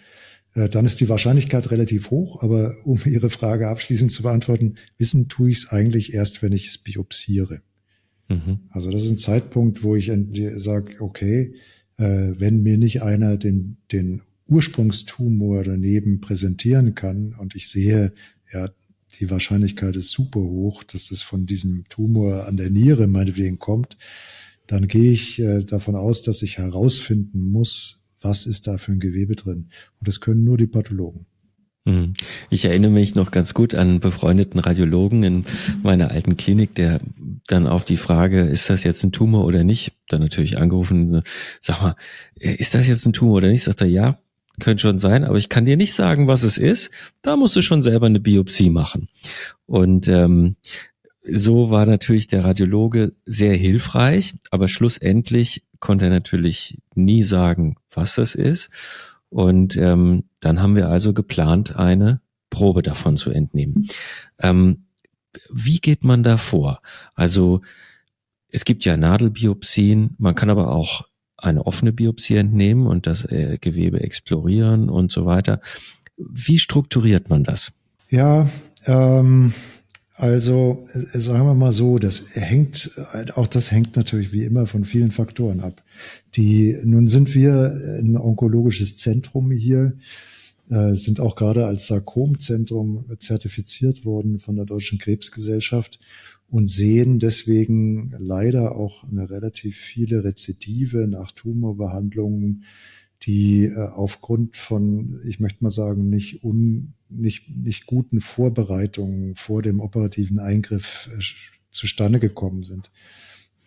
äh, 0.53 0.69
dann 0.69 0.85
ist 0.85 0.99
die 0.99 1.09
Wahrscheinlichkeit 1.09 1.69
relativ 1.71 2.09
hoch, 2.09 2.41
aber 2.41 2.75
um 2.85 2.99
Ihre 3.05 3.29
Frage 3.29 3.67
abschließend 3.67 4.11
zu 4.11 4.23
beantworten, 4.23 4.75
wissen 4.97 5.29
tue 5.29 5.51
ich 5.51 5.57
es 5.57 5.69
eigentlich 5.69 6.13
erst, 6.13 6.41
wenn 6.41 6.53
ich 6.53 6.67
es 6.67 6.77
biopsiere. 6.77 7.61
Mhm. 8.29 8.61
Also 8.69 8.91
das 8.91 9.03
ist 9.03 9.11
ein 9.11 9.17
Zeitpunkt, 9.17 9.83
wo 9.83 9.95
ich 9.95 10.11
sage, 10.55 10.95
okay, 10.99 11.55
äh, 11.97 12.03
wenn 12.37 12.63
mir 12.63 12.77
nicht 12.77 13.01
einer 13.01 13.37
den, 13.37 13.77
den 13.91 14.23
Ursprungstumor 14.47 15.63
daneben 15.63 16.21
präsentieren 16.21 16.95
kann 16.95 17.35
und 17.35 17.55
ich 17.55 17.69
sehe, 17.69 18.13
ja, 18.51 18.69
die 19.19 19.29
Wahrscheinlichkeit 19.29 19.95
ist 19.95 20.11
super 20.11 20.41
hoch, 20.41 20.83
dass 20.83 21.07
das 21.07 21.21
von 21.21 21.45
diesem 21.45 21.85
Tumor 21.89 22.47
an 22.47 22.57
der 22.57 22.69
Niere 22.69 23.07
meinetwegen 23.07 23.59
kommt, 23.59 23.97
dann 24.67 24.87
gehe 24.87 25.11
ich 25.11 25.39
äh, 25.39 25.63
davon 25.63 25.95
aus, 25.95 26.21
dass 26.21 26.41
ich 26.41 26.57
herausfinden 26.57 27.51
muss, 27.51 28.04
was 28.25 28.45
ist 28.45 28.67
da 28.67 28.77
für 28.77 28.91
ein 28.91 28.99
Gewebe 28.99 29.35
drin. 29.35 29.69
Und 29.99 30.07
das 30.07 30.19
können 30.19 30.43
nur 30.43 30.57
die 30.57 30.67
Pathologen. 30.67 31.27
Hm. 31.87 32.13
Ich 32.49 32.65
erinnere 32.65 32.91
mich 32.91 33.13
noch 33.13 33.29
ganz 33.29 33.53
gut 33.53 33.75
an 33.75 33.87
einen 33.87 33.99
befreundeten 33.99 34.59
Radiologen 34.59 35.21
in 35.21 35.45
meiner 35.83 36.09
alten 36.09 36.35
Klinik, 36.35 36.73
der 36.73 36.99
dann 37.47 37.67
auf 37.67 37.85
die 37.85 37.97
Frage, 37.97 38.41
ist 38.41 38.71
das 38.71 38.83
jetzt 38.83 39.03
ein 39.03 39.11
Tumor 39.11 39.45
oder 39.45 39.63
nicht, 39.63 39.93
dann 40.09 40.21
natürlich 40.21 40.57
angerufen, 40.57 41.21
sag 41.61 41.81
mal, 41.81 41.95
ist 42.35 42.73
das 42.73 42.87
jetzt 42.87 43.05
ein 43.05 43.13
Tumor 43.13 43.35
oder 43.35 43.49
nicht? 43.49 43.63
Sagt 43.63 43.81
er, 43.81 43.87
ja, 43.87 44.17
könnte 44.59 44.81
schon 44.81 44.97
sein, 44.97 45.23
aber 45.23 45.37
ich 45.37 45.49
kann 45.49 45.65
dir 45.65 45.77
nicht 45.77 45.93
sagen, 45.93 46.27
was 46.27 46.41
es 46.41 46.57
ist. 46.57 46.89
Da 47.21 47.35
musst 47.35 47.55
du 47.55 47.61
schon 47.61 47.83
selber 47.83 48.07
eine 48.07 48.19
Biopsie 48.19 48.71
machen. 48.71 49.09
Und 49.67 50.07
ähm, 50.07 50.55
so 51.31 51.69
war 51.69 51.85
natürlich 51.85 52.27
der 52.27 52.43
Radiologe 52.43 53.13
sehr 53.25 53.55
hilfreich, 53.55 54.35
aber 54.49 54.67
schlussendlich 54.67 55.64
konnte 55.79 56.05
er 56.05 56.11
natürlich 56.11 56.77
nie 56.93 57.23
sagen, 57.23 57.77
was 57.91 58.15
das 58.15 58.35
ist. 58.35 58.69
Und 59.29 59.75
ähm, 59.77 60.25
dann 60.39 60.61
haben 60.61 60.75
wir 60.75 60.89
also 60.89 61.13
geplant, 61.13 61.75
eine 61.75 62.21
Probe 62.49 62.81
davon 62.81 63.17
zu 63.17 63.31
entnehmen. 63.31 63.87
Ähm, 64.39 64.85
wie 65.51 65.79
geht 65.79 66.03
man 66.03 66.23
da 66.23 66.37
vor? 66.37 66.81
Also 67.15 67.61
es 68.49 68.63
gibt 68.63 68.85
ja 68.85 68.95
Nadelbiopsien, 68.95 70.15
man 70.17 70.35
kann 70.35 70.49
aber 70.49 70.71
auch 70.71 71.09
eine 71.37 71.65
offene 71.65 71.91
Biopsie 71.91 72.37
entnehmen 72.37 72.87
und 72.87 73.07
das 73.07 73.25
äh, 73.25 73.57
Gewebe 73.59 74.01
explorieren 74.01 74.89
und 74.89 75.11
so 75.11 75.25
weiter. 75.25 75.59
Wie 76.17 76.59
strukturiert 76.59 77.29
man 77.29 77.43
das? 77.43 77.73
Ja, 78.09 78.47
ähm, 78.85 79.53
also 80.15 80.85
äh, 80.93 81.19
sagen 81.19 81.45
wir 81.45 81.53
mal 81.53 81.71
so, 81.71 81.99
das 81.99 82.35
hängt, 82.35 82.91
auch 83.35 83.47
das 83.47 83.71
hängt 83.71 83.95
natürlich 83.95 84.31
wie 84.31 84.43
immer 84.43 84.65
von 84.65 84.85
vielen 84.85 85.11
Faktoren 85.11 85.59
ab. 85.59 85.83
Die, 86.35 86.77
nun 86.83 87.07
sind 87.07 87.35
wir 87.35 87.99
ein 87.99 88.17
onkologisches 88.17 88.97
Zentrum 88.97 89.51
hier, 89.51 89.93
äh, 90.69 90.93
sind 90.93 91.19
auch 91.19 91.35
gerade 91.35 91.65
als 91.65 91.87
Sarkomzentrum 91.87 93.05
zertifiziert 93.19 94.05
worden 94.05 94.39
von 94.39 94.55
der 94.55 94.65
Deutschen 94.65 94.99
Krebsgesellschaft 94.99 95.99
und 96.49 96.69
sehen 96.69 97.19
deswegen 97.19 98.13
leider 98.17 98.75
auch 98.75 99.03
eine 99.03 99.29
relativ 99.29 99.77
viele 99.77 100.23
Rezidive 100.23 101.07
nach 101.07 101.31
Tumorbehandlungen, 101.31 102.63
die 103.23 103.65
äh, 103.65 103.77
aufgrund 103.77 104.57
von, 104.57 105.21
ich 105.25 105.39
möchte 105.39 105.63
mal 105.63 105.71
sagen, 105.71 106.09
nicht, 106.09 106.43
un, 106.43 106.93
nicht, 107.09 107.49
nicht 107.49 107.85
guten 107.85 108.21
Vorbereitungen 108.21 109.35
vor 109.35 109.61
dem 109.61 109.79
operativen 109.79 110.39
Eingriff 110.39 111.09
äh, 111.13 111.21
zustande 111.71 112.19
gekommen 112.19 112.63
sind. 112.63 112.91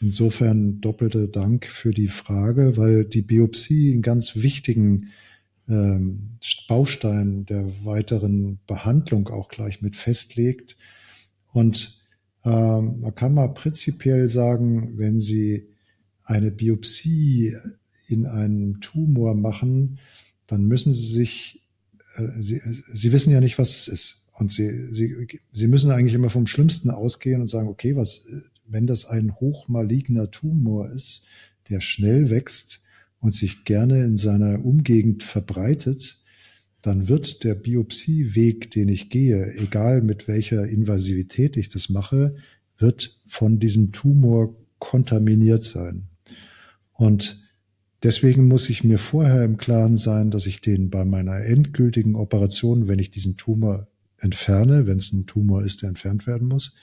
Insofern 0.01 0.81
doppelter 0.81 1.27
Dank 1.27 1.67
für 1.67 1.93
die 1.93 2.09
Frage, 2.09 2.77
weil 2.77 3.05
die 3.05 3.23
Biopsie 3.23 3.91
einen 3.91 4.03
ganz 4.03 4.37
wichtigen 4.37 5.09
ähm, 5.69 6.39
Baustein 6.69 7.47
der 7.47 7.85
weiteren 7.85 8.61
Behandlung 8.67 9.29
auch 9.29 9.49
gleich 9.49 9.83
mit 9.83 9.97
festlegt. 9.97 10.77
Und 11.53 12.01
ähm, 12.45 13.01
man 13.01 13.15
kann 13.15 13.35
mal 13.35 13.49
prinzipiell 13.49 14.29
sagen, 14.29 14.99
wenn 14.99 15.19
Sie 15.19 15.67
eine 16.25 16.51
Biopsie 16.53 17.57
in 18.09 18.27
einem 18.27 18.81
Tumor 18.81 19.35
machen, 19.35 19.99
dann 20.47 20.65
müssen 20.65 20.93
Sie 20.93 21.07
sich, 21.13 21.63
äh, 22.17 22.29
Sie, 22.41 22.61
Sie 22.93 23.13
wissen 23.13 23.33
ja 23.33 23.41
nicht, 23.41 23.59
was 23.59 23.75
es 23.77 23.89
ist. 23.89 24.29
Und 24.33 24.53
Sie, 24.53 24.93
Sie, 24.93 25.41
Sie 25.53 25.67
müssen 25.67 25.91
eigentlich 25.91 26.15
immer 26.15 26.31
vom 26.31 26.47
Schlimmsten 26.47 26.91
ausgehen 26.91 27.41
und 27.41 27.49
sagen, 27.49 27.69
okay, 27.69 27.97
was, 27.97 28.27
wenn 28.67 28.87
das 28.87 29.07
ein 29.07 29.35
hochmaligner 29.35 30.31
Tumor 30.31 30.91
ist, 30.91 31.25
der 31.69 31.81
schnell 31.81 32.31
wächst 32.31 32.85
und 33.21 33.35
sich 33.35 33.65
gerne 33.65 34.05
in 34.05 34.17
seiner 34.17 34.65
Umgegend 34.65 35.23
verbreitet, 35.23 36.23
dann 36.83 37.09
wird 37.09 37.43
der 37.45 37.55
Biopsieweg, 37.55 38.71
den 38.71 38.89
ich 38.89 39.11
gehe, 39.11 39.53
egal 39.57 40.03
mit 40.03 40.29
welcher 40.29 40.67
Invasivität 40.67 41.57
ich 41.57 41.69
das 41.69 41.89
mache, 41.89 42.37
wird 42.79 43.19
von 43.27 43.59
diesem 43.59 43.91
Tumor 43.93 44.55
kontaminiert 44.79 45.65
sein. 45.65 46.09
Und 46.93 47.43
deswegen 48.03 48.49
muss 48.49 48.69
ich 48.71 48.85
mir 48.85 48.99
vorher 48.99 49.45
im 49.45 49.57
Klaren 49.57 49.97
sein, 49.97 50.31
dass 50.31 50.47
ich 50.47 50.61
den 50.61 50.91
bei 50.91 51.05
meiner 51.05 51.41
endgültigen 51.45 52.15
Operation, 52.15 52.89
wenn 52.89 52.99
ich 52.99 53.11
diesen 53.11 53.37
Tumor 53.37 53.89
entferne, 54.19 54.87
wenn 54.87 54.99
es 54.99 55.13
ein 55.13 55.27
Tumor 55.27 55.65
ist, 55.65 55.83
der 55.83 55.91
entfernt 55.91 56.27
werden 56.27 56.49
muss, 56.49 56.75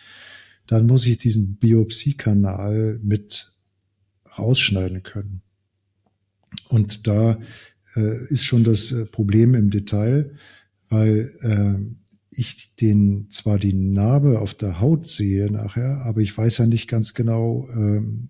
dann 0.67 0.87
muss 0.87 1.05
ich 1.05 1.17
diesen 1.17 1.57
Biopsiekanal 1.57 2.99
mit 3.01 3.53
rausschneiden 4.37 5.03
können. 5.03 5.41
Und 6.69 7.07
da 7.07 7.39
äh, 7.95 8.25
ist 8.25 8.45
schon 8.45 8.63
das 8.63 8.91
äh, 8.91 9.05
Problem 9.05 9.53
im 9.53 9.69
Detail, 9.69 10.35
weil 10.89 11.31
äh, 11.41 11.95
ich 12.31 12.75
den 12.75 13.27
zwar 13.29 13.59
die 13.59 13.73
Narbe 13.73 14.39
auf 14.39 14.53
der 14.53 14.79
Haut 14.79 15.07
sehe 15.07 15.51
nachher, 15.51 16.01
aber 16.05 16.21
ich 16.21 16.37
weiß 16.37 16.57
ja 16.57 16.65
nicht 16.65 16.87
ganz 16.87 17.13
genau, 17.13 17.67
ähm, 17.71 18.29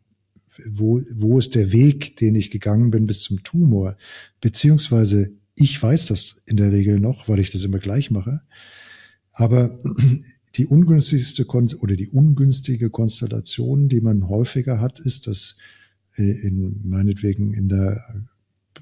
wo, 0.70 1.02
wo 1.16 1.40
ist 1.40 1.56
der 1.56 1.72
Weg, 1.72 2.18
den 2.18 2.36
ich 2.36 2.52
gegangen 2.52 2.92
bin 2.92 3.08
bis 3.08 3.22
zum 3.22 3.44
Tumor, 3.44 3.98
beziehungsweise 4.42 5.32
ich 5.56 5.82
weiß 5.82 6.08
das 6.08 6.44
in 6.46 6.58
der 6.58 6.72
Regel 6.72 7.00
noch, 7.00 7.28
weil 7.28 7.40
ich 7.40 7.50
das 7.50 7.64
immer 7.64 7.80
gleich 7.80 8.12
mache. 8.12 8.42
Aber 9.32 9.80
die 10.56 10.66
ungünstigste 10.66 11.46
Kon 11.46 11.70
oder 11.82 11.96
die 11.96 12.10
ungünstige 12.10 12.90
Konstellation, 12.90 13.90
die 13.90 14.00
man 14.00 14.30
häufiger 14.30 14.80
hat, 14.80 15.00
ist, 15.00 15.28
dass 15.28 15.58
äh, 16.18 16.24
in 16.24 16.82
meinetwegen 16.84 17.54
in 17.54 17.70
der 17.70 18.26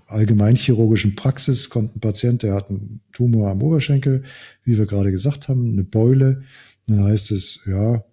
allgemeinchirurgischen 0.07 1.15
Praxis 1.15 1.69
kommt 1.69 1.95
ein 1.95 1.99
Patient, 1.99 2.43
der 2.43 2.55
hat 2.55 2.69
einen 2.69 3.01
Tumor 3.11 3.49
am 3.49 3.61
Oberschenkel, 3.61 4.23
wie 4.63 4.77
wir 4.77 4.85
gerade 4.85 5.11
gesagt 5.11 5.47
haben, 5.47 5.71
eine 5.71 5.83
Beule. 5.83 6.43
Dann 6.87 7.03
heißt 7.03 7.31
es, 7.31 7.63
ja, 7.65 8.03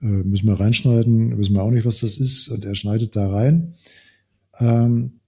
äh, 0.00 0.06
müssen 0.06 0.46
wir 0.46 0.60
reinschneiden, 0.60 1.38
wissen 1.38 1.54
wir 1.54 1.62
auch 1.62 1.70
nicht, 1.70 1.86
was 1.86 2.00
das 2.00 2.18
ist. 2.18 2.48
Und 2.48 2.64
er 2.64 2.74
schneidet 2.74 3.16
da 3.16 3.30
rein. 3.30 3.74
Ähm, 4.58 5.20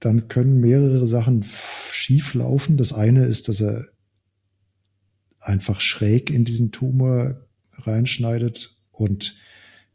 dann 0.00 0.28
können 0.28 0.60
mehrere 0.60 1.06
Sachen 1.06 1.44
schief 1.90 2.34
laufen. 2.34 2.76
Das 2.76 2.92
eine 2.92 3.24
ist, 3.24 3.48
dass 3.48 3.60
er 3.60 3.86
einfach 5.40 5.80
schräg 5.80 6.30
in 6.30 6.44
diesen 6.44 6.72
Tumor 6.72 7.46
reinschneidet 7.78 8.76
und 8.92 9.36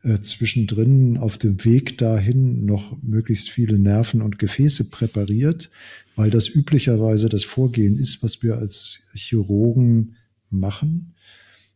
äh, 0.04 0.20
zwischendrin 0.22 1.18
auf 1.18 1.38
dem 1.38 1.64
Weg 1.66 1.98
dahin 1.98 2.66
noch 2.66 2.98
möglichst 3.02 3.50
viele 3.50 3.78
Nerven 3.78 4.22
und 4.22 4.40
Gefäße 4.40 4.90
präpariert, 4.90 5.70
weil 6.16 6.30
das 6.30 6.48
üblicherweise 6.48 7.30
das 7.30 7.44
Vorgehen 7.44 7.98
ist, 7.98 8.24
was 8.24 8.42
wir 8.42 8.58
als 8.58 9.10
Chirurgen 9.14 10.16
machen. 10.50 11.16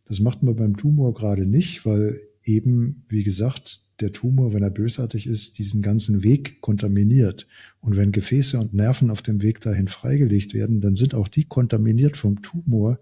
Das 0.05 0.19
macht 0.19 0.43
man 0.43 0.55
beim 0.55 0.77
Tumor 0.77 1.13
gerade 1.13 1.45
nicht, 1.45 1.85
weil 1.85 2.17
eben, 2.43 3.05
wie 3.09 3.23
gesagt, 3.23 3.81
der 3.99 4.11
Tumor, 4.11 4.53
wenn 4.53 4.63
er 4.63 4.69
bösartig 4.69 5.27
ist, 5.27 5.59
diesen 5.59 5.81
ganzen 5.81 6.23
Weg 6.23 6.61
kontaminiert. 6.61 7.47
Und 7.79 7.95
wenn 7.95 8.11
Gefäße 8.11 8.59
und 8.59 8.73
Nerven 8.73 9.09
auf 9.09 9.21
dem 9.21 9.41
Weg 9.41 9.61
dahin 9.61 9.87
freigelegt 9.87 10.53
werden, 10.53 10.81
dann 10.81 10.95
sind 10.95 11.13
auch 11.13 11.27
die 11.27 11.45
kontaminiert 11.45 12.17
vom 12.17 12.41
Tumor 12.41 12.99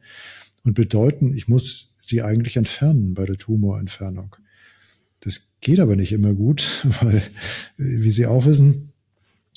und 0.64 0.74
bedeuten, 0.76 1.34
ich 1.34 1.48
muss 1.48 1.98
sie 2.04 2.22
eigentlich 2.22 2.58
entfernen 2.58 3.14
bei 3.14 3.26
der 3.26 3.38
Tumorentfernung. 3.38 4.36
Das 5.22 5.54
geht 5.62 5.80
aber 5.80 5.96
nicht 5.96 6.12
immer 6.12 6.34
gut, 6.34 6.86
weil, 7.02 7.24
wie 7.78 8.12
Sie 8.12 8.26
auch 8.26 8.46
wissen, 8.46 8.91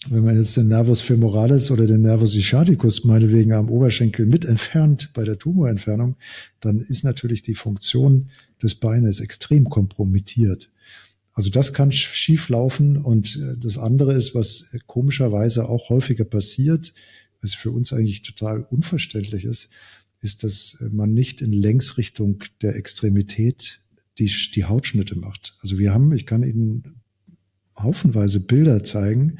wenn 0.08 0.24
man 0.24 0.36
jetzt 0.36 0.56
den 0.56 0.68
Nervus 0.68 1.00
femoralis 1.00 1.70
oder 1.70 1.86
den 1.86 2.02
Nervus 2.02 2.32
sciaticus 2.32 3.04
meinetwegen 3.04 3.52
am 3.52 3.70
Oberschenkel 3.70 4.26
mit 4.26 4.44
entfernt 4.44 5.10
bei 5.14 5.24
der 5.24 5.38
Tumorentfernung, 5.38 6.16
dann 6.60 6.80
ist 6.80 7.04
natürlich 7.04 7.42
die 7.42 7.54
Funktion 7.54 8.30
des 8.62 8.74
Beines 8.74 9.20
extrem 9.20 9.68
kompromittiert. 9.70 10.70
Also 11.32 11.50
das 11.50 11.72
kann 11.72 11.90
schief 11.90 12.48
laufen 12.48 12.96
und 12.96 13.36
äh, 13.36 13.56
das 13.58 13.78
andere 13.78 14.14
ist, 14.14 14.34
was 14.34 14.76
komischerweise 14.86 15.68
auch 15.68 15.88
häufiger 15.88 16.24
passiert, 16.24 16.94
was 17.42 17.54
für 17.54 17.70
uns 17.70 17.92
eigentlich 17.92 18.22
total 18.22 18.62
unverständlich 18.62 19.44
ist, 19.44 19.70
ist, 20.20 20.44
dass 20.44 20.82
man 20.90 21.12
nicht 21.12 21.42
in 21.42 21.52
Längsrichtung 21.52 22.44
der 22.62 22.76
Extremität 22.76 23.80
die, 24.18 24.30
die 24.54 24.64
Hautschnitte 24.64 25.18
macht. 25.18 25.58
Also 25.60 25.78
wir 25.78 25.92
haben, 25.92 26.12
ich 26.12 26.24
kann 26.24 26.42
Ihnen 26.42 27.02
haufenweise 27.76 28.40
Bilder 28.40 28.84
zeigen 28.84 29.38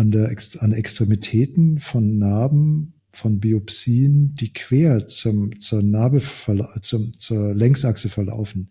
an 0.00 0.10
der 0.10 0.34
an 0.60 0.72
Extremitäten 0.72 1.78
von 1.78 2.18
Narben, 2.18 2.94
von 3.12 3.38
Biopsien, 3.38 4.34
die 4.34 4.52
quer 4.52 5.06
zum, 5.06 5.60
zur 5.60 5.82
Narbe, 5.82 6.22
zum, 6.80 7.18
zur 7.18 7.54
Längsachse 7.54 8.08
verlaufen. 8.08 8.70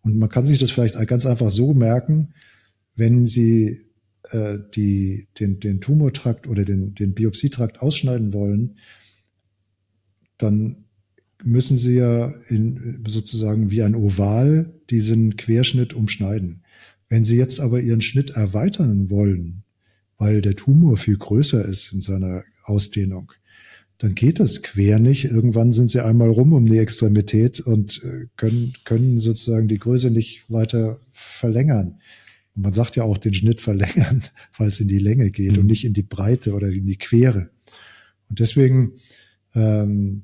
Und 0.00 0.16
man 0.16 0.30
kann 0.30 0.46
sich 0.46 0.58
das 0.58 0.70
vielleicht 0.70 0.94
ganz 1.08 1.26
einfach 1.26 1.50
so 1.50 1.74
merken, 1.74 2.32
wenn 2.94 3.26
Sie 3.26 3.82
äh, 4.30 4.58
die, 4.74 5.28
den, 5.38 5.60
den 5.60 5.80
Tumortrakt 5.80 6.46
oder 6.46 6.64
den, 6.64 6.94
den 6.94 7.12
Biopsietrakt 7.12 7.82
ausschneiden 7.82 8.32
wollen, 8.32 8.78
dann 10.38 10.86
müssen 11.44 11.76
Sie 11.76 11.96
ja 11.96 12.32
in, 12.48 13.04
sozusagen 13.06 13.70
wie 13.70 13.82
ein 13.82 13.94
Oval 13.94 14.72
diesen 14.88 15.36
Querschnitt 15.36 15.92
umschneiden. 15.92 16.62
Wenn 17.10 17.24
Sie 17.24 17.36
jetzt 17.36 17.60
aber 17.60 17.80
Ihren 17.80 18.00
Schnitt 18.00 18.30
erweitern 18.30 19.10
wollen, 19.10 19.65
weil 20.18 20.42
der 20.42 20.56
Tumor 20.56 20.96
viel 20.96 21.16
größer 21.16 21.64
ist 21.64 21.92
in 21.92 22.00
seiner 22.00 22.44
Ausdehnung, 22.64 23.32
dann 23.98 24.14
geht 24.14 24.40
das 24.40 24.62
quer 24.62 24.98
nicht. 24.98 25.24
Irgendwann 25.24 25.72
sind 25.72 25.90
sie 25.90 26.04
einmal 26.04 26.28
rum 26.28 26.52
um 26.52 26.66
die 26.66 26.78
Extremität 26.78 27.60
und 27.60 28.02
äh, 28.04 28.26
können, 28.36 28.74
können 28.84 29.18
sozusagen 29.18 29.68
die 29.68 29.78
Größe 29.78 30.10
nicht 30.10 30.44
weiter 30.48 31.00
verlängern. 31.12 32.00
Und 32.54 32.62
man 32.62 32.72
sagt 32.74 32.96
ja 32.96 33.04
auch 33.04 33.16
den 33.16 33.32
Schnitt 33.32 33.60
verlängern, 33.60 34.24
weil 34.58 34.68
es 34.68 34.80
in 34.80 34.88
die 34.88 34.98
Länge 34.98 35.30
geht 35.30 35.52
mhm. 35.52 35.60
und 35.60 35.66
nicht 35.66 35.84
in 35.84 35.94
die 35.94 36.02
Breite 36.02 36.52
oder 36.52 36.68
in 36.68 36.86
die 36.86 36.98
Quere. 36.98 37.48
Und 38.28 38.40
deswegen 38.40 38.92
ähm, 39.54 40.22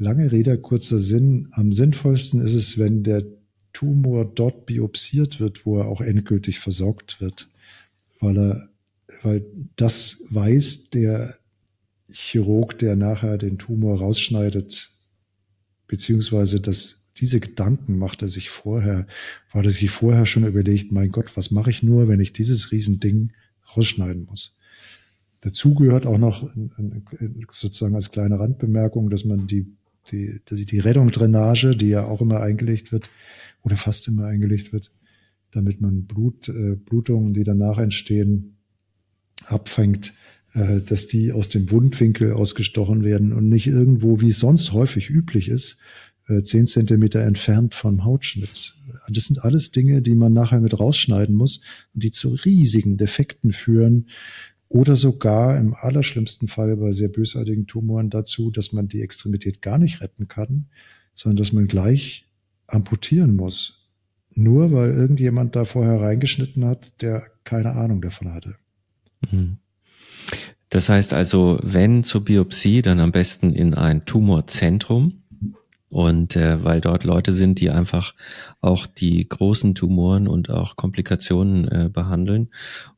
Lange 0.00 0.32
Rede, 0.32 0.56
kurzer 0.56 0.98
Sinn. 0.98 1.48
Am 1.52 1.72
sinnvollsten 1.72 2.40
ist 2.40 2.54
es, 2.54 2.78
wenn 2.78 3.04
der 3.04 3.22
Tumor 3.74 4.24
dort 4.24 4.64
biopsiert 4.64 5.40
wird, 5.40 5.66
wo 5.66 5.78
er 5.78 5.88
auch 5.88 6.00
endgültig 6.00 6.58
versorgt 6.58 7.20
wird, 7.20 7.50
weil 8.18 8.38
er, 8.38 8.69
weil 9.22 9.44
das 9.76 10.24
weiß 10.30 10.90
der 10.90 11.34
Chirurg, 12.08 12.78
der 12.78 12.96
nachher 12.96 13.38
den 13.38 13.58
Tumor 13.58 13.98
rausschneidet, 13.98 14.90
beziehungsweise 15.86 16.60
dass 16.60 17.10
diese 17.16 17.40
Gedanken 17.40 17.98
macht 17.98 18.22
er 18.22 18.28
sich 18.28 18.50
vorher, 18.50 19.06
weil 19.52 19.64
er 19.64 19.70
sich 19.70 19.90
vorher 19.90 20.26
schon 20.26 20.46
überlegt, 20.46 20.90
mein 20.92 21.12
Gott, 21.12 21.36
was 21.36 21.50
mache 21.50 21.70
ich 21.70 21.82
nur, 21.82 22.08
wenn 22.08 22.20
ich 22.20 22.32
dieses 22.32 22.72
Riesending 22.72 23.32
rausschneiden 23.76 24.24
muss? 24.24 24.58
Dazu 25.42 25.74
gehört 25.74 26.06
auch 26.06 26.18
noch 26.18 26.50
sozusagen 27.50 27.94
als 27.94 28.10
kleine 28.10 28.38
Randbemerkung, 28.38 29.10
dass 29.10 29.24
man 29.24 29.46
die 29.46 29.66
die, 30.10 30.40
die, 30.50 30.66
die 30.66 30.78
Rettungsdrainage, 30.78 31.76
die 31.76 31.88
ja 31.88 32.04
auch 32.04 32.20
immer 32.20 32.40
eingelegt 32.40 32.92
wird 32.92 33.10
oder 33.62 33.76
fast 33.76 34.08
immer 34.08 34.26
eingelegt 34.26 34.72
wird, 34.72 34.90
damit 35.52 35.80
man 35.80 36.04
Blut, 36.04 36.48
äh, 36.48 36.76
Blutungen, 36.76 37.34
die 37.34 37.44
danach 37.44 37.78
entstehen, 37.78 38.56
abfängt, 39.46 40.14
äh, 40.54 40.80
dass 40.80 41.08
die 41.08 41.32
aus 41.32 41.48
dem 41.48 41.70
Wundwinkel 41.70 42.32
ausgestochen 42.32 43.04
werden 43.04 43.32
und 43.32 43.48
nicht 43.48 43.66
irgendwo, 43.66 44.20
wie 44.20 44.30
es 44.30 44.38
sonst 44.38 44.72
häufig 44.72 45.10
üblich 45.10 45.48
ist, 45.48 45.78
äh, 46.28 46.42
zehn 46.42 46.66
Zentimeter 46.66 47.20
entfernt 47.20 47.74
vom 47.74 48.04
Hautschnitt. 48.04 48.74
Das 49.08 49.24
sind 49.24 49.44
alles 49.44 49.72
Dinge, 49.72 50.02
die 50.02 50.14
man 50.14 50.32
nachher 50.32 50.60
mit 50.60 50.78
rausschneiden 50.78 51.34
muss 51.34 51.60
und 51.94 52.02
die 52.02 52.12
zu 52.12 52.30
riesigen 52.30 52.96
Defekten 52.96 53.52
führen, 53.52 54.06
oder 54.70 54.94
sogar 54.94 55.58
im 55.58 55.74
allerschlimmsten 55.74 56.46
Fall 56.46 56.76
bei 56.76 56.92
sehr 56.92 57.08
bösartigen 57.08 57.66
Tumoren 57.66 58.08
dazu, 58.08 58.52
dass 58.52 58.72
man 58.72 58.86
die 58.86 59.02
Extremität 59.02 59.62
gar 59.62 59.78
nicht 59.78 60.00
retten 60.00 60.28
kann, 60.28 60.66
sondern 61.12 61.38
dass 61.38 61.52
man 61.52 61.66
gleich 61.66 62.24
amputieren 62.68 63.34
muss. 63.34 63.88
Nur 64.36 64.70
weil 64.70 64.90
irgendjemand 64.90 65.56
da 65.56 65.64
vorher 65.64 66.00
reingeschnitten 66.00 66.64
hat, 66.64 66.92
der 67.02 67.26
keine 67.42 67.72
Ahnung 67.72 68.00
davon 68.00 68.32
hatte. 68.32 68.54
Mhm. 69.28 69.58
Das 70.68 70.88
heißt 70.88 71.14
also, 71.14 71.58
wenn 71.62 72.04
zur 72.04 72.24
Biopsie, 72.24 72.82
dann 72.82 73.00
am 73.00 73.10
besten 73.10 73.52
in 73.52 73.74
ein 73.74 74.04
Tumorzentrum, 74.04 75.20
und 75.90 76.36
äh, 76.36 76.62
weil 76.62 76.80
dort 76.80 77.02
Leute 77.02 77.32
sind, 77.32 77.58
die 77.58 77.68
einfach 77.68 78.14
auch 78.60 78.86
die 78.86 79.28
großen 79.28 79.74
Tumoren 79.74 80.28
und 80.28 80.48
auch 80.48 80.76
Komplikationen 80.76 81.66
äh, 81.66 81.90
behandeln. 81.92 82.48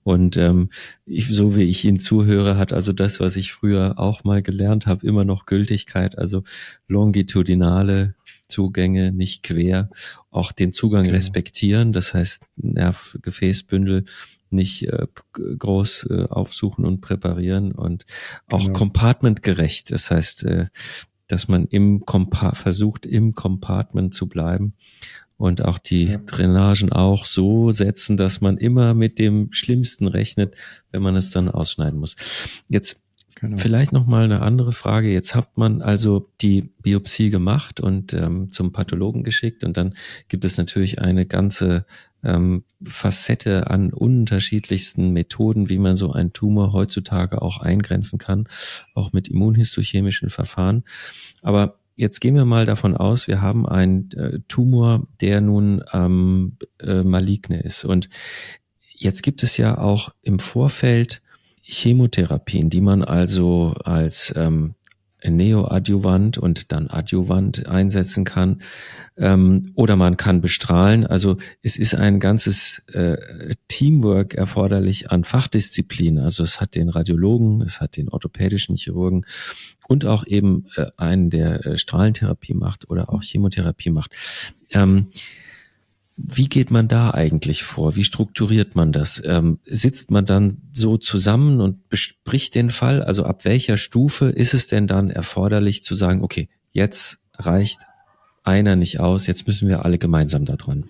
Und 0.03 0.37
ähm, 0.37 0.69
ich, 1.07 1.29
so 1.29 1.57
wie 1.57 1.63
ich 1.63 1.87
Ihnen 1.87 1.99
zuhöre, 1.99 2.59
hat 2.59 2.75
also 2.75 2.93
das, 2.93 3.19
was 3.19 3.37
ich 3.37 3.53
früher 3.55 3.99
auch 3.99 4.25
mal 4.25 4.43
gelernt 4.43 4.87
habe, 4.87 5.07
immer 5.07 5.25
noch 5.25 5.47
Gültigkeit. 5.47 6.19
Also 6.19 6.45
longitudinale 6.87 8.15
Zugänge, 8.47 9.11
nicht 9.11 9.43
quer, 9.43 9.89
auch 10.31 10.53
den 10.53 10.73
Zugang 10.73 11.05
genau. 11.05 11.15
respektieren. 11.15 11.93
Das 11.93 12.13
heißt, 12.13 12.45
Nervgefäßbündel 12.57 14.05
nicht 14.53 14.89
äh, 14.89 15.07
groß 15.33 16.09
äh, 16.11 16.27
aufsuchen 16.29 16.85
und 16.85 17.01
präparieren 17.01 17.73
und 17.73 18.07
auch 18.49 18.65
genau. 18.67 18.79
compartmentgerecht. 18.79 19.91
Das 19.91 20.11
heißt, 20.11 20.45
äh, 20.45 20.67
dass 21.27 21.49
man 21.49 21.67
im 21.67 22.05
Compa 22.05 22.55
versucht, 22.55 23.07
im 23.07 23.35
Compartment 23.35 24.15
zu 24.15 24.29
bleiben 24.29 24.75
und 25.43 25.65
auch 25.65 25.79
die 25.79 26.05
ja. 26.05 26.19
Drainagen 26.19 26.93
auch 26.93 27.25
so 27.25 27.73
setzen, 27.73 28.17
dass 28.17 28.41
man 28.41 28.59
immer 28.59 28.95
mit 28.95 29.19
dem 29.19 29.53
Schlimmsten 29.53 30.07
rechnet, 30.07 30.55
wenn 30.91 31.03
man 31.03 31.17
es 31.17 31.31
dann 31.31 31.49
ausschneiden 31.49 31.99
muss. 31.99 32.17
Jetzt 32.69 33.03
genau. 33.41 33.57
vielleicht 33.57 33.93
noch 33.93 34.07
mal 34.07 34.25
eine 34.25 34.41
andere 34.41 34.73
Frage. 34.73 35.13
Jetzt 35.13 35.35
hat 35.35 35.57
man 35.59 35.83
also 35.83 36.31
die 36.41 36.71
Biopsie 36.83 37.31
gemacht 37.31 37.81
und 37.81 38.13
ähm, 38.15 38.51
zum 38.51 38.73
Pathologen 38.73 39.25
geschickt 39.25 39.65
und 39.65 39.77
dann 39.77 39.95
gibt 40.29 40.45
es 40.45 40.59
natürlich 40.59 41.01
eine 41.01 41.27
ganze 41.27 41.87
ähm, 42.25 42.65
Facette 42.85 43.71
an 43.71 43.93
unterschiedlichsten 43.93 45.11
Methoden, 45.11 45.69
wie 45.69 45.79
man 45.79 45.97
so 45.97 46.13
einen 46.13 46.33
Tumor 46.33 46.73
heutzutage 46.73 47.43
auch 47.43 47.59
eingrenzen 47.59 48.19
kann, 48.19 48.49
auch 48.95 49.13
mit 49.13 49.29
immunhistochemischen 49.29 50.31
Verfahren. 50.31 50.85
Aber 51.43 51.79
jetzt 51.97 52.21
gehen 52.21 52.35
wir 52.35 52.45
mal 52.45 52.67
davon 52.67 52.97
aus, 52.97 53.29
wir 53.29 53.41
haben 53.41 53.67
einen 53.67 54.11
äh, 54.13 54.41
Tumor, 54.49 55.07
der 55.21 55.41
nun 55.41 55.83
ähm, 55.93 56.57
äh, 56.81 57.03
maligne 57.03 57.61
ist. 57.61 57.85
Und 57.85 58.09
jetzt 58.95 59.23
gibt 59.23 59.43
es 59.43 59.57
ja 59.57 59.79
auch 59.79 60.11
im 60.23 60.39
Vorfeld 60.39 61.23
Chemotherapien, 61.63 62.71
die 62.71 62.81
man 62.81 63.03
also 63.03 63.75
als 63.85 64.33
ähm, 64.37 64.75
Neoadjuvant 65.25 66.39
und 66.39 66.73
dann 66.73 66.89
Adjuvant 66.89 67.67
einsetzen 67.67 68.25
kann. 68.25 68.63
Ähm, 69.17 69.73
oder 69.75 69.97
man 69.97 70.17
kann 70.17 70.41
bestrahlen. 70.41 71.07
Also 71.07 71.37
es 71.63 71.77
ist 71.77 71.95
ein 71.95 72.19
ganzes 72.19 72.83
äh, 72.93 73.55
Teamwork 73.69 74.35
erforderlich 74.35 75.11
an 75.11 75.25
Fachdisziplinen. 75.25 76.23
Also 76.23 76.43
es 76.43 76.61
hat 76.61 76.75
den 76.75 76.89
Radiologen, 76.89 77.63
es 77.63 77.81
hat 77.81 77.97
den 77.97 78.09
orthopädischen 78.09 78.77
Chirurgen 78.77 79.27
und 79.87 80.07
auch 80.07 80.27
eben 80.27 80.67
äh, 80.77 80.87
einen, 80.97 81.31
der 81.31 81.67
äh, 81.67 81.79
Strahlentherapie 81.79 82.55
macht 82.55 82.89
oder 82.89 83.13
auch 83.13 83.23
Chemotherapie 83.23 83.91
macht. 83.91 84.13
Ähm, 84.71 85.09
wie 86.25 86.49
geht 86.49 86.71
man 86.71 86.89
da 86.89 87.13
eigentlich 87.13 87.63
vor? 87.63 87.97
Wie 87.97 88.05
strukturiert 88.05 88.75
man 88.75 88.93
das? 88.93 89.23
Ähm, 89.25 89.59
sitzt 89.65 90.11
man 90.11 90.25
dann 90.25 90.63
so 90.73 90.97
zusammen 90.97 91.61
und 91.61 91.89
bespricht 91.89 92.55
den 92.55 92.71
Fall? 92.71 93.03
Also 93.03 93.25
ab 93.25 93.45
welcher 93.45 93.77
Stufe 93.77 94.27
ist 94.27 94.55
es 94.55 94.67
denn 94.67 94.87
dann 94.87 95.11
erforderlich 95.11 95.83
zu 95.83 95.95
sagen, 95.95 96.23
okay, 96.23 96.49
jetzt 96.73 97.19
reicht 97.35 97.81
einer 98.45 98.77
nicht 98.77 99.01
aus, 99.01 99.27
jetzt 99.27 99.47
müssen 99.47 99.69
wir 99.69 99.85
alle 99.85 99.99
gemeinsam 99.99 100.45
da 100.45 100.57
dran? 100.57 100.85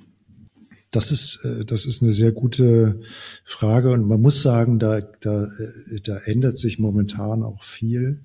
Das 0.91 1.11
ist, 1.11 1.45
äh, 1.45 1.65
das 1.65 1.87
ist 1.87 2.03
eine 2.03 2.13
sehr 2.13 2.33
gute 2.33 3.01
Frage 3.45 3.91
und 3.91 4.07
man 4.07 4.21
muss 4.21 4.43
sagen, 4.43 4.79
da, 4.79 5.01
da, 5.01 5.45
äh, 5.45 6.01
da 6.03 6.19
ändert 6.19 6.59
sich 6.59 6.79
momentan 6.79 7.43
auch 7.43 7.63
viel. 7.63 8.25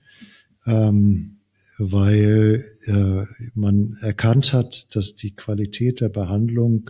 Ähm, 0.66 1.37
weil 1.78 2.66
äh, 2.86 3.24
man 3.54 3.94
erkannt 4.02 4.54
hat, 4.54 4.96
dass 4.96 5.16
die 5.16 5.36
Qualität 5.36 6.02
der 6.02 6.10
Behandlung 6.10 6.90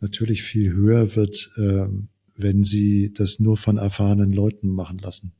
natürlich 0.00 0.42
viel 0.42 0.72
höher 0.72 1.14
wird, 1.14 1.50
äh, 1.56 1.86
wenn 2.36 2.64
sie 2.64 3.12
das 3.12 3.38
nur 3.38 3.56
von 3.56 3.76
erfahrenen 3.76 4.32
Leuten 4.32 4.68
machen 4.68 4.98
lassen. 4.98 5.32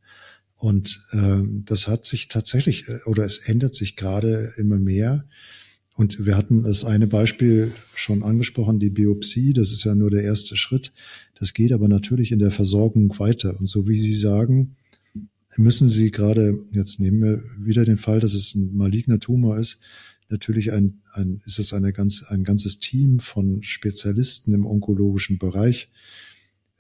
Und 0.56 1.06
äh, 1.12 1.42
das 1.64 1.88
hat 1.88 2.04
sich 2.04 2.28
tatsächlich, 2.28 2.88
äh, 2.88 2.98
oder 3.06 3.24
es 3.24 3.38
ändert 3.38 3.74
sich 3.74 3.96
gerade 3.96 4.52
immer 4.58 4.78
mehr. 4.78 5.24
Und 5.94 6.24
wir 6.24 6.36
hatten 6.36 6.62
das 6.62 6.84
eine 6.84 7.06
Beispiel 7.06 7.72
schon 7.94 8.22
angesprochen, 8.22 8.78
die 8.78 8.90
Biopsie, 8.90 9.52
das 9.52 9.72
ist 9.72 9.84
ja 9.84 9.94
nur 9.94 10.10
der 10.10 10.22
erste 10.22 10.56
Schritt. 10.56 10.92
Das 11.38 11.54
geht 11.54 11.72
aber 11.72 11.88
natürlich 11.88 12.30
in 12.30 12.38
der 12.38 12.50
Versorgung 12.50 13.18
weiter. 13.18 13.58
Und 13.58 13.66
so 13.66 13.88
wie 13.88 13.98
Sie 13.98 14.12
sagen, 14.12 14.76
müssen 15.56 15.88
Sie 15.88 16.10
gerade, 16.10 16.58
jetzt 16.72 17.00
nehmen 17.00 17.22
wir 17.22 17.42
wieder 17.58 17.84
den 17.84 17.98
Fall, 17.98 18.20
dass 18.20 18.34
es 18.34 18.54
ein 18.54 18.76
maligner 18.76 19.18
Tumor 19.18 19.58
ist, 19.58 19.80
natürlich 20.28 20.72
ein, 20.72 21.00
ein, 21.12 21.40
ist 21.44 21.58
es 21.58 21.72
eine 21.72 21.92
ganz, 21.92 22.24
ein 22.24 22.44
ganzes 22.44 22.78
Team 22.78 23.20
von 23.20 23.62
Spezialisten 23.62 24.54
im 24.54 24.64
onkologischen 24.64 25.38
Bereich, 25.38 25.90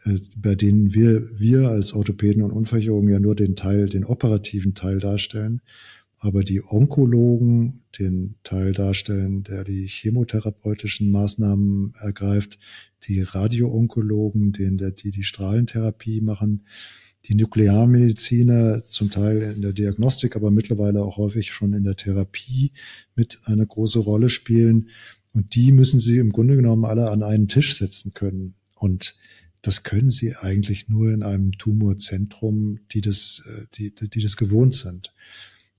äh, 0.04 0.18
bei 0.36 0.54
denen 0.54 0.94
wir, 0.94 1.38
wir 1.38 1.68
als 1.68 1.92
Orthopäden 1.92 2.42
und 2.42 2.52
Unfallchirurgen 2.52 3.10
ja 3.10 3.20
nur 3.20 3.34
den 3.34 3.56
Teil, 3.56 3.88
den 3.88 4.04
operativen 4.04 4.74
Teil 4.74 5.00
darstellen, 5.00 5.60
aber 6.18 6.44
die 6.44 6.62
Onkologen 6.62 7.82
den 7.98 8.36
Teil 8.44 8.72
darstellen, 8.72 9.42
der 9.42 9.64
die 9.64 9.86
chemotherapeutischen 9.88 11.10
Maßnahmen 11.10 11.94
ergreift, 11.98 12.58
die 13.08 13.22
Radioonkologen, 13.22 14.52
den, 14.52 14.76
der, 14.76 14.90
die 14.90 15.10
die 15.10 15.24
Strahlentherapie 15.24 16.20
machen, 16.20 16.66
die 17.26 17.34
Nuklearmediziner 17.34 18.88
zum 18.88 19.10
Teil 19.10 19.42
in 19.42 19.62
der 19.62 19.72
Diagnostik, 19.72 20.36
aber 20.36 20.50
mittlerweile 20.50 21.02
auch 21.02 21.16
häufig 21.16 21.52
schon 21.52 21.72
in 21.74 21.84
der 21.84 21.96
Therapie 21.96 22.72
mit 23.14 23.40
eine 23.44 23.66
große 23.66 23.98
Rolle 23.98 24.30
spielen. 24.30 24.88
Und 25.32 25.54
die 25.54 25.72
müssen 25.72 26.00
sie 26.00 26.18
im 26.18 26.32
Grunde 26.32 26.56
genommen 26.56 26.84
alle 26.84 27.10
an 27.10 27.22
einen 27.22 27.46
Tisch 27.48 27.76
setzen 27.76 28.14
können. 28.14 28.54
Und 28.74 29.16
das 29.62 29.82
können 29.82 30.10
sie 30.10 30.34
eigentlich 30.36 30.88
nur 30.88 31.12
in 31.12 31.22
einem 31.22 31.52
Tumorzentrum, 31.52 32.80
die 32.92 33.02
das, 33.02 33.46
äh, 33.46 33.66
die, 33.74 33.94
die 33.94 34.22
das 34.22 34.36
gewohnt 34.36 34.74
sind. 34.74 35.12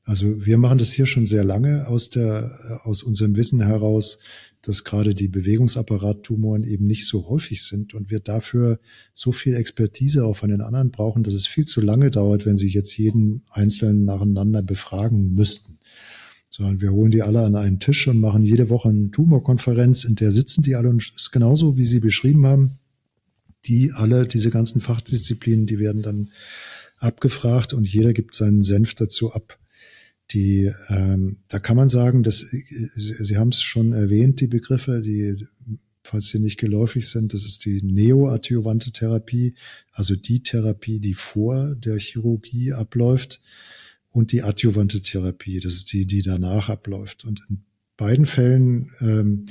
Also 0.03 0.45
wir 0.45 0.57
machen 0.57 0.77
das 0.77 0.91
hier 0.91 1.05
schon 1.05 1.25
sehr 1.25 1.43
lange 1.43 1.87
aus 1.87 2.09
der, 2.09 2.81
aus 2.83 3.03
unserem 3.03 3.35
Wissen 3.35 3.61
heraus, 3.61 4.19
dass 4.61 4.83
gerade 4.83 5.15
die 5.15 5.27
Bewegungsapparattumoren 5.27 6.63
eben 6.63 6.85
nicht 6.85 7.07
so 7.07 7.27
häufig 7.27 7.63
sind 7.63 7.93
und 7.93 8.11
wir 8.11 8.19
dafür 8.19 8.79
so 9.13 9.31
viel 9.31 9.55
Expertise 9.55 10.25
auch 10.25 10.37
von 10.37 10.49
den 10.49 10.61
anderen 10.61 10.91
brauchen, 10.91 11.23
dass 11.23 11.33
es 11.33 11.47
viel 11.47 11.65
zu 11.65 11.81
lange 11.81 12.11
dauert, 12.11 12.45
wenn 12.45 12.57
sie 12.57 12.69
jetzt 12.69 12.95
jeden 12.97 13.43
einzelnen 13.49 14.05
nacheinander 14.05 14.61
befragen 14.61 15.33
müssten. 15.33 15.79
Sondern 16.49 16.81
wir 16.81 16.91
holen 16.91 17.11
die 17.11 17.23
alle 17.23 17.43
an 17.43 17.55
einen 17.55 17.79
Tisch 17.79 18.07
und 18.07 18.19
machen 18.19 18.43
jede 18.43 18.69
Woche 18.69 18.89
eine 18.89 19.09
Tumorkonferenz, 19.09 20.03
in 20.03 20.15
der 20.15 20.31
sitzen 20.31 20.63
die 20.63 20.75
alle 20.75 20.89
und 20.89 21.01
es 21.01 21.15
ist 21.15 21.31
genauso, 21.31 21.77
wie 21.77 21.85
Sie 21.85 21.99
beschrieben 21.99 22.45
haben. 22.45 22.77
Die 23.65 23.91
alle, 23.93 24.27
diese 24.27 24.49
ganzen 24.49 24.81
Fachdisziplinen, 24.81 25.65
die 25.65 25.79
werden 25.79 26.01
dann 26.01 26.29
abgefragt 26.97 27.73
und 27.73 27.87
jeder 27.87 28.13
gibt 28.13 28.35
seinen 28.35 28.61
Senf 28.61 28.95
dazu 28.95 29.33
ab. 29.33 29.57
Die, 30.33 30.71
ähm, 30.89 31.37
da 31.49 31.59
kann 31.59 31.77
man 31.77 31.89
sagen, 31.89 32.23
dass 32.23 32.39
Sie, 32.39 32.65
Sie 32.95 33.37
haben 33.37 33.49
es 33.49 33.61
schon 33.61 33.93
erwähnt, 33.93 34.39
die 34.39 34.47
Begriffe, 34.47 35.01
die, 35.01 35.47
falls 36.03 36.29
sie 36.29 36.39
nicht 36.39 36.57
geläufig 36.57 37.07
sind, 37.07 37.33
das 37.33 37.45
ist 37.45 37.65
die 37.65 37.81
neoadjuvante 37.81 38.91
Therapie, 38.91 39.55
also 39.91 40.15
die 40.15 40.43
Therapie, 40.43 40.99
die 40.99 41.13
vor 41.13 41.75
der 41.75 41.97
Chirurgie 41.97 42.73
abläuft, 42.73 43.41
und 44.11 44.31
die 44.31 44.43
adjuvante 44.43 45.01
Therapie, 45.01 45.59
das 45.59 45.73
ist 45.73 45.93
die, 45.93 46.05
die 46.05 46.21
danach 46.21 46.69
abläuft. 46.69 47.25
Und 47.25 47.41
in 47.49 47.63
beiden 47.97 48.25
Fällen 48.25 48.91
ähm, 48.99 49.45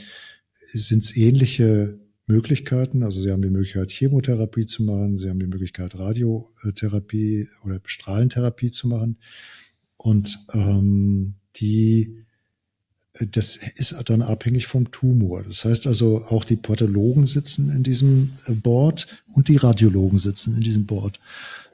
sind 0.66 1.02
es 1.02 1.16
ähnliche 1.16 1.98
Möglichkeiten. 2.26 3.02
Also 3.02 3.22
Sie 3.22 3.32
haben 3.32 3.42
die 3.42 3.50
Möglichkeit, 3.50 3.90
Chemotherapie 3.90 4.66
zu 4.66 4.82
machen, 4.84 5.18
Sie 5.18 5.28
haben 5.28 5.40
die 5.40 5.46
Möglichkeit, 5.46 5.98
Radiotherapie 5.98 7.48
oder 7.64 7.80
Strahlentherapie 7.84 8.70
zu 8.70 8.88
machen. 8.88 9.18
Und 10.02 10.46
ähm, 10.54 11.34
die, 11.56 12.24
das 13.32 13.56
ist 13.56 14.02
dann 14.08 14.22
abhängig 14.22 14.66
vom 14.66 14.90
Tumor. 14.90 15.42
Das 15.44 15.66
heißt 15.66 15.86
also, 15.86 16.24
auch 16.30 16.44
die 16.44 16.56
Pathologen 16.56 17.26
sitzen 17.26 17.70
in 17.70 17.82
diesem 17.82 18.32
äh, 18.46 18.52
Board 18.52 19.08
und 19.30 19.48
die 19.48 19.58
Radiologen 19.58 20.18
sitzen 20.18 20.56
in 20.56 20.62
diesem 20.62 20.86
Board. 20.86 21.20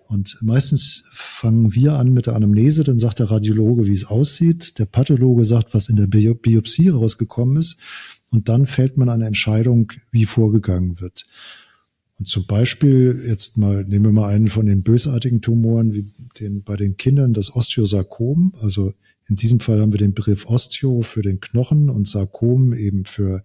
Und 0.09 0.39
meistens 0.41 1.05
fangen 1.13 1.73
wir 1.75 1.95
an 1.95 2.13
mit 2.13 2.27
der 2.27 2.35
Anamnese, 2.35 2.83
dann 2.83 2.99
sagt 2.99 3.21
der 3.21 3.31
Radiologe, 3.31 3.87
wie 3.87 3.93
es 3.93 4.07
aussieht. 4.07 4.81
Der 4.81 4.87
Pathologe 4.87 5.45
sagt, 5.45 5.73
was 5.73 5.89
in 5.89 5.95
der 5.95 6.09
Biopsie 6.09 6.89
rausgekommen 6.89 7.57
ist. 7.59 7.79
Und 8.31 8.49
dann 8.49 8.67
fällt 8.67 8.97
man 8.97 9.09
eine 9.09 9.27
Entscheidung, 9.27 9.93
wie 10.11 10.27
vorgegangen 10.27 11.01
wird. 11.01 11.27
Und 12.19 12.29
zum 12.29 12.47
Beispiel, 12.47 13.23
jetzt 13.27 13.59
mal, 13.59 13.85
nehmen 13.85 14.07
wir 14.07 14.13
mal 14.13 14.33
einen 14.33 14.49
von 14.49 14.67
den 14.67 14.83
bösartigen 14.83 15.43
Tumoren, 15.43 15.93
wie 15.93 16.13
den, 16.41 16.63
bei 16.63 16.77
den 16.77 16.97
Kindern 16.97 17.35
das 17.35 17.55
Osteosarkom. 17.55 18.55
Also 18.61 18.95
in 19.29 19.37
diesem 19.37 19.61
Fall 19.61 19.81
haben 19.81 19.93
wir 19.93 19.99
den 19.99 20.15
Begriff 20.15 20.47
Osteo 20.47 21.03
für 21.03 21.23
den 21.23 21.41
Knochen 21.41 21.91
und 21.91 22.09
Sarkom 22.09 22.73
eben 22.73 23.05
für 23.05 23.45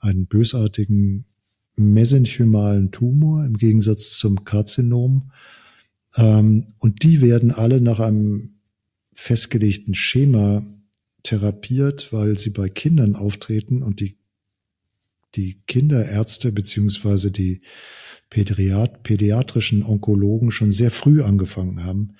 einen 0.00 0.26
bösartigen 0.26 1.26
mesenchymalen 1.76 2.90
Tumor 2.90 3.44
im 3.44 3.56
Gegensatz 3.56 4.18
zum 4.18 4.44
Karzinom. 4.44 5.30
Ähm, 6.16 6.74
und 6.78 7.04
die 7.04 7.20
werden 7.20 7.52
alle 7.52 7.80
nach 7.80 8.00
einem 8.00 8.54
festgelegten 9.14 9.94
Schema 9.94 10.64
therapiert, 11.22 12.12
weil 12.12 12.38
sie 12.38 12.50
bei 12.50 12.68
Kindern 12.68 13.14
auftreten 13.14 13.82
und 13.82 14.00
die, 14.00 14.16
die 15.34 15.60
Kinderärzte 15.66 16.52
beziehungsweise 16.52 17.30
die 17.30 17.60
Pädiat 18.30 19.02
pädiatrischen 19.02 19.82
Onkologen 19.82 20.50
schon 20.50 20.72
sehr 20.72 20.90
früh 20.90 21.22
angefangen 21.22 21.84
haben, 21.84 22.14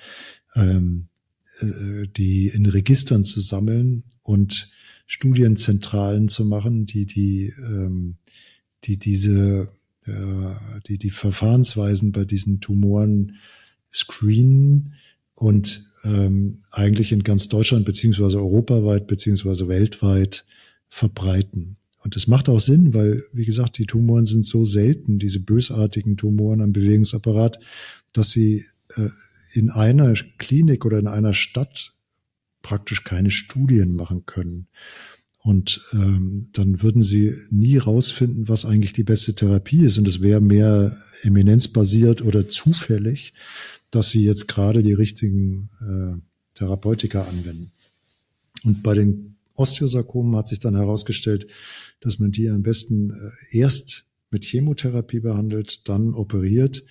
ähm, 0.55 1.09
äh, 1.61 2.07
die 2.17 2.49
in 2.49 2.67
Registern 2.67 3.25
zu 3.25 3.41
sammeln 3.41 4.05
und 4.23 4.71
Studienzentralen 5.07 6.29
zu 6.29 6.45
machen, 6.45 6.87
die 6.87 7.07
die, 7.07 7.53
ähm, 7.59 8.17
die 8.85 8.99
diese, 8.99 9.71
äh, 10.07 10.55
die 10.87 10.99
die 10.99 11.11
Verfahrensweisen 11.11 12.13
bei 12.13 12.25
diesen 12.25 12.61
Tumoren 12.61 13.37
screenen 13.93 14.95
und 15.35 15.91
ähm, 16.05 16.63
eigentlich 16.71 17.13
in 17.13 17.23
ganz 17.23 17.49
Deutschland 17.49 17.85
beziehungsweise 17.85 18.39
europaweit 18.39 19.07
beziehungsweise 19.07 19.69
weltweit 19.69 20.45
verbreiten. 20.89 21.79
Und 22.05 22.15
das 22.15 22.27
macht 22.27 22.49
auch 22.49 22.61
Sinn, 22.61 22.95
weil, 22.95 23.25
wie 23.33 23.45
gesagt, 23.45 23.79
die 23.79 23.87
Tumoren 23.87 24.27
sind 24.27 24.47
so 24.47 24.65
selten, 24.65 25.19
diese 25.19 25.41
bösartigen 25.41 26.17
Tumoren 26.17 26.63
am 26.63 26.73
Bewegungsapparat, 26.73 27.59
dass 28.13 28.31
sie 28.31 28.65
äh, 28.97 29.09
in 29.53 29.71
einer 29.71 30.15
Klinik 30.39 30.85
oder 30.85 30.99
in 30.99 31.09
einer 31.09 31.35
Stadt 31.35 31.93
praktisch 32.63 33.05
keine 33.05 33.31
Studien 33.31 33.95
machen 33.95 34.27
können. 34.27 34.69
Und 35.39 35.81
ähm, 35.93 36.49
dann 36.53 36.83
würden 36.83 37.01
sie 37.01 37.35
nie 37.51 37.79
rausfinden, 37.79 38.49
was 38.49 38.65
eigentlich 38.65 38.93
die 38.93 39.05
beste 39.05 39.35
Therapie 39.35 39.83
ist. 39.83 39.97
Und 39.97 40.07
es 40.07 40.21
wäre 40.21 40.41
mehr 40.41 41.01
eminenzbasiert 41.23 42.23
oder 42.23 42.49
zufällig, 42.49 43.33
dass 43.91 44.11
sie 44.11 44.25
jetzt 44.25 44.49
gerade 44.49 44.83
die 44.83 44.93
richtigen 44.93 45.71
äh, 45.81 46.21
Therapeutika 46.59 47.23
anwenden. 47.23 47.73
Und 48.65 48.83
bei 48.83 48.95
den 48.95 49.38
Osteosarkomen 49.59 50.37
hat 50.37 50.49
sich 50.49 50.61
dann 50.61 50.77
herausgestellt, 50.77 51.47
dass 52.01 52.19
man 52.19 52.31
die 52.31 52.49
am 52.49 52.63
besten 52.63 53.11
äh, 53.11 53.59
erst 53.59 54.07
mit 54.31 54.45
Chemotherapie 54.45 55.21
behandelt, 55.21 55.89
dann 55.89 56.15
operiert 56.15 56.85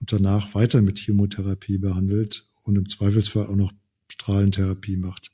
und 0.00 0.12
danach 0.12 0.54
weiter 0.54 0.80
mit 0.80 0.98
Chemotherapie 0.98 1.78
behandelt 1.78 2.48
und 2.62 2.76
im 2.76 2.86
Zweifelsfall 2.86 3.46
auch 3.46 3.56
noch 3.56 3.72
Strahlentherapie 4.08 4.96
macht. 4.96 5.32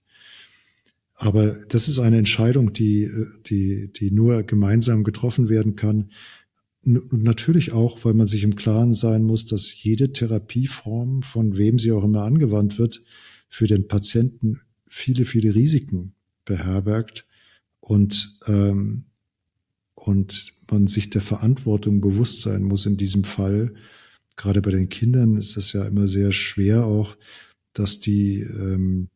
Aber 1.14 1.54
das 1.68 1.88
ist 1.88 2.00
eine 2.00 2.18
Entscheidung, 2.18 2.72
die, 2.72 3.08
die, 3.46 3.92
die 3.92 4.10
nur 4.10 4.42
gemeinsam 4.42 5.04
getroffen 5.04 5.48
werden 5.48 5.76
kann. 5.76 6.10
Und 6.82 7.22
natürlich 7.22 7.72
auch, 7.72 8.04
weil 8.04 8.14
man 8.14 8.26
sich 8.26 8.42
im 8.42 8.56
Klaren 8.56 8.94
sein 8.94 9.22
muss, 9.22 9.46
dass 9.46 9.82
jede 9.82 10.12
Therapieform, 10.12 11.22
von 11.22 11.56
wem 11.56 11.78
sie 11.78 11.92
auch 11.92 12.04
immer 12.04 12.24
angewandt 12.24 12.78
wird, 12.78 13.02
für 13.48 13.68
den 13.68 13.86
Patienten 13.86 14.58
viele, 14.88 15.24
viele 15.24 15.54
Risiken 15.54 16.14
beherbergt 16.44 17.26
und, 17.80 18.38
ähm, 18.46 19.06
und 19.94 20.52
man 20.70 20.86
sich 20.86 21.10
der 21.10 21.22
Verantwortung 21.22 22.00
bewusst 22.00 22.40
sein 22.40 22.62
muss 22.62 22.86
in 22.86 22.96
diesem 22.96 23.24
Fall. 23.24 23.74
Gerade 24.36 24.62
bei 24.62 24.70
den 24.70 24.88
Kindern 24.88 25.36
ist 25.36 25.56
das 25.56 25.72
ja 25.72 25.84
immer 25.86 26.08
sehr 26.08 26.32
schwer 26.32 26.84
auch, 26.84 27.16
dass 27.72 28.00
die 28.00 28.40
ähm, 28.40 29.10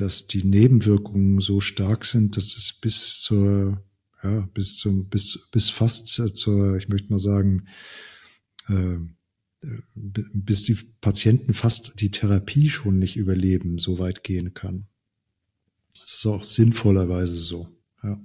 dass 0.00 0.26
die 0.26 0.44
Nebenwirkungen 0.44 1.40
so 1.40 1.60
stark 1.60 2.04
sind, 2.04 2.36
dass 2.36 2.56
es 2.56 2.72
bis 2.72 3.20
zur, 3.20 3.84
ja, 4.22 4.48
bis 4.54 4.78
zum, 4.78 5.08
bis, 5.08 5.48
bis 5.52 5.68
fast 5.68 6.08
zur, 6.08 6.76
ich 6.76 6.88
möchte 6.88 7.10
mal 7.10 7.18
sagen, 7.18 7.66
äh, 8.68 8.96
bis 10.02 10.62
die 10.62 10.78
Patienten 11.02 11.52
fast 11.52 12.00
die 12.00 12.10
Therapie 12.10 12.70
schon 12.70 12.98
nicht 12.98 13.16
überleben, 13.16 13.78
so 13.78 13.98
weit 13.98 14.24
gehen 14.24 14.54
kann. 14.54 14.86
Das 16.02 16.16
ist 16.16 16.26
auch 16.26 16.42
sinnvollerweise 16.42 17.36
so. 17.36 17.68
Ja. 18.02 18.18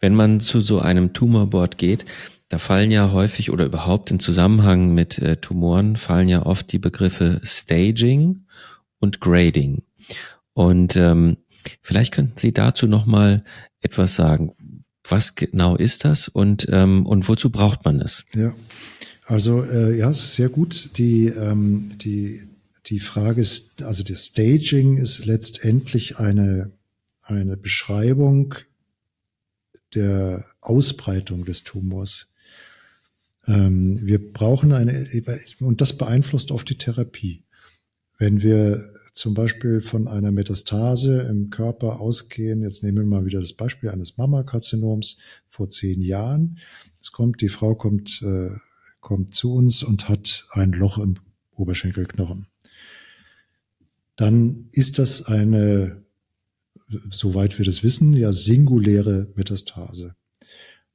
Wenn 0.00 0.14
man 0.14 0.40
zu 0.40 0.60
so 0.60 0.80
einem 0.80 1.12
Tumorboard 1.12 1.78
geht, 1.78 2.04
da 2.48 2.58
fallen 2.58 2.90
ja 2.90 3.12
häufig 3.12 3.50
oder 3.50 3.66
überhaupt 3.66 4.10
im 4.10 4.20
Zusammenhang 4.20 4.94
mit 4.94 5.18
äh, 5.18 5.36
Tumoren 5.36 5.96
fallen 5.96 6.28
ja 6.28 6.46
oft 6.46 6.72
die 6.72 6.78
Begriffe 6.78 7.40
Staging 7.44 8.46
und 9.00 9.20
Grading. 9.20 9.82
Und 10.54 10.96
ähm, 10.96 11.36
vielleicht 11.82 12.14
könnten 12.14 12.36
Sie 12.36 12.52
dazu 12.52 12.86
noch 12.86 13.04
mal 13.04 13.44
etwas 13.80 14.14
sagen. 14.14 14.54
Was 15.06 15.34
genau 15.34 15.76
ist 15.76 16.04
das 16.04 16.28
und 16.28 16.66
ähm, 16.70 17.06
und 17.06 17.28
wozu 17.28 17.50
braucht 17.50 17.84
man 17.84 18.00
es? 18.00 18.24
Ja, 18.34 18.54
also 19.24 19.62
äh, 19.62 19.96
ja, 19.96 20.10
es 20.10 20.18
ist 20.20 20.34
sehr 20.34 20.50
gut. 20.50 20.98
Die 20.98 21.28
ähm, 21.28 21.92
die 21.98 22.42
die 22.86 23.00
Frage 23.00 23.40
ist, 23.40 23.82
also 23.82 24.02
das 24.02 24.26
Staging 24.26 24.96
ist 24.96 25.24
letztendlich 25.24 26.18
eine 26.18 26.72
eine 27.28 27.56
Beschreibung 27.56 28.54
der 29.94 30.44
Ausbreitung 30.60 31.44
des 31.44 31.64
Tumors. 31.64 32.32
Ähm, 33.46 34.00
wir 34.02 34.32
brauchen 34.32 34.72
eine, 34.72 35.06
und 35.60 35.80
das 35.80 35.96
beeinflusst 35.96 36.50
oft 36.50 36.68
die 36.68 36.78
Therapie. 36.78 37.44
Wenn 38.18 38.42
wir 38.42 38.82
zum 39.12 39.34
Beispiel 39.34 39.80
von 39.80 40.08
einer 40.08 40.32
Metastase 40.32 41.22
im 41.22 41.50
Körper 41.50 42.00
ausgehen, 42.00 42.62
jetzt 42.62 42.82
nehmen 42.82 42.98
wir 42.98 43.06
mal 43.06 43.24
wieder 43.26 43.40
das 43.40 43.52
Beispiel 43.52 43.90
eines 43.90 44.16
Mammakarzinoms 44.16 45.18
vor 45.48 45.70
zehn 45.70 46.02
Jahren. 46.02 46.58
Es 47.02 47.12
kommt, 47.12 47.40
die 47.40 47.48
Frau 47.48 47.74
kommt, 47.74 48.22
äh, 48.22 48.50
kommt 49.00 49.34
zu 49.34 49.54
uns 49.54 49.82
und 49.82 50.08
hat 50.08 50.46
ein 50.50 50.72
Loch 50.72 50.98
im 50.98 51.16
Oberschenkelknochen. 51.52 52.46
Dann 54.16 54.68
ist 54.72 54.98
das 54.98 55.26
eine, 55.26 56.04
soweit 57.10 57.58
wir 57.58 57.64
das 57.64 57.82
wissen, 57.82 58.12
ja 58.14 58.32
singuläre 58.32 59.32
Metastase. 59.34 60.14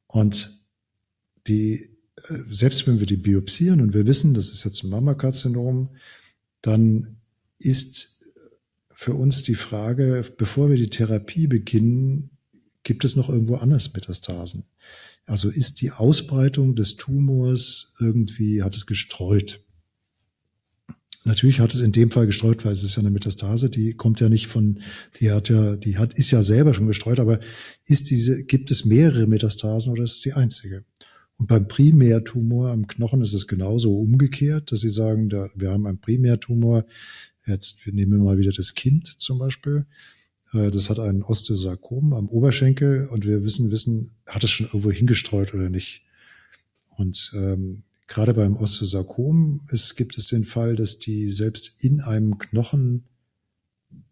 Und 0.08 0.50
die, 1.48 1.90
äh, 2.16 2.38
selbst 2.50 2.88
wenn 2.88 3.00
wir 3.00 3.08
die 3.08 3.18
biopsieren 3.18 3.82
und 3.82 3.94
wir 3.94 4.06
wissen, 4.06 4.34
das 4.34 4.50
ist 4.50 4.64
jetzt 4.64 4.84
ein 4.84 4.90
Mammakarzinom, 4.90 5.90
dann 6.62 7.18
ist 7.60 8.14
für 8.92 9.14
uns 9.14 9.44
die 9.44 9.56
Frage, 9.56 10.24
bevor 10.38 10.70
wir 10.70 10.78
die 10.78 10.90
Therapie 10.90 11.48
beginnen, 11.48 12.30
gibt 12.84 13.04
es 13.04 13.16
noch 13.16 13.30
irgendwo 13.30 13.56
anders 13.56 13.94
Metastasen? 13.94 14.66
Also 15.26 15.50
ist 15.50 15.82
die 15.82 15.92
Ausbreitung 15.92 16.76
des 16.76 16.96
Tumors 16.96 17.96
irgendwie, 18.00 18.62
hat 18.62 18.76
es 18.76 18.86
gestreut? 18.86 19.64
Natürlich 21.26 21.60
hat 21.60 21.74
es 21.74 21.80
in 21.80 21.94
dem 21.94 22.12
Fall 22.12 22.26
gestreut, 22.26 22.66
weil 22.66 22.74
es 22.74 22.84
ist 22.84 22.96
ja 22.96 23.00
eine 23.00 23.12
Metastase, 23.12 23.70
die 23.70 23.94
kommt 23.94 24.20
ja 24.20 24.28
nicht 24.28 24.48
von, 24.48 24.82
die 25.20 25.32
hat 25.32 25.48
ja, 25.50 25.78
die 25.78 25.98
hat, 25.98 26.14
ist 26.20 26.32
ja 26.32 26.44
selber 26.44 26.74
schon 26.74 26.88
gestreut, 26.88 27.20
aber 27.20 27.40
ist 27.88 28.10
diese, 28.10 28.44
gibt 28.44 28.72
es 28.72 28.84
mehrere 28.84 29.26
Metastasen 29.26 29.94
oder 29.94 30.04
ist 30.04 30.16
es 30.16 30.22
die 30.22 30.34
einzige? 30.34 30.84
Und 31.38 31.48
beim 31.48 31.68
Primärtumor 31.68 32.72
am 32.72 32.88
Knochen 32.88 33.22
ist 33.22 33.34
es 33.34 33.48
genauso 33.48 33.98
umgekehrt, 33.98 34.72
dass 34.72 34.82
Sie 34.82 34.90
sagen, 34.90 35.30
da, 35.30 35.50
wir 35.56 35.72
haben 35.72 35.88
einen 35.88 36.00
Primärtumor, 36.00 36.86
Jetzt 37.46 37.86
wir 37.86 37.94
nehmen 37.94 38.14
wir 38.14 38.24
mal 38.24 38.38
wieder 38.38 38.52
das 38.52 38.74
Kind 38.74 39.08
zum 39.20 39.40
Beispiel. 39.40 39.86
Äh, 40.54 40.72
das 40.72 40.90
hat 40.90 41.00
einen 41.00 41.24
Osteosarkom 41.24 42.14
am 42.14 42.30
Oberschenkel 42.30 43.08
und 43.08 43.26
wir 43.26 43.44
wissen, 43.44 43.72
wissen, 43.72 44.12
hat 44.28 44.44
es 44.44 44.52
schon 44.52 44.68
irgendwo 44.68 44.92
hingestreut 44.92 45.54
oder 45.54 45.70
nicht. 45.70 46.04
Und 46.90 47.32
ähm, 47.36 47.84
gerade 48.08 48.34
beim 48.34 48.56
Osteosarkom 48.56 49.62
ist, 49.70 49.96
gibt 49.96 50.18
es 50.18 50.28
den 50.28 50.46
Fall, 50.46 50.76
dass 50.76 51.00
die 51.00 51.32
selbst 51.32 51.84
in 51.84 52.02
einem 52.02 52.38
Knochen 52.38 53.06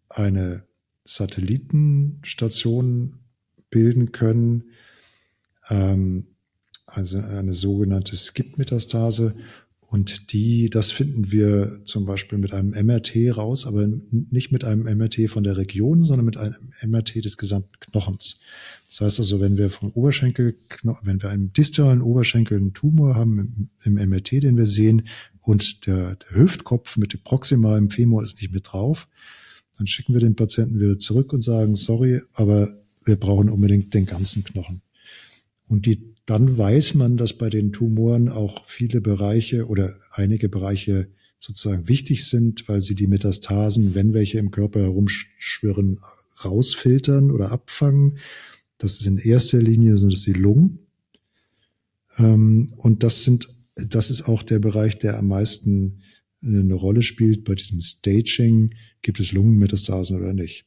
eine 0.08 0.66
Satellitenstation 1.04 3.20
bilden 3.70 4.10
können, 4.12 4.70
ähm, 5.68 6.28
also 6.86 7.18
eine 7.18 7.54
sogenannte 7.54 8.16
Skip-Metastase. 8.16 9.36
Und 9.92 10.32
die, 10.32 10.70
das 10.70 10.90
finden 10.90 11.32
wir 11.32 11.82
zum 11.84 12.06
Beispiel 12.06 12.38
mit 12.38 12.54
einem 12.54 12.70
MRT 12.70 13.36
raus, 13.36 13.66
aber 13.66 13.86
nicht 14.30 14.50
mit 14.50 14.64
einem 14.64 14.84
MRT 14.84 15.28
von 15.28 15.44
der 15.44 15.58
Region, 15.58 16.02
sondern 16.02 16.24
mit 16.24 16.38
einem 16.38 16.54
MRT 16.82 17.22
des 17.22 17.36
gesamten 17.36 17.78
Knochens. 17.78 18.40
Das 18.88 19.02
heißt 19.02 19.18
also, 19.18 19.38
wenn 19.40 19.58
wir 19.58 19.68
vom 19.68 19.90
Oberschenkel, 19.90 20.56
wenn 21.02 21.22
wir 21.22 21.28
einen 21.28 21.52
distalen 21.52 22.00
Oberschenkel 22.00 22.56
einen 22.56 22.72
Tumor 22.72 23.16
haben 23.16 23.68
im, 23.84 23.98
im 23.98 24.08
MRT, 24.08 24.32
den 24.42 24.56
wir 24.56 24.66
sehen, 24.66 25.08
und 25.42 25.86
der, 25.86 26.16
der 26.16 26.38
Hüftkopf 26.38 26.96
mit 26.96 27.12
dem 27.12 27.20
proximalen 27.20 27.90
Femur 27.90 28.22
ist 28.22 28.40
nicht 28.40 28.54
mit 28.54 28.72
drauf, 28.72 29.08
dann 29.76 29.86
schicken 29.86 30.14
wir 30.14 30.20
den 30.20 30.36
Patienten 30.36 30.80
wieder 30.80 30.98
zurück 30.98 31.34
und 31.34 31.42
sagen, 31.42 31.74
sorry, 31.74 32.22
aber 32.32 32.72
wir 33.04 33.16
brauchen 33.16 33.50
unbedingt 33.50 33.92
den 33.92 34.06
ganzen 34.06 34.42
Knochen. 34.42 34.80
Und 35.66 35.86
die 35.86 36.12
dann 36.26 36.56
weiß 36.56 36.94
man, 36.94 37.16
dass 37.16 37.36
bei 37.36 37.50
den 37.50 37.72
Tumoren 37.72 38.28
auch 38.28 38.68
viele 38.68 39.00
Bereiche 39.00 39.66
oder 39.66 39.98
einige 40.12 40.48
Bereiche 40.48 41.08
sozusagen 41.38 41.88
wichtig 41.88 42.26
sind, 42.26 42.68
weil 42.68 42.80
sie 42.80 42.94
die 42.94 43.08
Metastasen, 43.08 43.94
wenn 43.94 44.14
welche 44.14 44.38
im 44.38 44.52
Körper 44.52 44.80
herumschwirren, 44.80 45.98
rausfiltern 46.44 47.32
oder 47.32 47.50
abfangen. 47.50 48.18
Das 48.78 49.00
ist 49.00 49.06
in 49.06 49.18
erster 49.18 49.60
Linie 49.60 49.98
sind 49.98 50.12
es 50.12 50.22
die 50.22 50.32
Lungen. 50.32 50.86
Ähm, 52.18 52.72
und 52.76 53.02
das 53.02 53.24
sind, 53.24 53.48
das 53.74 54.10
ist 54.10 54.28
auch 54.28 54.44
der 54.44 54.60
Bereich, 54.60 54.98
der 54.98 55.18
am 55.18 55.28
meisten 55.28 56.02
äh, 56.42 56.46
eine 56.46 56.74
Rolle 56.74 57.02
spielt 57.02 57.44
bei 57.44 57.56
diesem 57.56 57.80
Staging. 57.80 58.74
Gibt 59.02 59.18
es 59.18 59.32
Lungenmetastasen 59.32 60.16
oder 60.18 60.32
nicht? 60.32 60.66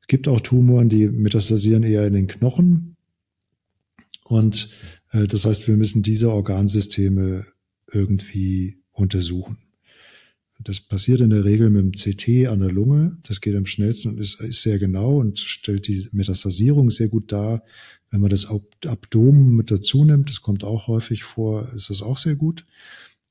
Es 0.00 0.06
gibt 0.06 0.28
auch 0.28 0.40
Tumoren, 0.40 0.88
die 0.88 1.08
metastasieren 1.08 1.82
eher 1.82 2.06
in 2.06 2.12
den 2.12 2.26
Knochen. 2.28 2.93
Und 4.24 4.70
äh, 5.12 5.26
das 5.26 5.44
heißt, 5.44 5.68
wir 5.68 5.76
müssen 5.76 6.02
diese 6.02 6.32
Organsysteme 6.32 7.46
irgendwie 7.92 8.78
untersuchen. 8.92 9.58
Das 10.60 10.80
passiert 10.80 11.20
in 11.20 11.30
der 11.30 11.44
Regel 11.44 11.68
mit 11.68 11.82
dem 11.82 11.92
CT 11.92 12.48
an 12.48 12.60
der 12.60 12.70
Lunge. 12.70 13.18
Das 13.24 13.40
geht 13.40 13.54
am 13.54 13.66
schnellsten 13.66 14.08
und 14.08 14.18
ist, 14.18 14.40
ist 14.40 14.62
sehr 14.62 14.78
genau 14.78 15.18
und 15.20 15.38
stellt 15.38 15.88
die 15.88 16.08
Metastasierung 16.12 16.90
sehr 16.90 17.08
gut 17.08 17.32
dar. 17.32 17.64
Wenn 18.10 18.20
man 18.20 18.30
das 18.30 18.46
Abdomen 18.86 19.56
mit 19.56 19.70
dazu 19.70 20.04
nimmt, 20.04 20.30
das 20.30 20.40
kommt 20.40 20.64
auch 20.64 20.86
häufig 20.86 21.24
vor, 21.24 21.68
ist 21.74 21.90
das 21.90 22.00
auch 22.00 22.16
sehr 22.16 22.36
gut. 22.36 22.64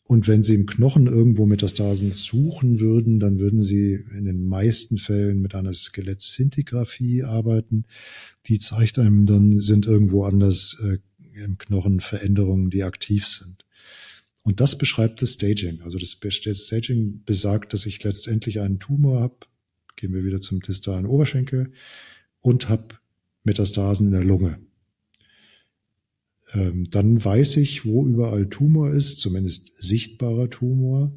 Und 0.06 0.28
wenn 0.28 0.44
Sie 0.44 0.56
im 0.56 0.66
Knochen 0.66 1.08
irgendwo 1.08 1.46
Metastasen 1.46 2.12
suchen 2.12 2.80
würden, 2.80 3.20
dann 3.20 3.40
würden 3.40 3.62
Sie 3.64 4.04
in 4.16 4.26
den 4.26 4.46
meisten 4.46 4.98
Fällen 4.98 5.42
mit 5.42 5.56
einer 5.56 5.74
Skelettszintigraphie 5.74 7.24
arbeiten. 7.24 7.86
Die 8.48 8.60
zeigt 8.60 9.00
einem 9.00 9.26
dann, 9.26 9.62
sind 9.62 9.86
irgendwo 9.86 10.26
anders 10.26 10.78
äh, 10.84 10.98
im 11.42 11.58
Knochen 11.58 12.02
Veränderungen, 12.02 12.70
die 12.70 12.84
aktiv 12.84 13.28
sind. 13.28 13.66
Und 14.44 14.60
das 14.60 14.78
beschreibt 14.78 15.22
das 15.22 15.34
Staging. 15.34 15.82
Also 15.82 15.98
das 15.98 16.18
Staging 16.20 17.24
besagt, 17.26 17.74
dass 17.74 17.86
ich 17.86 18.04
letztendlich 18.04 18.60
einen 18.60 18.80
Tumor 18.80 19.22
habe, 19.22 19.38
gehen 19.96 20.14
wir 20.14 20.26
wieder 20.26 20.42
zum 20.42 20.60
distalen 20.60 21.06
Oberschenkel, 21.06 21.72
und 22.42 22.68
habe 22.68 22.96
Metastasen 23.46 24.08
in 24.08 24.14
der 24.14 24.26
Lunge 24.26 24.60
dann 26.90 27.24
weiß 27.24 27.58
ich, 27.58 27.86
wo 27.86 28.06
überall 28.06 28.48
Tumor 28.48 28.92
ist, 28.92 29.20
zumindest 29.20 29.82
sichtbarer 29.82 30.50
Tumor, 30.50 31.12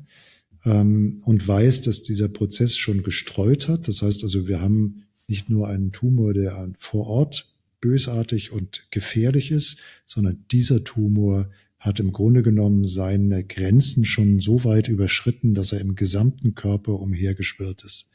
ähm, 0.65 1.21
und 1.25 1.47
weiß, 1.47 1.83
dass 1.83 2.03
dieser 2.03 2.29
Prozess 2.29 2.77
schon 2.77 3.03
gestreut 3.03 3.69
hat. 3.69 3.89
Das 3.89 4.03
heißt 4.03 4.23
also, 4.25 4.49
wir 4.49 4.61
haben 4.61 5.05
nicht 5.29 5.51
nur 5.51 5.69
einen 5.69 5.93
Tumor, 5.93 6.35
der 6.35 6.71
vor 6.79 7.07
Ort 7.07 7.53
bösartig 7.81 8.53
und 8.53 8.89
gefährlich 8.91 9.51
ist, 9.51 9.81
sondern 10.05 10.45
dieser 10.51 10.85
Tumor 10.85 11.51
hat 11.79 12.01
im 12.01 12.13
Grunde 12.13 12.43
genommen 12.43 12.87
seine 12.87 13.45
Grenzen 13.45 14.05
schon 14.05 14.41
so 14.41 14.65
weit 14.65 14.89
überschritten, 14.89 15.55
dass 15.55 15.73
er 15.73 15.81
im 15.81 15.95
gesamten 15.95 16.55
Körper 16.55 16.99
umhergeschwirrt 17.01 17.85
ist. 17.85 18.11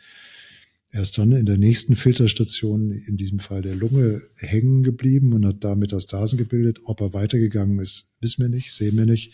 Er 0.94 1.02
ist 1.02 1.18
dann 1.18 1.32
in 1.32 1.46
der 1.46 1.58
nächsten 1.58 1.96
Filterstation, 1.96 2.92
in 2.92 3.16
diesem 3.16 3.40
Fall 3.40 3.62
der 3.62 3.76
Lunge, 3.76 4.22
hängen 4.36 4.84
geblieben 4.84 5.32
und 5.32 5.46
hat 5.46 5.64
da 5.64 5.76
Metastasen 5.76 6.38
gebildet. 6.38 6.82
Ob 6.84 7.00
er 7.00 7.14
weitergegangen 7.14 7.80
ist, 7.80 8.12
wissen 8.20 8.42
wir 8.42 8.50
nicht, 8.50 8.74
sehen 8.74 8.98
wir 8.98 9.06
nicht. 9.06 9.34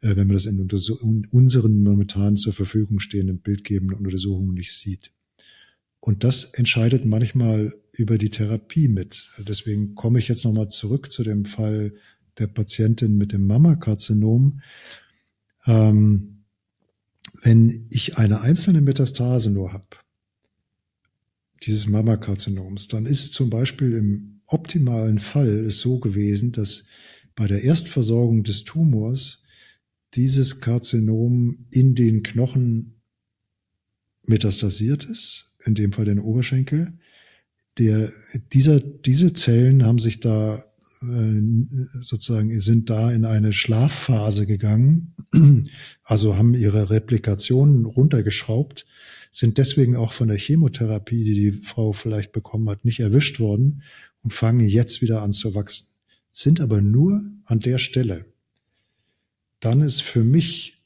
Äh, 0.00 0.16
wenn 0.16 0.28
man 0.28 0.36
das 0.36 0.44
in, 0.44 1.26
unseren 1.30 1.82
momentan 1.82 2.36
zur 2.36 2.52
Verfügung 2.52 3.00
stehenden 3.00 3.38
bildgebenden 3.38 3.96
Untersuchungen 3.96 4.52
nicht 4.54 4.72
sieht. 4.74 5.12
Und 6.00 6.24
das 6.24 6.44
entscheidet 6.44 7.06
manchmal 7.06 7.70
über 7.92 8.18
die 8.18 8.30
Therapie 8.30 8.88
mit. 8.88 9.30
Deswegen 9.38 9.94
komme 9.94 10.18
ich 10.18 10.28
jetzt 10.28 10.44
nochmal 10.44 10.68
zurück 10.68 11.10
zu 11.10 11.22
dem 11.22 11.46
Fall 11.46 11.94
der 12.38 12.48
Patientin 12.48 13.16
mit 13.16 13.32
dem 13.32 13.46
Mammakarzinom. 13.46 14.60
Ähm, 15.66 16.44
wenn 17.42 17.86
ich 17.90 18.18
eine 18.18 18.40
einzelne 18.40 18.80
Metastase 18.80 19.50
nur 19.50 19.72
habe, 19.72 19.86
dieses 21.62 21.86
Mammakarzinoms, 21.86 22.88
dann 22.88 23.06
ist 23.06 23.32
zum 23.32 23.50
Beispiel 23.50 23.92
im 23.92 24.40
optimalen 24.46 25.18
Fall 25.18 25.48
es 25.48 25.78
so 25.78 25.98
gewesen, 25.98 26.52
dass 26.52 26.88
bei 27.34 27.46
der 27.46 27.62
Erstversorgung 27.62 28.42
des 28.42 28.64
Tumors 28.64 29.42
dieses 30.14 30.60
Karzinom 30.60 31.66
in 31.70 31.94
den 31.94 32.22
Knochen 32.22 33.00
metastasiert 34.24 35.04
ist, 35.04 35.54
in 35.64 35.74
dem 35.74 35.92
Fall 35.92 36.04
den 36.04 36.18
Oberschenkel. 36.18 36.98
Der, 37.78 38.12
dieser, 38.52 38.80
diese 38.80 39.32
Zellen 39.32 39.84
haben 39.84 39.98
sich 39.98 40.20
da 40.20 40.62
äh, 41.02 41.40
sozusagen 42.02 42.60
sind 42.60 42.90
da 42.90 43.10
in 43.10 43.24
eine 43.24 43.52
Schlafphase 43.52 44.46
gegangen, 44.46 45.14
also 46.04 46.36
haben 46.36 46.54
ihre 46.54 46.90
Replikation 46.90 47.86
runtergeschraubt, 47.86 48.86
sind 49.32 49.58
deswegen 49.58 49.96
auch 49.96 50.12
von 50.12 50.28
der 50.28 50.36
Chemotherapie, 50.36 51.24
die 51.24 51.34
die 51.34 51.52
Frau 51.64 51.92
vielleicht 51.92 52.32
bekommen 52.32 52.68
hat, 52.68 52.84
nicht 52.84 53.00
erwischt 53.00 53.40
worden 53.40 53.82
und 54.22 54.32
fangen 54.32 54.68
jetzt 54.68 55.00
wieder 55.02 55.22
an 55.22 55.32
zu 55.32 55.54
wachsen, 55.54 55.88
sind 56.32 56.60
aber 56.60 56.80
nur 56.80 57.24
an 57.46 57.60
der 57.60 57.78
Stelle. 57.78 58.26
Dann 59.58 59.80
ist 59.80 60.02
für 60.02 60.22
mich 60.22 60.82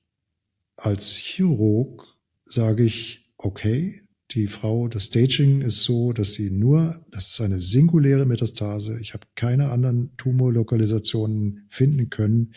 als 0.77 1.17
Chirurg, 1.17 2.07
sage 2.45 2.85
ich, 2.85 3.29
okay, 3.37 4.03
die 4.33 4.47
Frau, 4.47 4.89
das 4.89 5.07
Staging 5.07 5.63
ist 5.63 5.83
so, 5.83 6.13
dass 6.13 6.35
sie 6.35 6.51
nur, 6.51 7.05
das 7.11 7.31
ist 7.31 7.41
eine 7.41 7.61
singuläre 7.61 8.27
Metastase. 8.27 8.99
Ich 9.01 9.15
habe 9.15 9.27
keine 9.35 9.71
anderen 9.71 10.17
Tumorlokalisationen 10.17 11.67
finden 11.69 12.11
können. 12.11 12.55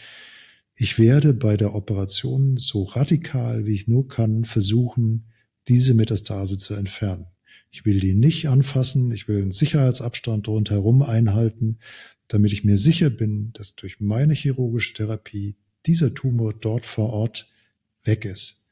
Ich 0.76 1.00
werde 1.00 1.34
bei 1.34 1.58
der 1.58 1.76
Operation 1.76 2.58
so 2.58 2.84
radikal 2.84 3.66
wie 3.66 3.74
ich 3.74 3.88
nur 3.88 4.08
kann 4.08 4.46
versuchen, 4.46 5.29
diese 5.70 5.94
Metastase 5.94 6.58
zu 6.58 6.74
entfernen. 6.74 7.28
Ich 7.72 7.86
will 7.86 8.00
die 8.00 8.14
nicht 8.14 8.50
anfassen, 8.50 9.12
ich 9.12 9.28
will 9.28 9.42
einen 9.42 9.52
Sicherheitsabstand 9.52 10.48
rundherum 10.48 11.04
einhalten, 11.04 11.78
damit 12.28 12.52
ich 12.52 12.64
mir 12.64 12.78
sicher 12.78 13.10
bin, 13.10 13.54
dass 13.54 13.76
durch 13.76 14.00
meine 14.00 14.34
chirurgische 14.34 14.94
Therapie 14.94 15.56
dieser 15.86 16.14
Tumor 16.14 16.54
dort 16.54 16.86
vor 16.86 17.12
Ort 17.12 17.48
weg 18.04 18.26
ist. 18.26 18.66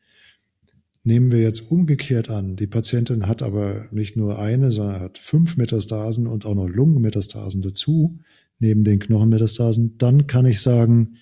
Nehmen 1.04 1.32
wir 1.32 1.42
jetzt 1.42 1.72
umgekehrt 1.72 2.30
an, 2.30 2.56
die 2.56 2.68
Patientin 2.68 3.28
hat 3.28 3.42
aber 3.42 3.88
nicht 3.92 4.18
nur 4.18 4.40
eine, 4.40 4.72
sondern 4.72 5.00
hat 5.00 5.20
fünf 5.20 5.56
Metastasen 5.56 6.28
und 6.28 6.46
auch 6.46 6.56
noch 6.56 6.68
Lungenmetastasen 6.68 7.62
dazu, 7.62 8.20
neben 8.60 8.84
den 8.84 9.00
Knochenmetastasen, 9.00 9.98
dann 9.98 10.28
kann 10.28 10.46
ich 10.46 10.60
sagen, 10.60 11.18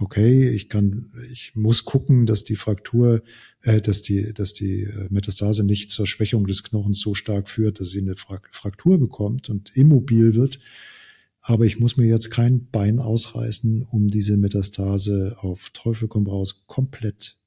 okay, 0.00 0.48
ich 0.48 0.68
kann, 0.68 1.12
ich 1.32 1.54
muss 1.54 1.84
gucken, 1.84 2.26
dass 2.26 2.44
die 2.44 2.56
Fraktur, 2.56 3.22
äh, 3.62 3.80
dass 3.80 4.02
die, 4.02 4.32
dass 4.32 4.54
die 4.54 4.84
äh, 4.84 5.08
Metastase 5.10 5.62
nicht 5.64 5.90
zur 5.90 6.06
Schwächung 6.06 6.46
des 6.46 6.62
Knochens 6.62 7.00
so 7.00 7.14
stark 7.14 7.48
führt, 7.48 7.80
dass 7.80 7.90
sie 7.90 8.00
eine 8.00 8.16
Fraktur 8.16 8.98
bekommt 8.98 9.50
und 9.50 9.76
immobil 9.76 10.34
wird. 10.34 10.58
Aber 11.42 11.64
ich 11.64 11.78
muss 11.78 11.96
mir 11.96 12.06
jetzt 12.06 12.30
kein 12.30 12.68
Bein 12.68 12.98
ausreißen, 12.98 13.82
um 13.90 14.10
diese 14.10 14.36
Metastase 14.36 15.36
auf 15.40 15.70
Teufel 15.72 16.08
komm 16.08 16.26
raus 16.26 16.64
komplett 16.66 17.38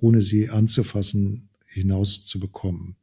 ohne 0.00 0.20
sie 0.20 0.48
anzufassen, 0.48 1.48
hinauszubekommen. 1.66 2.96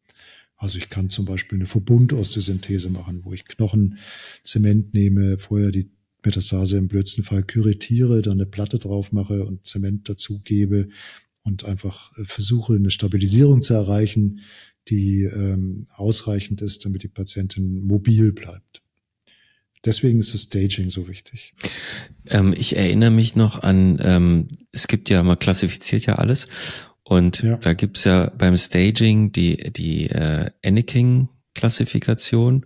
Also 0.58 0.78
ich 0.78 0.90
kann 0.90 1.10
zum 1.10 1.26
Beispiel 1.26 1.58
eine 1.58 1.68
Verbundosteosynthese 1.68 2.90
machen, 2.90 3.22
wo 3.26 3.34
ich 3.34 3.46
Knochenzement 3.46 4.94
nehme, 4.94 5.38
vorher 5.38 5.72
die 5.72 5.92
Metastase 6.26 6.78
im 6.78 6.88
blödsten 6.88 7.24
Fall 7.24 7.44
küretiere, 7.44 8.22
dann 8.22 8.34
eine 8.34 8.46
Platte 8.46 8.80
drauf 8.80 9.12
mache 9.12 9.46
und 9.46 9.66
Zement 9.66 10.10
dazugebe 10.10 10.90
und 11.44 11.66
einfach 11.66 12.18
äh, 12.18 12.26
versuche, 12.26 12.76
eine 12.76 12.92
Stabilisierung 12.92 13.62
zu 13.62 13.74
erreichen, 13.74 14.42
die 14.90 15.24
ähm, 15.24 15.88
ausreichend 15.96 16.62
ist, 16.62 16.86
damit 16.86 17.04
die 17.04 17.08
Patientin 17.08 17.86
mobil 17.86 18.32
bleibt. 18.32 18.84
Deswegen 19.86 20.20
ist 20.20 20.34
das 20.34 20.42
Staging 20.44 20.90
so 20.90 21.08
wichtig. 21.08 21.54
Ähm, 22.26 22.54
ich 22.58 22.76
erinnere 22.76 23.12
mich 23.12 23.36
noch 23.36 23.62
an, 23.62 24.00
ähm, 24.02 24.48
es 24.72 24.88
gibt 24.88 25.12
ja, 25.12 25.22
man 25.22 25.38
klassifiziert 25.38 26.08
ja 26.08 26.16
alles. 26.16 26.48
Und 27.04 27.44
ja. 27.44 27.58
da 27.58 27.74
gibt's 27.74 28.04
ja 28.04 28.32
beim 28.36 28.58
Staging 28.58 29.32
die, 29.32 29.72
die 29.72 30.10
äh, 30.10 30.50
Anakin-Klassifikation 30.64 32.66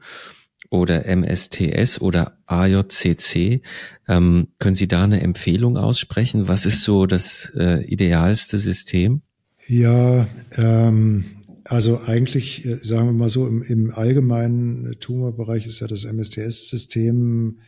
oder 0.70 1.06
MSTS 1.06 2.02
oder 2.02 2.38
AJCC. 2.46 3.62
Ähm, 4.08 4.48
können 4.60 4.76
Sie 4.76 4.88
da 4.88 5.04
eine 5.04 5.22
Empfehlung 5.22 5.78
aussprechen? 5.78 6.48
Was 6.48 6.66
ist 6.66 6.82
so 6.82 7.06
das 7.06 7.52
äh, 7.56 7.84
idealste 7.86 8.60
System? 8.60 9.22
Ja, 9.68 10.28
ähm, 10.58 11.26
also 11.66 12.02
eigentlich, 12.06 12.66
äh, 12.66 12.76
sagen 12.76 13.08
wir 13.08 13.14
mal 13.14 13.30
so, 13.30 13.48
im, 13.48 13.62
im 13.64 13.92
allgemeinen 13.92 14.96
Tumorbereich 15.00 15.66
ist 15.66 15.80
ja 15.80 15.88
das 15.88 16.06
MSTS-System, 16.06 17.60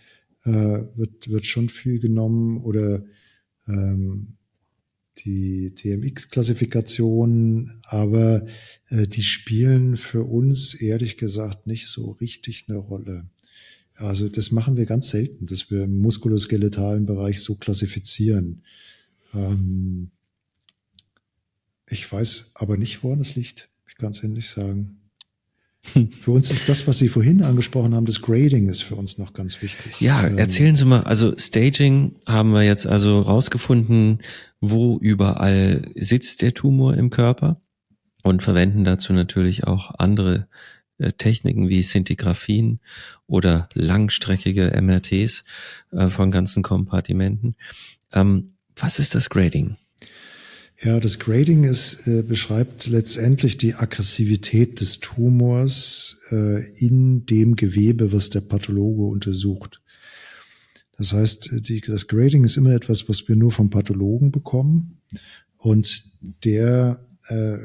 äh, 0.43 0.49
wird, 0.49 1.29
wird 1.29 1.45
schon 1.45 1.69
viel 1.69 1.99
genommen 1.99 2.57
oder 2.61 3.03
ähm, 3.67 4.37
die 5.19 5.73
TMX-Klassifikation, 5.75 7.81
aber 7.83 8.45
äh, 8.89 9.07
die 9.07 9.23
spielen 9.23 9.97
für 9.97 10.23
uns 10.23 10.73
ehrlich 10.73 11.17
gesagt 11.17 11.67
nicht 11.67 11.87
so 11.87 12.11
richtig 12.11 12.65
eine 12.67 12.77
Rolle. 12.77 13.29
Also 13.95 14.29
das 14.29 14.51
machen 14.51 14.77
wir 14.77 14.85
ganz 14.85 15.09
selten, 15.09 15.47
dass 15.47 15.69
wir 15.69 15.83
im 15.83 15.99
muskuloskeletalen 15.99 17.05
Bereich 17.05 17.41
so 17.41 17.55
klassifizieren. 17.55 18.63
Ähm, 19.33 20.11
ich 21.89 22.09
weiß 22.11 22.51
aber 22.55 22.77
nicht, 22.77 23.03
woran 23.03 23.19
es 23.19 23.35
liegt 23.35 23.71
ganz 24.01 24.23
ehrlich 24.23 24.49
sagen. 24.49 25.00
Für 25.83 26.31
uns 26.31 26.51
ist 26.51 26.69
das, 26.69 26.87
was 26.87 26.99
Sie 26.99 27.09
vorhin 27.09 27.41
angesprochen 27.41 27.95
haben, 27.95 28.05
das 28.05 28.21
Grading 28.21 28.69
ist 28.69 28.83
für 28.83 28.95
uns 28.95 29.17
noch 29.17 29.33
ganz 29.33 29.61
wichtig. 29.61 29.99
Ja, 29.99 30.25
ähm, 30.27 30.37
erzählen 30.37 30.75
Sie 30.75 30.85
mal, 30.85 31.01
also 31.01 31.35
Staging 31.37 32.15
haben 32.27 32.51
wir 32.51 32.63
jetzt 32.63 32.85
also 32.85 33.19
rausgefunden, 33.19 34.19
wo 34.59 34.97
überall 34.99 35.91
sitzt 35.95 36.43
der 36.43 36.53
Tumor 36.53 36.95
im 36.95 37.09
Körper 37.09 37.59
und 38.21 38.43
verwenden 38.43 38.83
dazu 38.83 39.11
natürlich 39.11 39.65
auch 39.65 39.95
andere 39.97 40.47
äh, 40.99 41.13
Techniken 41.13 41.67
wie 41.67 41.81
Szintigraphien 41.81 42.79
oder 43.25 43.67
langstreckige 43.73 44.79
MRTs 44.79 45.43
äh, 45.91 46.09
von 46.09 46.29
ganzen 46.29 46.61
Kompartimenten. 46.61 47.55
Ähm, 48.13 48.53
was 48.75 48.99
ist 48.99 49.15
das 49.15 49.29
Grading? 49.29 49.77
Ja, 50.83 50.99
das 50.99 51.19
Grading 51.19 51.63
ist, 51.63 52.07
äh, 52.07 52.23
beschreibt 52.23 52.87
letztendlich 52.87 53.55
die 53.55 53.75
Aggressivität 53.75 54.79
des 54.79 54.99
Tumors 54.99 56.19
äh, 56.31 56.67
in 56.71 57.27
dem 57.27 57.55
Gewebe, 57.55 58.11
was 58.11 58.31
der 58.31 58.41
Pathologe 58.41 59.03
untersucht. 59.03 59.79
Das 60.97 61.13
heißt, 61.13 61.67
die, 61.67 61.81
das 61.81 62.07
Grading 62.07 62.43
ist 62.43 62.57
immer 62.57 62.71
etwas, 62.71 63.07
was 63.07 63.27
wir 63.27 63.35
nur 63.35 63.51
vom 63.51 63.69
Pathologen 63.69 64.31
bekommen 64.31 65.01
und 65.57 66.03
der 66.43 67.05
äh, 67.27 67.59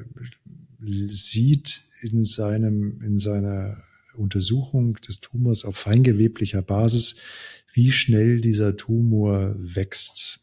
sieht 1.09 1.85
in 2.03 2.23
seinem 2.23 3.01
in 3.01 3.19
seiner 3.19 3.83
Untersuchung 4.15 4.99
des 5.09 5.21
Tumors 5.21 5.65
auf 5.65 5.77
feingeweblicher 5.77 6.61
Basis, 6.61 7.17
wie 7.73 7.93
schnell 7.93 8.43
dieser 8.43 8.77
Tumor 8.77 9.57
wächst. 9.59 10.41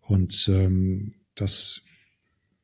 Und 0.00 0.48
ähm, 0.48 1.14
das 1.34 1.86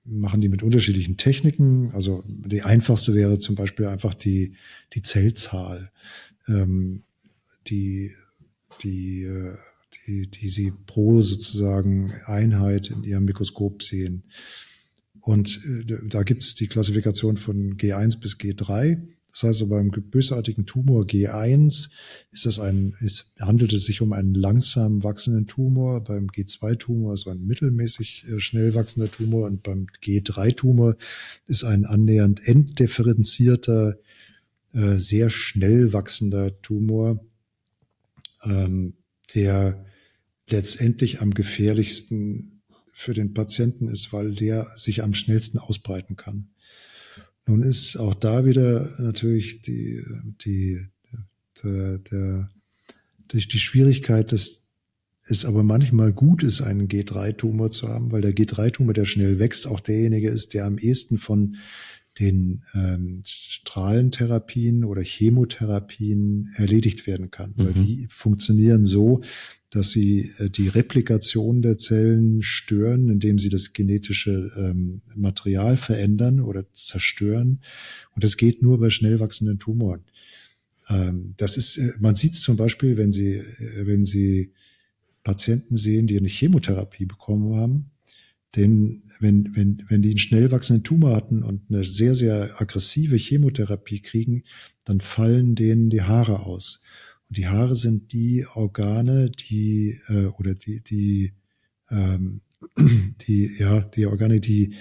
machen 0.07 0.41
die 0.41 0.49
mit 0.49 0.63
unterschiedlichen 0.63 1.17
Techniken. 1.17 1.91
Also 1.93 2.25
die 2.27 2.63
einfachste 2.63 3.15
wäre 3.15 3.39
zum 3.39 3.55
Beispiel 3.57 3.87
einfach 3.87 4.15
die, 4.15 4.55
die 4.95 5.03
Zellzahl, 5.03 5.91
ähm, 6.49 7.03
die, 7.67 8.13
die, 8.83 9.25
äh, 9.25 9.57
die, 10.07 10.29
die 10.29 10.49
sie 10.49 10.73
pro 10.87 11.23
sozusagen 11.23 12.13
Einheit 12.27 12.91
in 12.91 13.03
ihrem 13.03 13.25
Mikroskop 13.25 13.83
sehen. 13.83 14.25
Und 15.21 15.61
äh, 15.67 16.09
da 16.09 16.23
gibt's 16.23 16.55
die 16.55 16.69
Klassifikation 16.69 17.37
von 17.37 17.77
G1 17.77 18.21
bis 18.21 18.39
G3. 18.39 19.01
Das 19.37 19.43
heißt, 19.43 19.63
also 19.63 19.69
beim 19.69 19.91
bösartigen 19.91 20.65
Tumor 20.65 21.05
G1 21.05 21.91
ist 22.33 22.47
das 22.47 22.59
ein, 22.59 22.95
ist, 23.01 23.35
handelt 23.39 23.75
es 23.75 23.85
sich 23.85 24.01
um 24.01 24.15
einen 24.15 24.35
langsam 24.35 25.05
wachsenden 25.05 25.47
Tumor. 25.47 26.03
Beim 26.03 26.29
G2-Tumor 26.29 27.13
ist 27.13 27.29
ein 27.29 27.45
mittelmäßig 27.45 28.25
äh, 28.29 28.41
schnell 28.41 28.75
wachsender 28.75 29.11
Tumor 29.11 29.47
und 29.47 29.63
beim 29.63 29.89
G3-Tumor 30.03 30.97
ist 31.47 31.65
ein 31.65 31.85
annähernd 31.85 32.49
enddifferenzierter, 32.49 33.99
äh, 34.73 34.97
sehr 34.97 35.29
schnell 35.29 35.93
wachsender 35.93 36.59
Tumor, 36.63 37.23
ähm, 38.45 38.95
der 39.35 39.85
letztendlich 40.49 41.21
am 41.21 41.35
gefährlichsten 41.35 42.63
für 42.91 43.13
den 43.13 43.35
Patienten 43.35 43.89
ist, 43.89 44.15
weil 44.15 44.35
der 44.35 44.67
sich 44.77 45.03
am 45.03 45.13
schnellsten 45.13 45.59
ausbreiten 45.59 46.17
kann. 46.17 46.49
Nun 47.47 47.63
ist 47.63 47.97
auch 47.97 48.15
da 48.15 48.45
wieder 48.45 48.91
natürlich 48.99 49.63
die, 49.63 50.03
die, 50.45 50.85
der, 51.63 51.99
der, 51.99 52.51
die, 53.33 53.47
die 53.47 53.59
Schwierigkeit, 53.59 54.33
dass 54.33 54.67
es 55.29 55.45
aber 55.45 55.63
manchmal 55.63 56.13
gut 56.13 56.43
ist, 56.43 56.61
einen 56.61 56.89
G3-Tumor 56.89 57.71
zu 57.71 57.89
haben, 57.89 58.13
weil 58.13 58.23
der 58.23 58.35
G3-Tumor, 58.35 58.95
der 58.95 59.07
schnell 59.07 59.39
wächst, 59.39 59.67
auch 59.67 59.81
derjenige 59.81 60.29
ist, 60.29 60.55
der 60.55 60.65
am 60.67 60.79
ehesten 60.79 61.19
von 61.19 61.57
den 62.19 62.63
ähm, 62.75 63.23
Strahlentherapien 63.25 64.85
oder 64.85 65.03
Chemotherapien 65.03 66.49
erledigt 66.57 67.07
werden 67.07 67.31
kann, 67.31 67.55
mhm. 67.57 67.65
weil 67.65 67.73
die 67.75 68.09
funktionieren 68.11 68.87
so, 68.87 69.23
dass 69.71 69.91
sie 69.91 70.33
äh, 70.39 70.49
die 70.49 70.69
Replikation 70.69 71.63
der 71.63 71.79
Zellen 71.79 72.43
stören, 72.43 73.09
indem 73.09 73.39
sie 73.39 73.49
das 73.49 73.73
genetische 73.73 74.53
ähm, 74.57 75.03
Material 75.15 75.77
verändern 75.77 76.41
oder 76.41 76.65
zerstören. 76.73 77.61
Und 78.15 78.25
das 78.25 78.37
geht 78.37 78.63
nur 78.63 78.79
bei 78.79 78.91
schnell 78.91 79.21
wachsenden 79.21 79.59
Tumoren. 79.59 80.05
Ähm, 80.89 81.35
das 81.37 81.57
ist, 81.57 81.79
äh, 81.79 81.93
man 82.01 82.15
sieht 82.15 82.35
es 82.35 82.43
zum 82.43 82.57
Beispiel, 82.57 82.97
wenn 82.97 83.13
Sie, 83.13 83.35
äh, 83.35 83.87
wenn 83.87 84.05
Sie 84.05 84.53
Patienten 85.25 85.77
sehen, 85.77 86.07
die 86.07 86.17
eine 86.17 86.29
Chemotherapie 86.29 87.07
bekommen 87.07 87.57
haben, 87.57 87.91
denn 88.55 89.03
wenn, 89.21 89.55
wenn, 89.57 89.85
wenn 89.89 90.03
die 90.03 90.11
einen 90.11 90.19
schnell 90.19 90.51
wachsenden 90.51 90.85
Tumor 90.85 91.15
hatten 91.15 91.43
und 91.43 91.63
eine 91.69 91.85
sehr, 91.85 92.15
sehr 92.15 92.61
aggressive 92.61 93.17
Chemotherapie 93.17 94.01
kriegen, 94.01 94.45
dann 94.85 95.01
fallen 95.01 95.55
denen 95.55 95.91
die 95.91 96.03
Haare 96.03 96.41
aus. 96.47 96.83
Und 97.29 97.39
die 97.39 97.49
Haare 97.49 97.77
sind 97.77 98.13
die 98.13 98.47
Organe, 98.55 99.31
die 99.31 99.99
äh, 100.09 100.27
oder 100.27 100.55
die 100.55 100.83
die 100.83 101.33
ähm, 101.91 102.41
die 103.27 103.51
ja 103.59 103.81
die 103.81 104.07
Organe, 104.07 104.41
die 104.41 104.75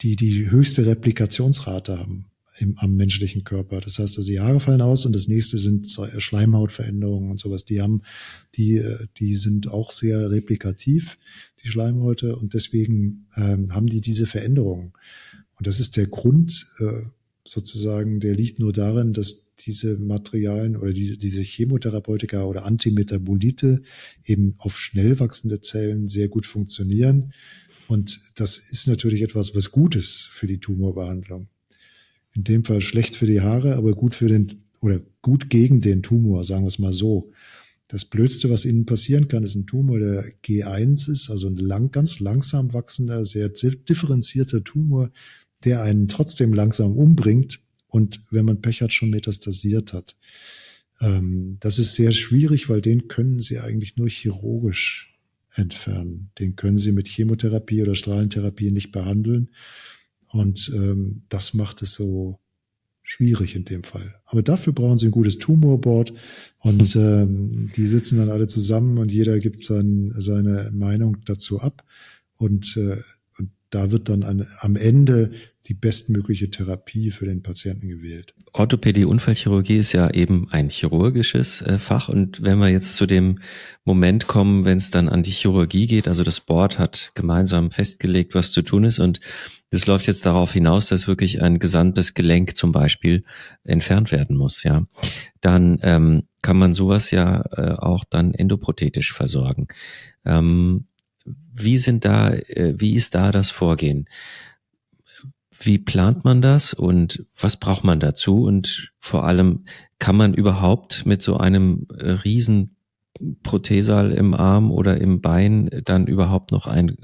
die 0.00 0.16
die 0.16 0.50
höchste 0.50 0.86
Replikationsrate 0.86 1.98
haben 1.98 2.26
im, 2.58 2.76
am 2.78 2.94
menschlichen 2.94 3.44
Körper. 3.44 3.80
Das 3.80 3.98
heißt, 3.98 4.18
also 4.18 4.30
die 4.30 4.40
Haare 4.40 4.60
fallen 4.60 4.80
aus 4.80 5.06
und 5.06 5.14
das 5.14 5.28
nächste 5.28 5.58
sind 5.58 5.88
Schleimhautveränderungen 6.18 7.30
und 7.30 7.40
sowas. 7.40 7.64
Die 7.64 7.80
haben 7.80 8.02
die 8.54 8.76
äh, 8.76 9.06
die 9.16 9.36
sind 9.36 9.68
auch 9.68 9.90
sehr 9.90 10.30
replikativ 10.30 11.18
die 11.62 11.68
Schleimhäute 11.68 12.36
und 12.36 12.54
deswegen 12.54 13.26
ähm, 13.36 13.74
haben 13.74 13.86
die 13.86 14.00
diese 14.00 14.26
Veränderungen. 14.26 14.92
Und 15.56 15.66
das 15.66 15.80
ist 15.80 15.96
der 15.96 16.06
Grund 16.06 16.66
äh, 16.78 17.02
sozusagen, 17.48 18.20
der 18.20 18.34
liegt 18.34 18.58
nur 18.58 18.72
darin, 18.72 19.12
dass 19.12 19.54
diese 19.56 19.98
Materialien 19.98 20.76
oder 20.76 20.92
diese, 20.92 21.16
diese 21.16 21.42
Chemotherapeutika 21.42 22.44
oder 22.44 22.64
Antimetabolite 22.64 23.82
eben 24.24 24.54
auf 24.58 24.78
schnell 24.78 25.18
wachsende 25.18 25.60
Zellen 25.60 26.08
sehr 26.08 26.28
gut 26.28 26.46
funktionieren. 26.46 27.32
Und 27.88 28.20
das 28.34 28.58
ist 28.58 28.86
natürlich 28.86 29.22
etwas, 29.22 29.54
was 29.54 29.70
gut 29.70 29.96
ist 29.96 30.28
für 30.30 30.46
die 30.46 30.60
Tumorbehandlung. 30.60 31.48
In 32.34 32.44
dem 32.44 32.64
Fall 32.64 32.82
schlecht 32.82 33.16
für 33.16 33.26
die 33.26 33.40
Haare, 33.40 33.76
aber 33.76 33.94
gut 33.94 34.14
für 34.14 34.28
den 34.28 34.64
oder 34.80 35.00
gut 35.22 35.50
gegen 35.50 35.80
den 35.80 36.02
Tumor, 36.02 36.44
sagen 36.44 36.62
wir 36.64 36.68
es 36.68 36.78
mal 36.78 36.92
so. 36.92 37.32
Das 37.88 38.04
Blödste, 38.04 38.50
was 38.50 38.66
ihnen 38.66 38.84
passieren 38.84 39.28
kann, 39.28 39.42
ist 39.42 39.54
ein 39.54 39.66
Tumor, 39.66 39.98
der 39.98 40.24
G1 40.44 41.10
ist, 41.10 41.30
also 41.30 41.48
ein 41.48 41.56
lang, 41.56 41.90
ganz 41.90 42.20
langsam 42.20 42.74
wachsender, 42.74 43.24
sehr 43.24 43.48
differenzierter 43.48 44.62
Tumor, 44.62 45.10
der 45.64 45.82
einen 45.82 46.08
trotzdem 46.08 46.52
langsam 46.52 46.96
umbringt 46.96 47.60
und 47.88 48.22
wenn 48.30 48.44
man 48.44 48.60
Pech 48.60 48.82
hat, 48.82 48.92
schon 48.92 49.10
metastasiert 49.10 49.92
hat. 49.92 50.16
Ähm, 51.00 51.56
das 51.60 51.78
ist 51.78 51.94
sehr 51.94 52.12
schwierig, 52.12 52.68
weil 52.68 52.80
den 52.80 53.08
können 53.08 53.38
Sie 53.40 53.58
eigentlich 53.58 53.96
nur 53.96 54.08
chirurgisch 54.08 55.16
entfernen. 55.54 56.30
Den 56.38 56.56
können 56.56 56.78
Sie 56.78 56.92
mit 56.92 57.08
Chemotherapie 57.08 57.82
oder 57.82 57.94
Strahlentherapie 57.94 58.70
nicht 58.70 58.92
behandeln. 58.92 59.50
Und 60.28 60.70
ähm, 60.74 61.22
das 61.28 61.54
macht 61.54 61.82
es 61.82 61.92
so 61.92 62.38
schwierig 63.02 63.56
in 63.56 63.64
dem 63.64 63.84
Fall. 63.84 64.14
Aber 64.26 64.42
dafür 64.42 64.74
brauchen 64.74 64.98
Sie 64.98 65.06
ein 65.06 65.12
gutes 65.12 65.38
Tumorboard 65.38 66.12
und 66.58 66.94
ähm, 66.96 67.70
die 67.74 67.86
sitzen 67.86 68.18
dann 68.18 68.28
alle 68.28 68.48
zusammen 68.48 68.98
und 68.98 69.10
jeder 69.10 69.38
gibt 69.38 69.62
sein, 69.62 70.12
seine 70.18 70.70
Meinung 70.74 71.16
dazu 71.24 71.60
ab. 71.60 71.84
Und, 72.36 72.76
äh, 72.76 72.98
und 72.98 73.04
da 73.70 73.90
wird 73.90 74.08
dann 74.08 74.22
an, 74.22 74.46
am 74.60 74.76
Ende 74.76 75.32
die 75.66 75.74
bestmögliche 75.74 76.50
Therapie 76.50 77.10
für 77.10 77.26
den 77.26 77.42
Patienten 77.42 77.88
gewählt. 77.88 78.34
Orthopädie, 78.54 79.04
Unfallchirurgie 79.04 79.76
ist 79.76 79.92
ja 79.92 80.10
eben 80.10 80.48
ein 80.50 80.70
chirurgisches 80.70 81.60
äh, 81.60 81.78
Fach. 81.78 82.08
Und 82.08 82.42
wenn 82.42 82.58
wir 82.58 82.68
jetzt 82.68 82.96
zu 82.96 83.06
dem 83.06 83.40
Moment 83.84 84.26
kommen, 84.26 84.64
wenn 84.64 84.78
es 84.78 84.90
dann 84.90 85.08
an 85.10 85.22
die 85.22 85.30
Chirurgie 85.30 85.86
geht, 85.86 86.08
also 86.08 86.24
das 86.24 86.40
Board 86.40 86.78
hat 86.78 87.12
gemeinsam 87.14 87.70
festgelegt, 87.70 88.34
was 88.34 88.52
zu 88.52 88.62
tun 88.62 88.84
ist 88.84 88.98
und 88.98 89.20
es 89.70 89.86
läuft 89.86 90.06
jetzt 90.06 90.24
darauf 90.24 90.52
hinaus, 90.52 90.88
dass 90.88 91.06
wirklich 91.06 91.42
ein 91.42 91.58
gesamtes 91.58 92.14
Gelenk 92.14 92.56
zum 92.56 92.72
Beispiel 92.72 93.24
entfernt 93.64 94.12
werden 94.12 94.34
muss, 94.34 94.62
ja. 94.62 94.86
Dann 95.42 95.78
ähm, 95.82 96.22
kann 96.40 96.56
man 96.56 96.72
sowas 96.72 97.10
ja 97.10 97.44
äh, 97.52 97.74
auch 97.74 98.04
dann 98.08 98.32
endoprothetisch 98.32 99.12
versorgen. 99.12 99.68
Ähm, 100.24 100.86
wie 101.54 101.78
sind 101.78 102.04
da, 102.04 102.30
äh, 102.30 102.74
wie 102.76 102.94
ist 102.94 103.14
da 103.14 103.32
das 103.32 103.50
Vorgehen? 103.50 104.08
Wie 105.60 105.78
plant 105.78 106.24
man 106.24 106.40
das 106.40 106.72
und 106.72 107.26
was 107.38 107.56
braucht 107.56 107.84
man 107.84 108.00
dazu? 108.00 108.44
Und 108.44 108.92
vor 109.00 109.24
allem, 109.24 109.64
kann 109.98 110.16
man 110.16 110.34
überhaupt 110.34 111.06
mit 111.06 111.22
so 111.22 111.36
einem 111.36 111.86
äh, 111.98 112.10
riesen 112.10 112.76
Prothesal 113.42 114.12
im 114.12 114.32
Arm 114.34 114.70
oder 114.70 115.00
im 115.00 115.20
Bein 115.20 115.68
dann 115.84 116.06
überhaupt 116.06 116.52
noch 116.52 116.68
ein 116.68 116.98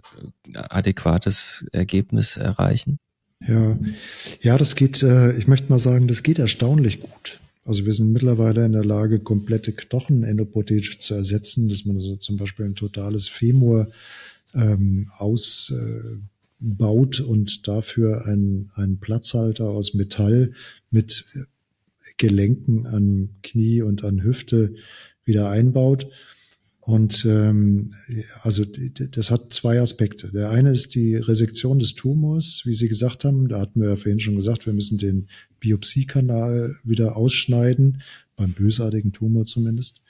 äh, 0.52 0.58
adäquates 0.58 1.66
Ergebnis 1.72 2.36
erreichen? 2.36 2.98
Ja, 3.46 3.76
ja, 4.40 4.56
das 4.56 4.74
geht, 4.74 5.02
ich 5.02 5.48
möchte 5.48 5.68
mal 5.68 5.78
sagen, 5.78 6.08
das 6.08 6.22
geht 6.22 6.38
erstaunlich 6.38 7.00
gut. 7.00 7.40
Also 7.64 7.86
wir 7.86 7.94
sind 7.94 8.12
mittlerweile 8.12 8.66
in 8.66 8.72
der 8.72 8.84
Lage, 8.84 9.20
komplette 9.20 9.72
Knochen 9.72 10.22
endoprothetisch 10.22 10.98
zu 10.98 11.14
ersetzen, 11.14 11.68
dass 11.68 11.86
man 11.86 11.98
so 11.98 12.16
zum 12.16 12.36
Beispiel 12.36 12.66
ein 12.66 12.74
totales 12.74 13.26
Femur 13.28 13.90
ähm, 14.54 15.10
aus, 15.16 15.72
äh, 15.74 16.18
und 17.22 17.68
dafür 17.68 18.26
einen, 18.26 18.70
einen 18.74 18.98
Platzhalter 18.98 19.66
aus 19.66 19.94
Metall 19.94 20.52
mit 20.90 21.24
Gelenken 22.16 22.86
an 22.86 23.30
Knie 23.42 23.82
und 23.82 24.04
an 24.04 24.22
Hüfte 24.22 24.74
wieder 25.24 25.50
einbaut. 25.50 26.08
Und 26.80 27.24
ähm, 27.24 27.92
also 28.42 28.64
das 28.64 29.30
hat 29.30 29.54
zwei 29.54 29.80
Aspekte. 29.80 30.30
Der 30.32 30.50
eine 30.50 30.70
ist 30.70 30.94
die 30.94 31.16
Resektion 31.16 31.78
des 31.78 31.94
Tumors, 31.94 32.62
wie 32.66 32.74
Sie 32.74 32.88
gesagt 32.88 33.24
haben. 33.24 33.48
Da 33.48 33.60
hatten 33.60 33.80
wir 33.80 33.88
ja 33.88 33.96
vorhin 33.96 34.20
schon 34.20 34.36
gesagt, 34.36 34.66
wir 34.66 34.74
müssen 34.74 34.98
den 34.98 35.28
Biopsiekanal 35.64 36.76
wieder 36.84 37.16
ausschneiden, 37.16 38.02
beim 38.36 38.52
bösartigen 38.52 39.14
Tumor 39.14 39.46
zumindest, 39.46 40.02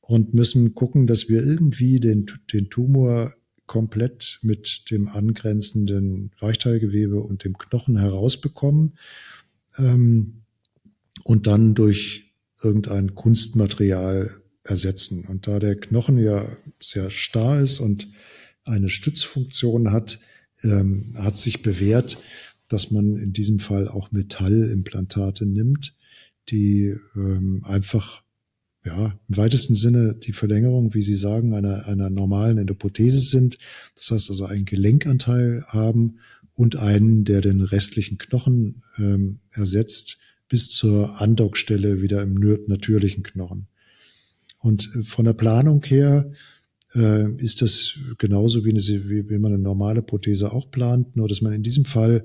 und 0.00 0.34
müssen 0.34 0.74
gucken, 0.74 1.06
dass 1.06 1.28
wir 1.28 1.44
irgendwie 1.44 2.00
den, 2.00 2.26
den 2.52 2.70
Tumor 2.70 3.32
komplett 3.66 4.40
mit 4.42 4.90
dem 4.90 5.06
angrenzenden 5.06 6.32
Weichteilgewebe 6.40 7.20
und 7.20 7.44
dem 7.44 7.56
Knochen 7.56 7.96
herausbekommen 7.96 8.98
ähm, 9.78 10.42
und 11.22 11.46
dann 11.46 11.76
durch 11.76 12.32
irgendein 12.60 13.14
Kunstmaterial 13.14 14.28
ersetzen. 14.64 15.24
Und 15.26 15.46
da 15.46 15.60
der 15.60 15.76
Knochen 15.76 16.18
ja 16.18 16.48
sehr 16.82 17.10
starr 17.10 17.60
ist 17.60 17.78
und 17.78 18.08
eine 18.64 18.90
Stützfunktion 18.90 19.92
hat, 19.92 20.18
ähm, 20.64 21.14
hat 21.16 21.38
sich 21.38 21.62
bewährt, 21.62 22.18
dass 22.70 22.90
man 22.90 23.16
in 23.16 23.34
diesem 23.34 23.58
Fall 23.58 23.88
auch 23.88 24.12
Metallimplantate 24.12 25.44
nimmt, 25.44 25.94
die 26.48 26.94
ähm, 27.14 27.62
einfach 27.64 28.22
ja, 28.84 29.18
im 29.28 29.36
weitesten 29.36 29.74
Sinne 29.74 30.14
die 30.14 30.32
Verlängerung, 30.32 30.94
wie 30.94 31.02
Sie 31.02 31.14
sagen, 31.14 31.52
einer, 31.52 31.86
einer 31.86 32.08
normalen 32.08 32.56
Endoprothese 32.56 33.20
sind. 33.20 33.58
Das 33.96 34.10
heißt 34.10 34.30
also 34.30 34.46
einen 34.46 34.64
Gelenkanteil 34.64 35.64
haben 35.66 36.20
und 36.54 36.76
einen, 36.76 37.24
der 37.24 37.42
den 37.42 37.60
restlichen 37.60 38.16
Knochen 38.16 38.82
ähm, 38.98 39.40
ersetzt, 39.52 40.18
bis 40.48 40.70
zur 40.70 41.20
Andockstelle 41.20 42.00
wieder 42.00 42.22
im 42.22 42.34
natürlichen 42.66 43.22
Knochen. 43.22 43.66
Und 44.60 44.88
äh, 44.94 45.02
von 45.02 45.24
der 45.24 45.34
Planung 45.34 45.84
her 45.84 46.32
äh, 46.94 47.30
ist 47.36 47.62
das 47.62 47.98
genauso 48.18 48.64
wie, 48.64 48.70
eine, 48.70 48.80
wie, 48.80 49.28
wie 49.28 49.38
man 49.38 49.52
eine 49.52 49.62
normale 49.62 50.02
Prothese 50.02 50.52
auch 50.52 50.70
plant, 50.70 51.16
nur 51.16 51.28
dass 51.28 51.40
man 51.42 51.52
in 51.52 51.62
diesem 51.62 51.84
Fall 51.84 52.24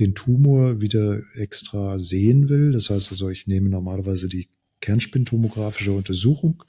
den 0.00 0.14
Tumor 0.14 0.80
wieder 0.80 1.20
extra 1.34 1.98
sehen 1.98 2.48
will. 2.48 2.72
Das 2.72 2.90
heißt 2.90 3.10
also, 3.10 3.28
ich 3.28 3.46
nehme 3.46 3.68
normalerweise 3.68 4.28
die 4.28 4.48
Kernspintomographische 4.80 5.92
Untersuchung 5.92 6.64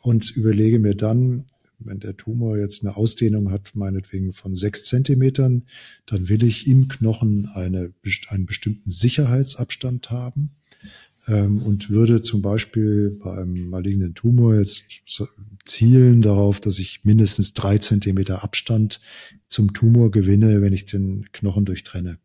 und 0.00 0.30
überlege 0.30 0.78
mir 0.78 0.94
dann, 0.94 1.44
wenn 1.78 2.00
der 2.00 2.16
Tumor 2.16 2.58
jetzt 2.58 2.84
eine 2.84 2.96
Ausdehnung 2.96 3.50
hat, 3.50 3.74
meinetwegen 3.74 4.32
von 4.32 4.54
sechs 4.54 4.84
Zentimetern, 4.84 5.64
dann 6.06 6.28
will 6.28 6.42
ich 6.44 6.66
im 6.66 6.88
Knochen 6.88 7.46
eine, 7.54 7.92
einen 8.28 8.46
bestimmten 8.46 8.90
Sicherheitsabstand 8.90 10.10
haben 10.10 10.50
ähm, 11.26 11.58
und 11.58 11.90
würde 11.90 12.22
zum 12.22 12.42
Beispiel 12.42 13.18
beim 13.22 13.68
malignen 13.68 14.14
Tumor 14.14 14.56
jetzt 14.56 15.02
zielen 15.64 16.22
darauf, 16.22 16.60
dass 16.60 16.78
ich 16.78 17.04
mindestens 17.04 17.54
drei 17.54 17.78
Zentimeter 17.78 18.42
Abstand 18.42 19.00
zum 19.48 19.72
Tumor 19.72 20.10
gewinne, 20.10 20.62
wenn 20.62 20.72
ich 20.72 20.86
den 20.86 21.28
Knochen 21.32 21.64
durchtrenne. 21.64 22.18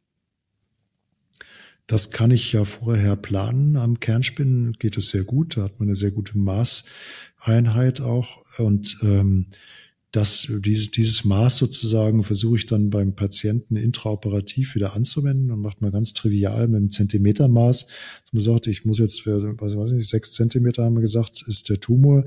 Das 1.88 2.12
kann 2.12 2.32
ich 2.32 2.52
ja 2.52 2.66
vorher 2.66 3.16
planen. 3.16 3.78
Am 3.78 4.02
Kernspinnen 4.02 4.74
geht 4.74 4.98
es 4.98 5.10
sehr 5.10 5.24
gut. 5.24 5.56
Da 5.56 5.64
hat 5.64 5.80
man 5.80 5.88
eine 5.88 5.96
sehr 5.96 6.12
gute 6.12 6.38
Maßeinheit 6.38 8.02
auch. 8.02 8.44
Und 8.60 8.98
ähm, 9.04 9.48
das, 10.12 10.48
dieses, 10.50 10.92
dieses 10.92 11.24
Maß 11.24 11.58
sozusagen 11.58 12.26
versuche 12.26 12.58
ich 12.58 12.66
dann 12.66 12.90
beim 12.90 13.16
Patienten 13.16 13.78
intraoperativ 13.78 14.76
wieder 14.76 14.96
anzuwenden 14.96 15.50
und 15.52 15.62
macht 15.62 15.82
man 15.82 15.92
ganz 15.92 16.14
trivial 16.14 16.68
mit 16.68 16.78
einem 16.78 16.92
Zentimetermaß. 16.92 17.88
Man 18.34 18.42
sagt, 18.42 18.68
ich 18.68 18.84
muss 18.84 19.00
jetzt, 19.00 19.26
was 19.26 19.78
weiß 19.78 19.92
ich, 19.92 20.10
sechs 20.10 20.34
Zentimeter 20.34 20.84
haben 20.84 20.96
wir 20.96 21.02
gesagt, 21.02 21.42
ist 21.48 21.70
der 21.70 21.80
Tumor. 21.80 22.26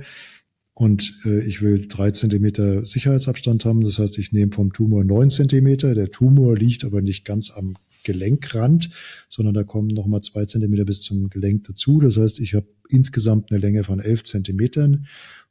Und 0.73 1.21
äh, 1.27 1.41
ich 1.45 1.61
will 1.61 1.87
drei 1.87 2.11
Zentimeter 2.13 2.85
Sicherheitsabstand 2.87 3.67
haben. 3.67 3.83
Das 3.83 3.99
heißt, 3.99 4.17
ich 4.17 4.33
nehme 4.33 4.53
vom 4.53 4.73
Tumor 4.73 5.05
neun 5.05 5.29
Zentimeter. 5.29 5.95
Der 5.95 6.11
Tumor 6.11 6.57
liegt 6.57 6.85
aber 6.85 7.03
nicht 7.03 7.27
ganz 7.27 7.51
am 7.51 7.77
Gelenkrand, 8.05 8.91
sondern 9.29 9.55
da 9.55 9.63
kommen 9.63 9.89
nochmal 9.89 10.21
zwei 10.23 10.45
Zentimeter 10.45 10.85
bis 10.85 11.01
zum 11.01 11.31
Gelenk 11.31 11.65
dazu. 11.65 12.01
Das 12.01 12.17
heißt, 12.17 12.41
ich 12.41 12.55
habe 12.55 12.67
insgesamt 12.89 13.51
eine 13.51 13.61
Länge 13.61 13.85
von 13.85 14.01
elf 14.01 14.25
Zentimetern. 14.25 15.07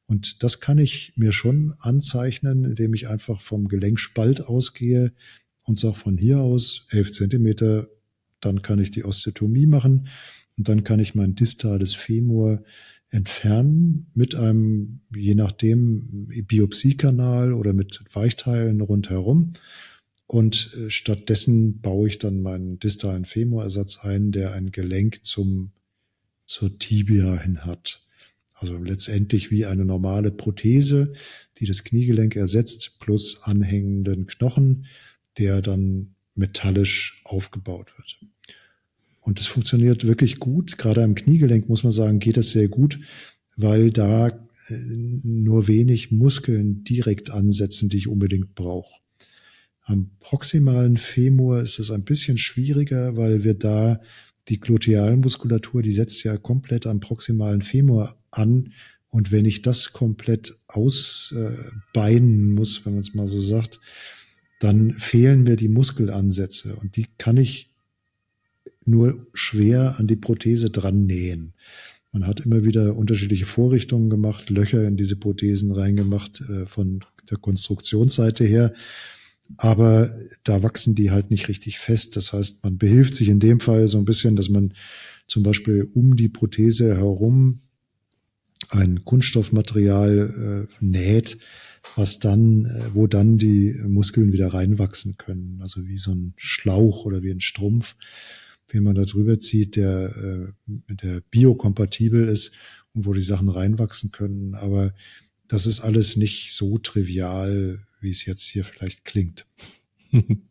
Und 0.05 0.43
das 0.43 0.59
kann 0.59 0.79
ich 0.79 1.13
mir 1.15 1.31
schon 1.31 1.73
anzeichnen, 1.79 2.65
indem 2.65 2.93
ich 2.93 3.07
einfach 3.07 3.41
vom 3.41 3.67
Gelenkspalt 3.67 4.41
ausgehe 4.41 5.13
und 5.65 5.77
sage 5.77 5.95
von 5.95 6.17
hier 6.17 6.39
aus 6.39 6.87
elf 6.89 7.11
Zentimeter, 7.11 7.87
dann 8.39 8.61
kann 8.61 8.79
ich 8.79 8.91
die 8.91 9.03
Osteotomie 9.03 9.67
machen 9.67 10.07
und 10.57 10.67
dann 10.67 10.83
kann 10.83 10.99
ich 10.99 11.13
mein 11.13 11.35
distales 11.35 11.93
Femur 11.93 12.63
entfernen 13.11 14.07
mit 14.13 14.35
einem, 14.35 15.01
je 15.15 15.35
nachdem, 15.35 16.27
Biopsiekanal 16.47 17.53
oder 17.53 17.73
mit 17.73 18.01
Weichteilen 18.13 18.81
rundherum. 18.81 19.53
Und 20.31 20.77
äh, 20.77 20.91
stattdessen 20.91 21.81
baue 21.81 22.07
ich 22.07 22.19
dann 22.19 22.43
meinen 22.43 22.77
distalen 22.77 23.25
Femurersatz 23.25 23.97
ein, 24.03 24.31
der 24.31 24.53
ein 24.53 24.71
Gelenk 24.71 25.25
zum, 25.25 25.71
zur 26.45 26.77
Tibia 26.77 27.41
hin 27.41 27.65
hat. 27.65 28.03
Also 28.53 28.77
letztendlich 28.77 29.49
wie 29.49 29.65
eine 29.65 29.85
normale 29.85 30.29
Prothese, 30.29 31.13
die 31.57 31.65
das 31.65 31.83
Kniegelenk 31.83 32.35
ersetzt, 32.35 32.99
plus 32.99 33.41
anhängenden 33.41 34.27
Knochen, 34.27 34.85
der 35.39 35.63
dann 35.63 36.13
metallisch 36.35 37.23
aufgebaut 37.25 37.87
wird. 37.97 38.19
Und 39.21 39.39
es 39.39 39.47
funktioniert 39.47 40.05
wirklich 40.05 40.37
gut. 40.37 40.77
Gerade 40.77 41.03
am 41.03 41.15
Kniegelenk 41.15 41.67
muss 41.67 41.81
man 41.81 41.91
sagen, 41.91 42.19
geht 42.19 42.37
es 42.37 42.51
sehr 42.51 42.67
gut, 42.67 42.99
weil 43.57 43.89
da 43.89 44.27
äh, 44.27 44.73
nur 44.77 45.67
wenig 45.67 46.11
Muskeln 46.11 46.83
direkt 46.83 47.31
ansetzen, 47.31 47.89
die 47.89 47.97
ich 47.97 48.07
unbedingt 48.07 48.53
brauche. 48.53 48.98
Am 49.89 50.11
proximalen 50.19 50.97
Femur 50.97 51.61
ist 51.61 51.79
es 51.79 51.89
ein 51.89 52.03
bisschen 52.03 52.37
schwieriger, 52.37 53.17
weil 53.17 53.43
wir 53.43 53.55
da 53.55 53.99
die 54.47 54.59
Glutealmuskulatur, 54.59 55.81
die 55.81 55.91
setzt 55.91 56.23
ja 56.23 56.37
komplett 56.37 56.85
am 56.85 56.99
proximalen 56.99 57.63
Femur 57.63 58.15
an. 58.29 58.73
Und 59.09 59.31
wenn 59.31 59.45
ich 59.45 59.63
das 59.63 59.91
komplett 59.91 60.55
ausbeinen 60.67 62.51
muss, 62.51 62.85
wenn 62.85 62.93
man 62.93 63.01
es 63.01 63.15
mal 63.15 63.27
so 63.27 63.41
sagt, 63.41 63.79
dann 64.59 64.91
fehlen 64.91 65.41
mir 65.41 65.55
die 65.55 65.69
Muskelansätze 65.69 66.75
und 66.75 66.95
die 66.95 67.07
kann 67.17 67.37
ich 67.37 67.73
nur 68.85 69.27
schwer 69.33 69.95
an 69.97 70.05
die 70.05 70.17
Prothese 70.17 70.69
dran 70.69 71.05
nähen. 71.05 71.55
Man 72.11 72.27
hat 72.27 72.41
immer 72.41 72.63
wieder 72.63 72.95
unterschiedliche 72.95 73.47
Vorrichtungen 73.47 74.11
gemacht, 74.11 74.51
Löcher 74.51 74.87
in 74.87 74.97
diese 74.97 75.15
Prothesen 75.15 75.71
reingemacht 75.71 76.41
äh, 76.41 76.67
von 76.67 77.03
der 77.27 77.39
Konstruktionsseite 77.39 78.45
her. 78.45 78.75
Aber 79.57 80.13
da 80.43 80.63
wachsen 80.63 80.95
die 80.95 81.11
halt 81.11 81.31
nicht 81.31 81.47
richtig 81.47 81.79
fest. 81.79 82.15
Das 82.15 82.33
heißt, 82.33 82.63
man 82.63 82.77
behilft 82.77 83.15
sich 83.15 83.29
in 83.29 83.39
dem 83.39 83.59
Fall 83.59 83.87
so 83.87 83.97
ein 83.97 84.05
bisschen, 84.05 84.35
dass 84.35 84.49
man 84.49 84.73
zum 85.27 85.43
Beispiel 85.43 85.87
um 85.93 86.15
die 86.15 86.29
Prothese 86.29 86.95
herum 86.95 87.61
ein 88.69 89.05
Kunststoffmaterial 89.05 90.67
äh, 90.69 90.85
näht, 90.85 91.37
was 91.95 92.19
dann, 92.19 92.65
äh, 92.65 92.89
wo 92.93 93.07
dann 93.07 93.37
die 93.37 93.73
Muskeln 93.85 94.33
wieder 94.33 94.53
reinwachsen 94.53 95.17
können. 95.17 95.59
Also 95.61 95.87
wie 95.87 95.97
so 95.97 96.11
ein 96.11 96.33
Schlauch 96.37 97.05
oder 97.05 97.23
wie 97.23 97.31
ein 97.31 97.41
Strumpf, 97.41 97.95
den 98.73 98.83
man 98.83 98.95
da 98.95 99.05
drüber 99.05 99.39
zieht, 99.39 99.75
der, 99.75 100.15
äh, 100.67 100.73
der 100.95 101.21
biokompatibel 101.31 102.27
ist 102.27 102.53
und 102.93 103.05
wo 103.05 103.13
die 103.13 103.21
Sachen 103.21 103.49
reinwachsen 103.49 104.11
können. 104.11 104.55
Aber 104.55 104.93
das 105.47 105.65
ist 105.65 105.79
alles 105.79 106.15
nicht 106.15 106.53
so 106.53 106.77
trivial, 106.77 107.79
wie 108.01 108.11
es 108.11 108.25
jetzt 108.25 108.47
hier 108.47 108.65
vielleicht 108.65 109.05
klingt. 109.05 109.45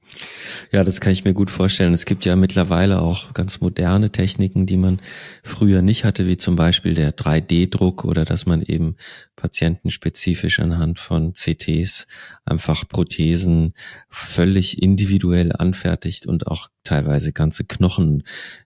Ja, 0.73 0.85
das 0.85 1.01
kann 1.01 1.13
ich 1.13 1.25
mir 1.25 1.35
gut 1.35 1.51
vorstellen. 1.51 1.93
Es 1.93 2.07
gibt 2.07 2.25
ja 2.25 2.35
mittlerweile 2.35 3.01
auch 3.01 3.35
ganz 3.35 3.61
moderne 3.61 4.11
Techniken, 4.11 4.67
die 4.67 4.77
man 4.77 5.01
früher 5.43 5.83
nicht 5.83 6.05
hatte, 6.05 6.27
wie 6.27 6.39
zum 6.39 6.57
Beispiel 6.57 6.95
der 6.95 7.15
3D-Druck 7.15 8.05
oder 8.05 8.25
dass 8.25 8.47
man 8.47 8.63
eben 8.63 8.97
patientenspezifisch 9.37 10.61
anhand 10.61 10.99
von 10.99 11.35
CTs 11.35 12.07
einfach 12.45 12.89
Prothesen 12.89 13.75
völlig 14.09 14.83
individuell 14.83 15.53
anfertigt 15.53 16.27
und 16.27 16.47
auch 16.47 16.69
teilweise 16.85 17.33
ganze 17.33 17.65
Knochen 17.65 18.25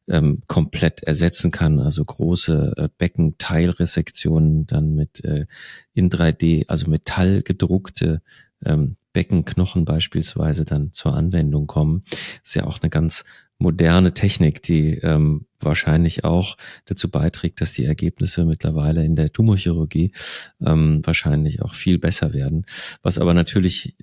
ähm, 0.09 0.43
komplett 0.47 1.03
ersetzen 1.03 1.51
kann. 1.51 1.81
Also 1.81 2.05
große 2.05 2.75
äh, 2.77 2.89
Beckenteilresektionen 2.99 4.67
dann 4.67 4.95
mit 4.95 5.25
äh, 5.25 5.47
in 5.93 6.11
3D, 6.11 6.69
also 6.69 6.89
Metall 6.89 7.43
gedruckte 7.43 8.23
ähm, 8.65 8.97
Beckenknochen 9.13 9.85
beispielsweise 9.85 10.65
dann 10.65 10.93
zur 10.93 11.15
Anwendung 11.15 11.67
kommen. 11.67 12.03
Das 12.11 12.51
ist 12.51 12.55
ja 12.55 12.65
auch 12.65 12.81
eine 12.81 12.91
ganz 12.91 13.25
moderne 13.59 14.13
Technik, 14.13 14.63
die 14.63 14.99
ähm, 14.99 15.47
wahrscheinlich 15.61 16.25
auch 16.25 16.57
dazu 16.85 17.11
beiträgt, 17.11 17.61
dass 17.61 17.73
die 17.73 17.85
Ergebnisse 17.85 18.45
mittlerweile 18.45 19.05
in 19.05 19.15
der 19.15 19.33
Tumorchirurgie 19.33 20.13
ähm, 20.61 21.01
wahrscheinlich 21.05 21.63
auch 21.63 21.75
viel 21.75 21.99
besser 21.99 22.33
werden. 22.35 22.67
Was 23.03 23.19
aber 23.19 23.35
natürlich 23.35 23.97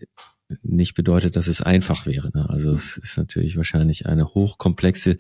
nicht 0.64 0.96
bedeutet, 0.96 1.36
dass 1.36 1.48
es 1.48 1.62
einfach 1.62 2.08
wäre. 2.08 2.32
Ne? 2.34 2.50
Also 2.50 2.74
es 2.74 2.98
ist 2.98 3.18
natürlich 3.18 3.56
wahrscheinlich 3.56 4.08
eine 4.08 4.34
hochkomplexe 4.34 5.18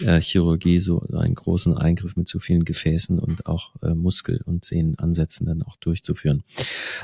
äh, 0.00 0.20
Chirurgie, 0.20 0.78
so 0.78 1.00
einen 1.12 1.34
großen 1.34 1.76
Eingriff 1.76 2.16
mit 2.16 2.28
so 2.28 2.38
vielen 2.38 2.64
Gefäßen 2.64 3.18
und 3.18 3.46
auch 3.46 3.74
äh, 3.82 3.94
Muskel- 3.94 4.40
und 4.44 4.64
Sehnenansätzen 4.64 5.46
dann 5.46 5.62
auch 5.62 5.76
durchzuführen. 5.76 6.44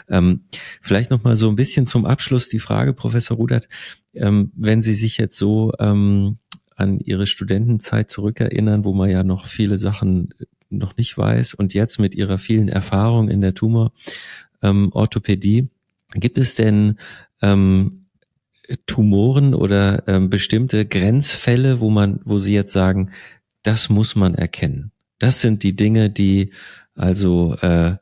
Ähm, 0.08 0.44
vielleicht 0.80 1.10
noch 1.10 1.22
mal 1.22 1.36
so 1.36 1.48
ein 1.48 1.56
bisschen 1.56 1.86
zum 1.86 2.06
Abschluss 2.06 2.48
die 2.48 2.60
Frage, 2.60 2.94
Professor 2.94 3.36
Rudert, 3.36 3.68
ähm, 4.14 4.52
wenn 4.56 4.80
Sie 4.80 4.94
sich 4.94 5.18
jetzt 5.18 5.36
so 5.36 5.72
ähm, 5.78 6.38
an 6.76 6.98
Ihre 7.00 7.26
Studentenzeit 7.26 8.10
zurückerinnern, 8.10 8.84
wo 8.84 8.94
man 8.94 9.10
ja 9.10 9.22
noch 9.22 9.46
viele 9.46 9.76
Sachen 9.76 10.30
noch 10.70 10.96
nicht 10.96 11.16
weiß 11.16 11.54
und 11.54 11.74
jetzt 11.74 11.98
mit 11.98 12.14
Ihrer 12.14 12.38
vielen 12.38 12.68
Erfahrung 12.68 13.28
in 13.28 13.42
der 13.42 13.54
Tumororthopädie, 13.54 15.68
Gibt 16.14 16.38
es 16.38 16.54
denn 16.54 16.98
ähm, 17.42 18.06
Tumoren 18.86 19.54
oder 19.54 20.04
ähm, 20.08 20.28
bestimmte 20.30 20.86
Grenzfälle, 20.86 21.80
wo 21.80 21.90
man, 21.90 22.20
wo 22.24 22.38
Sie 22.38 22.54
jetzt 22.54 22.72
sagen, 22.72 23.10
das 23.62 23.88
muss 23.88 24.16
man 24.16 24.34
erkennen. 24.34 24.92
Das 25.18 25.40
sind 25.40 25.62
die 25.62 25.76
Dinge, 25.76 26.10
die 26.10 26.52
also 26.94 27.54
äh, 27.60 27.96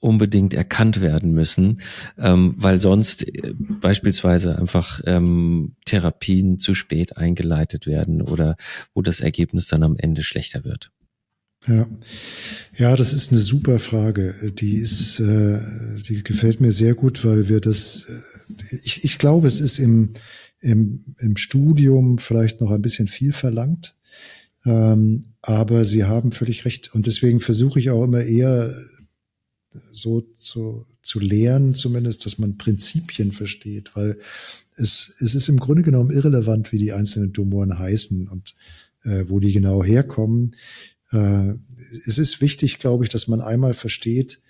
unbedingt 0.00 0.54
erkannt 0.54 1.00
werden 1.00 1.32
müssen, 1.32 1.80
ähm, 2.18 2.54
weil 2.56 2.80
sonst 2.80 3.26
äh, 3.26 3.54
beispielsweise 3.56 4.58
einfach 4.58 5.00
ähm, 5.04 5.76
Therapien 5.84 6.58
zu 6.58 6.74
spät 6.74 7.16
eingeleitet 7.16 7.86
werden 7.86 8.22
oder 8.22 8.56
wo 8.94 9.02
das 9.02 9.20
Ergebnis 9.20 9.68
dann 9.68 9.82
am 9.82 9.96
Ende 9.98 10.22
schlechter 10.22 10.64
wird. 10.64 10.92
Ja. 11.66 11.88
ja, 12.76 12.96
das 12.96 13.12
ist 13.12 13.32
eine 13.32 13.40
super 13.40 13.78
Frage. 13.78 14.52
Die 14.58 14.76
ist, 14.76 15.18
äh, 15.18 15.58
die 16.08 16.22
gefällt 16.22 16.60
mir 16.60 16.72
sehr 16.72 16.94
gut, 16.94 17.24
weil 17.24 17.48
wir 17.48 17.60
das, 17.60 18.06
äh, 18.08 18.76
ich, 18.84 19.04
ich 19.04 19.18
glaube, 19.18 19.48
es 19.48 19.60
ist 19.60 19.78
im, 19.78 20.10
im, 20.60 21.16
im 21.18 21.36
Studium 21.36 22.18
vielleicht 22.18 22.60
noch 22.60 22.70
ein 22.70 22.82
bisschen 22.82 23.08
viel 23.08 23.32
verlangt. 23.32 23.96
Ähm, 24.64 25.32
aber 25.42 25.84
Sie 25.84 26.04
haben 26.04 26.32
völlig 26.32 26.64
recht. 26.64 26.94
Und 26.94 27.06
deswegen 27.06 27.40
versuche 27.40 27.80
ich 27.80 27.90
auch 27.90 28.04
immer 28.04 28.22
eher 28.22 28.74
so 29.92 30.20
zu, 30.20 30.86
zu 31.02 31.20
lehren, 31.20 31.74
zumindest, 31.74 32.26
dass 32.26 32.38
man 32.38 32.58
Prinzipien 32.58 33.32
versteht, 33.32 33.94
weil 33.94 34.18
es, 34.74 35.16
es 35.20 35.34
ist 35.34 35.48
im 35.48 35.58
Grunde 35.58 35.82
genommen 35.82 36.10
irrelevant, 36.10 36.72
wie 36.72 36.78
die 36.78 36.92
einzelnen 36.92 37.32
Tumoren 37.32 37.78
heißen 37.78 38.28
und 38.28 38.54
äh, 39.04 39.24
wo 39.28 39.40
die 39.40 39.52
genau 39.52 39.82
herkommen. 39.82 40.54
Äh, 41.12 41.54
es 42.06 42.18
ist 42.18 42.40
wichtig, 42.40 42.78
glaube 42.78 43.04
ich, 43.04 43.10
dass 43.10 43.28
man 43.28 43.40
einmal 43.40 43.74
versteht, 43.74 44.40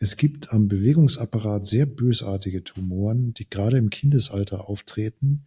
es 0.00 0.16
gibt 0.16 0.52
am 0.52 0.68
Bewegungsapparat 0.68 1.66
sehr 1.66 1.84
bösartige 1.84 2.62
Tumoren, 2.62 3.34
die 3.34 3.50
gerade 3.50 3.78
im 3.78 3.90
Kindesalter 3.90 4.68
auftreten, 4.68 5.44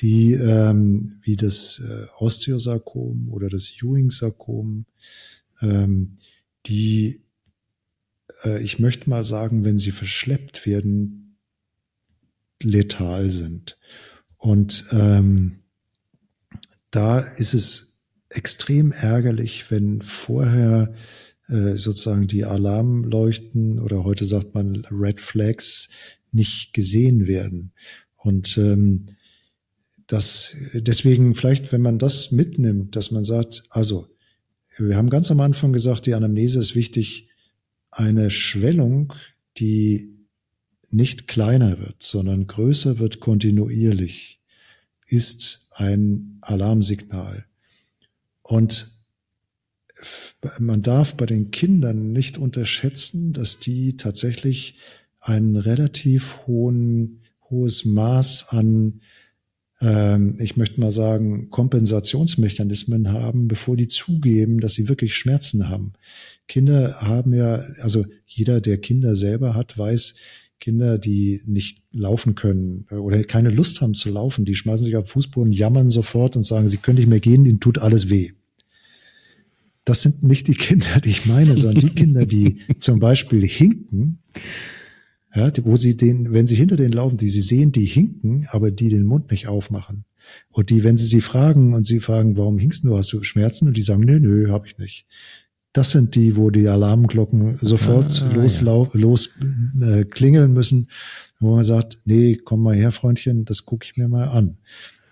die 0.00 0.32
ähm, 0.32 1.20
wie 1.22 1.36
das 1.36 1.78
äh, 1.78 2.06
Osteosarkom 2.18 3.28
oder 3.28 3.48
das 3.48 3.70
Ewing-Sarkom, 3.80 4.86
ähm, 5.62 6.18
die, 6.66 7.22
äh, 8.44 8.60
ich 8.64 8.80
möchte 8.80 9.08
mal 9.08 9.24
sagen, 9.24 9.64
wenn 9.64 9.78
sie 9.78 9.92
verschleppt 9.92 10.66
werden, 10.66 11.36
letal 12.60 13.30
sind. 13.30 13.78
Und 14.36 14.86
ähm, 14.90 15.60
da 16.90 17.20
ist 17.20 17.54
es 17.54 17.93
extrem 18.34 18.92
ärgerlich, 18.92 19.70
wenn 19.70 20.02
vorher 20.02 20.94
äh, 21.48 21.76
sozusagen 21.76 22.26
die 22.26 22.44
Alarmleuchten 22.44 23.78
oder 23.78 24.04
heute 24.04 24.24
sagt 24.24 24.54
man 24.54 24.84
Red 24.90 25.20
Flags 25.20 25.90
nicht 26.32 26.72
gesehen 26.72 27.26
werden. 27.26 27.72
Und 28.16 28.56
ähm, 28.58 29.08
das 30.06 30.56
deswegen 30.74 31.34
vielleicht, 31.34 31.72
wenn 31.72 31.80
man 31.80 31.98
das 31.98 32.30
mitnimmt, 32.30 32.96
dass 32.96 33.10
man 33.10 33.24
sagt, 33.24 33.64
also 33.70 34.06
wir 34.76 34.96
haben 34.96 35.10
ganz 35.10 35.30
am 35.30 35.40
Anfang 35.40 35.72
gesagt, 35.72 36.06
die 36.06 36.14
Anamnese 36.14 36.58
ist 36.58 36.74
wichtig, 36.74 37.28
eine 37.90 38.30
Schwellung, 38.30 39.12
die 39.56 40.14
nicht 40.90 41.28
kleiner 41.28 41.78
wird, 41.78 42.02
sondern 42.02 42.46
größer 42.46 42.98
wird 42.98 43.20
kontinuierlich, 43.20 44.40
ist 45.06 45.68
ein 45.72 46.38
Alarmsignal. 46.40 47.46
Und 48.44 48.92
man 50.58 50.82
darf 50.82 51.16
bei 51.16 51.26
den 51.26 51.50
Kindern 51.50 52.12
nicht 52.12 52.36
unterschätzen, 52.36 53.32
dass 53.32 53.58
die 53.58 53.96
tatsächlich 53.96 54.76
ein 55.18 55.56
relativ 55.56 56.46
hohen, 56.46 57.22
hohes 57.48 57.86
Maß 57.86 58.50
an, 58.50 59.00
ähm, 59.80 60.36
ich 60.38 60.58
möchte 60.58 60.78
mal 60.78 60.90
sagen, 60.90 61.48
Kompensationsmechanismen 61.48 63.12
haben, 63.12 63.48
bevor 63.48 63.78
die 63.78 63.88
zugeben, 63.88 64.60
dass 64.60 64.74
sie 64.74 64.88
wirklich 64.88 65.16
Schmerzen 65.16 65.70
haben. 65.70 65.94
Kinder 66.46 67.00
haben 67.00 67.32
ja, 67.32 67.62
also 67.80 68.04
jeder, 68.26 68.60
der 68.60 68.76
Kinder 68.78 69.16
selber 69.16 69.54
hat, 69.54 69.78
weiß, 69.78 70.16
Kinder, 70.64 70.98
die 70.98 71.42
nicht 71.44 71.82
laufen 71.92 72.34
können 72.34 72.86
oder 72.90 73.22
keine 73.24 73.50
Lust 73.50 73.80
haben 73.80 73.94
zu 73.94 74.10
laufen, 74.10 74.44
die 74.44 74.54
schmeißen 74.54 74.84
sich 74.84 74.96
auf 74.96 75.08
Fußboden, 75.08 75.52
jammern 75.52 75.90
sofort 75.90 76.36
und 76.36 76.44
sagen, 76.44 76.68
sie 76.68 76.78
können 76.78 76.98
nicht 76.98 77.08
mehr 77.08 77.20
gehen, 77.20 77.46
ihnen 77.46 77.60
tut 77.60 77.78
alles 77.78 78.08
weh 78.08 78.32
das 79.84 80.02
sind 80.02 80.22
nicht 80.22 80.48
die 80.48 80.54
Kinder, 80.54 81.00
die 81.04 81.10
ich 81.10 81.26
meine, 81.26 81.56
sondern 81.56 81.80
die 81.80 81.94
Kinder, 81.94 82.26
die 82.26 82.60
zum 82.80 82.98
Beispiel 82.98 83.46
hinken, 83.46 84.18
ja, 85.34 85.50
wo 85.64 85.76
sie 85.76 85.96
den, 85.96 86.32
wenn 86.32 86.46
sie 86.46 86.56
hinter 86.56 86.76
denen 86.76 86.92
laufen, 86.92 87.16
die 87.16 87.28
sie 87.28 87.40
sehen, 87.40 87.72
die 87.72 87.84
hinken, 87.84 88.46
aber 88.50 88.70
die 88.70 88.88
den 88.88 89.04
Mund 89.04 89.30
nicht 89.30 89.48
aufmachen. 89.48 90.04
Und 90.48 90.70
die, 90.70 90.84
wenn 90.84 90.96
sie 90.96 91.04
sie 91.04 91.20
fragen 91.20 91.74
und 91.74 91.86
sie 91.86 92.00
fragen, 92.00 92.36
warum 92.36 92.58
hinkst 92.58 92.84
du, 92.84 92.96
hast 92.96 93.12
du 93.12 93.22
Schmerzen? 93.22 93.68
Und 93.68 93.76
die 93.76 93.82
sagen, 93.82 94.04
nö, 94.04 94.20
nö, 94.20 94.50
hab 94.50 94.66
ich 94.66 94.78
nicht. 94.78 95.06
Das 95.74 95.90
sind 95.90 96.14
die, 96.14 96.36
wo 96.36 96.50
die 96.50 96.68
Alarmglocken 96.68 97.58
sofort 97.60 98.22
ah, 98.22 98.32
loslau 98.32 98.88
ja. 98.94 99.00
los 99.00 99.30
äh, 99.82 100.04
klingeln 100.04 100.52
müssen, 100.52 100.88
wo 101.40 101.56
man 101.56 101.64
sagt, 101.64 101.98
nee, 102.04 102.36
komm 102.36 102.62
mal 102.62 102.76
her, 102.76 102.92
Freundchen, 102.92 103.44
das 103.44 103.66
gucke 103.66 103.84
ich 103.84 103.96
mir 103.96 104.06
mal 104.06 104.28
an. 104.28 104.56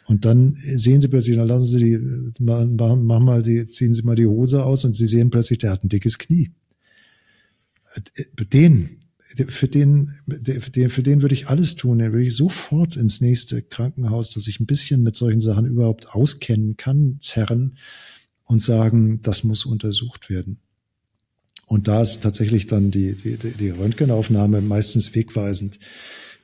Und 0.06 0.24
dann 0.24 0.56
sehen 0.76 1.00
sie 1.00 1.08
plötzlich, 1.08 1.34
dann 1.34 1.48
lassen 1.48 1.64
sie 1.64 1.78
die, 1.78 2.42
machen 2.42 3.24
mal 3.24 3.42
die, 3.42 3.66
ziehen 3.66 3.92
sie 3.92 4.02
mal 4.02 4.14
die 4.14 4.26
Hose 4.26 4.64
aus 4.64 4.84
und 4.84 4.94
sie 4.94 5.06
sehen 5.06 5.30
plötzlich, 5.30 5.58
der 5.58 5.72
hat 5.72 5.82
ein 5.82 5.88
dickes 5.88 6.18
Knie. 6.18 6.52
Den, 8.52 9.00
für 9.48 9.66
den, 9.66 10.12
für 10.28 10.70
den, 10.70 10.90
für 10.90 11.02
den 11.02 11.22
würde 11.22 11.34
ich 11.34 11.48
alles 11.48 11.74
tun. 11.74 11.98
Den 11.98 12.12
würde 12.12 12.24
ich 12.24 12.36
sofort 12.36 12.94
ins 12.94 13.20
nächste 13.20 13.62
Krankenhaus, 13.62 14.30
dass 14.30 14.46
ich 14.46 14.60
ein 14.60 14.66
bisschen 14.66 15.02
mit 15.02 15.16
solchen 15.16 15.40
Sachen 15.40 15.66
überhaupt 15.66 16.14
auskennen 16.14 16.76
kann, 16.76 17.16
zerren 17.18 17.78
und 18.53 18.61
sagen, 18.61 19.20
das 19.22 19.44
muss 19.44 19.64
untersucht 19.64 20.28
werden. 20.28 20.59
Und 21.66 21.88
da 21.88 22.03
ist 22.03 22.22
tatsächlich 22.22 22.66
dann 22.66 22.90
die, 22.90 23.14
die, 23.14 23.36
die 23.36 23.70
Röntgenaufnahme 23.70 24.61
meistens 24.61 25.14
wegweisend. 25.14 25.78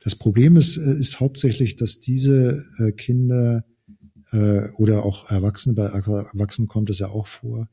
Das 0.03 0.15
Problem 0.15 0.57
ist, 0.57 0.77
äh, 0.77 0.93
ist 0.93 1.19
hauptsächlich, 1.19 1.75
dass 1.75 2.01
diese 2.01 2.65
äh, 2.79 2.91
Kinder 2.93 3.63
äh, 4.31 4.69
oder 4.71 5.05
auch 5.05 5.29
Erwachsene, 5.29 5.75
bei 5.75 5.85
Erwachsenen 5.85 6.67
kommt 6.67 6.89
es 6.89 6.97
ja 6.97 7.09
auch 7.09 7.27
vor, 7.27 7.69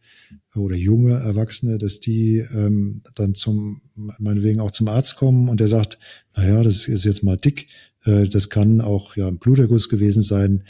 oder 0.55 0.77
junge 0.77 1.15
Erwachsene, 1.15 1.79
dass 1.79 2.01
die 2.01 2.39
ähm, 2.39 3.03
dann 3.15 3.35
zum, 3.35 3.81
meinetwegen 3.95 4.61
auch 4.61 4.71
zum 4.71 4.89
Arzt 4.89 5.17
kommen 5.17 5.49
und 5.49 5.61
der 5.61 5.69
sagt, 5.69 5.99
naja, 6.37 6.63
das 6.63 6.89
ist 6.89 7.07
jetzt 7.07 7.25
mal 7.25 7.39
dick, 7.39 7.69
äh, 8.05 8.29
das 8.29 8.51
kann 8.51 8.83
auch 8.83 9.17
ja 9.17 9.29
ein 9.29 9.39
Bluterguss 9.39 9.89
gewesen 9.89 10.21
sein, 10.21 10.65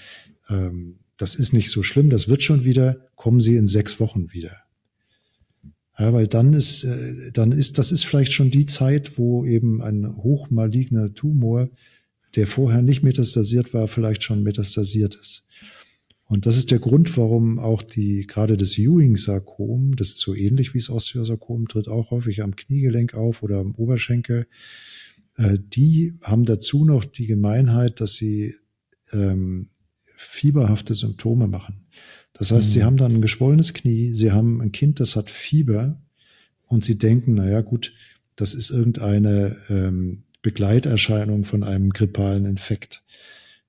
ähm, 0.48 1.00
das 1.16 1.34
ist 1.34 1.52
nicht 1.52 1.70
so 1.70 1.82
schlimm, 1.82 2.10
das 2.10 2.28
wird 2.28 2.42
schon 2.42 2.64
wieder, 2.64 3.08
kommen 3.14 3.40
Sie 3.40 3.56
in 3.56 3.66
sechs 3.66 4.00
Wochen 4.00 4.32
wieder. 4.32 4.56
Ja, 5.98 6.12
weil 6.12 6.26
dann 6.26 6.52
ist, 6.52 6.84
äh, 6.84 7.32
dann 7.32 7.52
ist, 7.52 7.78
das 7.78 7.90
ist 7.90 8.04
vielleicht 8.04 8.32
schon 8.32 8.50
die 8.50 8.66
Zeit, 8.66 9.16
wo 9.16 9.46
eben 9.46 9.80
ein 9.80 10.16
hochmaligner 10.16 11.14
Tumor, 11.14 11.70
der 12.34 12.46
vorher 12.46 12.82
nicht 12.82 13.02
metastasiert 13.02 13.72
war, 13.72 13.88
vielleicht 13.88 14.22
schon 14.22 14.42
metastasiert 14.42 15.14
ist. 15.14 15.46
Und 16.28 16.44
das 16.44 16.58
ist 16.58 16.70
der 16.70 16.80
Grund, 16.80 17.16
warum 17.16 17.58
auch 17.58 17.82
die, 17.82 18.26
gerade 18.26 18.56
das 18.56 18.76
Ewing-Sarkom, 18.76 19.94
das 19.96 20.08
ist 20.08 20.18
so 20.18 20.34
ähnlich 20.34 20.74
wie 20.74 20.78
das 20.78 20.90
Osteosarkom, 20.90 21.68
tritt 21.68 21.88
auch 21.88 22.10
häufig 22.10 22.42
am 22.42 22.56
Kniegelenk 22.56 23.14
auf 23.14 23.42
oder 23.42 23.58
am 23.58 23.74
Oberschenkel. 23.76 24.48
Äh, 25.36 25.58
die 25.60 26.14
haben 26.22 26.44
dazu 26.44 26.84
noch 26.84 27.04
die 27.04 27.26
Gemeinheit, 27.26 28.00
dass 28.00 28.16
sie 28.16 28.54
ähm, 29.12 29.68
fieberhafte 30.16 30.94
Symptome 30.94 31.46
machen. 31.46 31.86
Das 32.32 32.50
heißt, 32.50 32.68
mhm. 32.68 32.72
sie 32.72 32.84
haben 32.84 32.96
dann 32.96 33.14
ein 33.14 33.22
geschwollenes 33.22 33.74
Knie, 33.74 34.12
sie 34.12 34.32
haben 34.32 34.60
ein 34.60 34.72
Kind, 34.72 35.00
das 35.00 35.16
hat 35.16 35.30
Fieber 35.30 36.00
und 36.66 36.84
sie 36.84 36.98
denken, 36.98 37.34
naja 37.34 37.60
gut, 37.60 37.92
das 38.34 38.54
ist 38.54 38.70
irgendeine 38.70 39.56
ähm, 39.70 40.24
Begleiterscheinung 40.42 41.44
von 41.44 41.62
einem 41.62 41.90
grippalen 41.90 42.44
Infekt. 42.44 43.02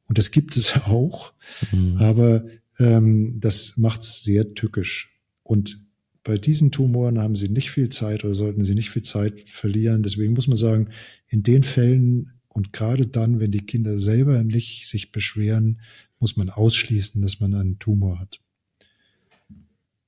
Und 0.08 0.18
das 0.18 0.32
gibt 0.32 0.58
es 0.58 0.76
auch, 0.86 1.34
mhm. 1.72 1.98
aber 1.98 2.46
ähm, 2.80 3.40
das 3.40 3.78
macht 3.78 4.04
es 4.04 4.24
sehr 4.24 4.54
tückisch. 4.54 5.18
Und 5.44 5.88
bei 6.24 6.38
diesen 6.38 6.72
Tumoren 6.72 7.20
haben 7.20 7.38
sie 7.38 7.48
nicht 7.48 7.72
viel 7.72 7.88
Zeit 7.88 8.26
oder 8.26 8.36
sollten 8.36 8.66
sie 8.66 8.76
nicht 8.76 8.90
viel 8.90 9.02
Zeit 9.02 9.50
verlieren. 9.50 10.04
Deswegen 10.04 10.34
muss 10.34 10.48
man 10.48 10.58
sagen, 10.58 10.90
in 11.30 11.42
den 11.44 11.64
Fällen 11.64 12.34
und 12.50 12.74
gerade 12.74 13.08
dann, 13.08 13.40
wenn 13.40 13.52
die 13.52 13.66
Kinder 13.66 14.00
selber 14.00 14.44
nicht 14.44 14.88
sich 14.88 15.12
beschweren, 15.12 15.80
muss 16.20 16.38
man 16.38 16.50
ausschließen, 16.50 17.22
dass 17.22 17.40
man 17.40 17.54
einen 17.54 17.80
Tumor 17.80 18.20
hat. 18.20 18.42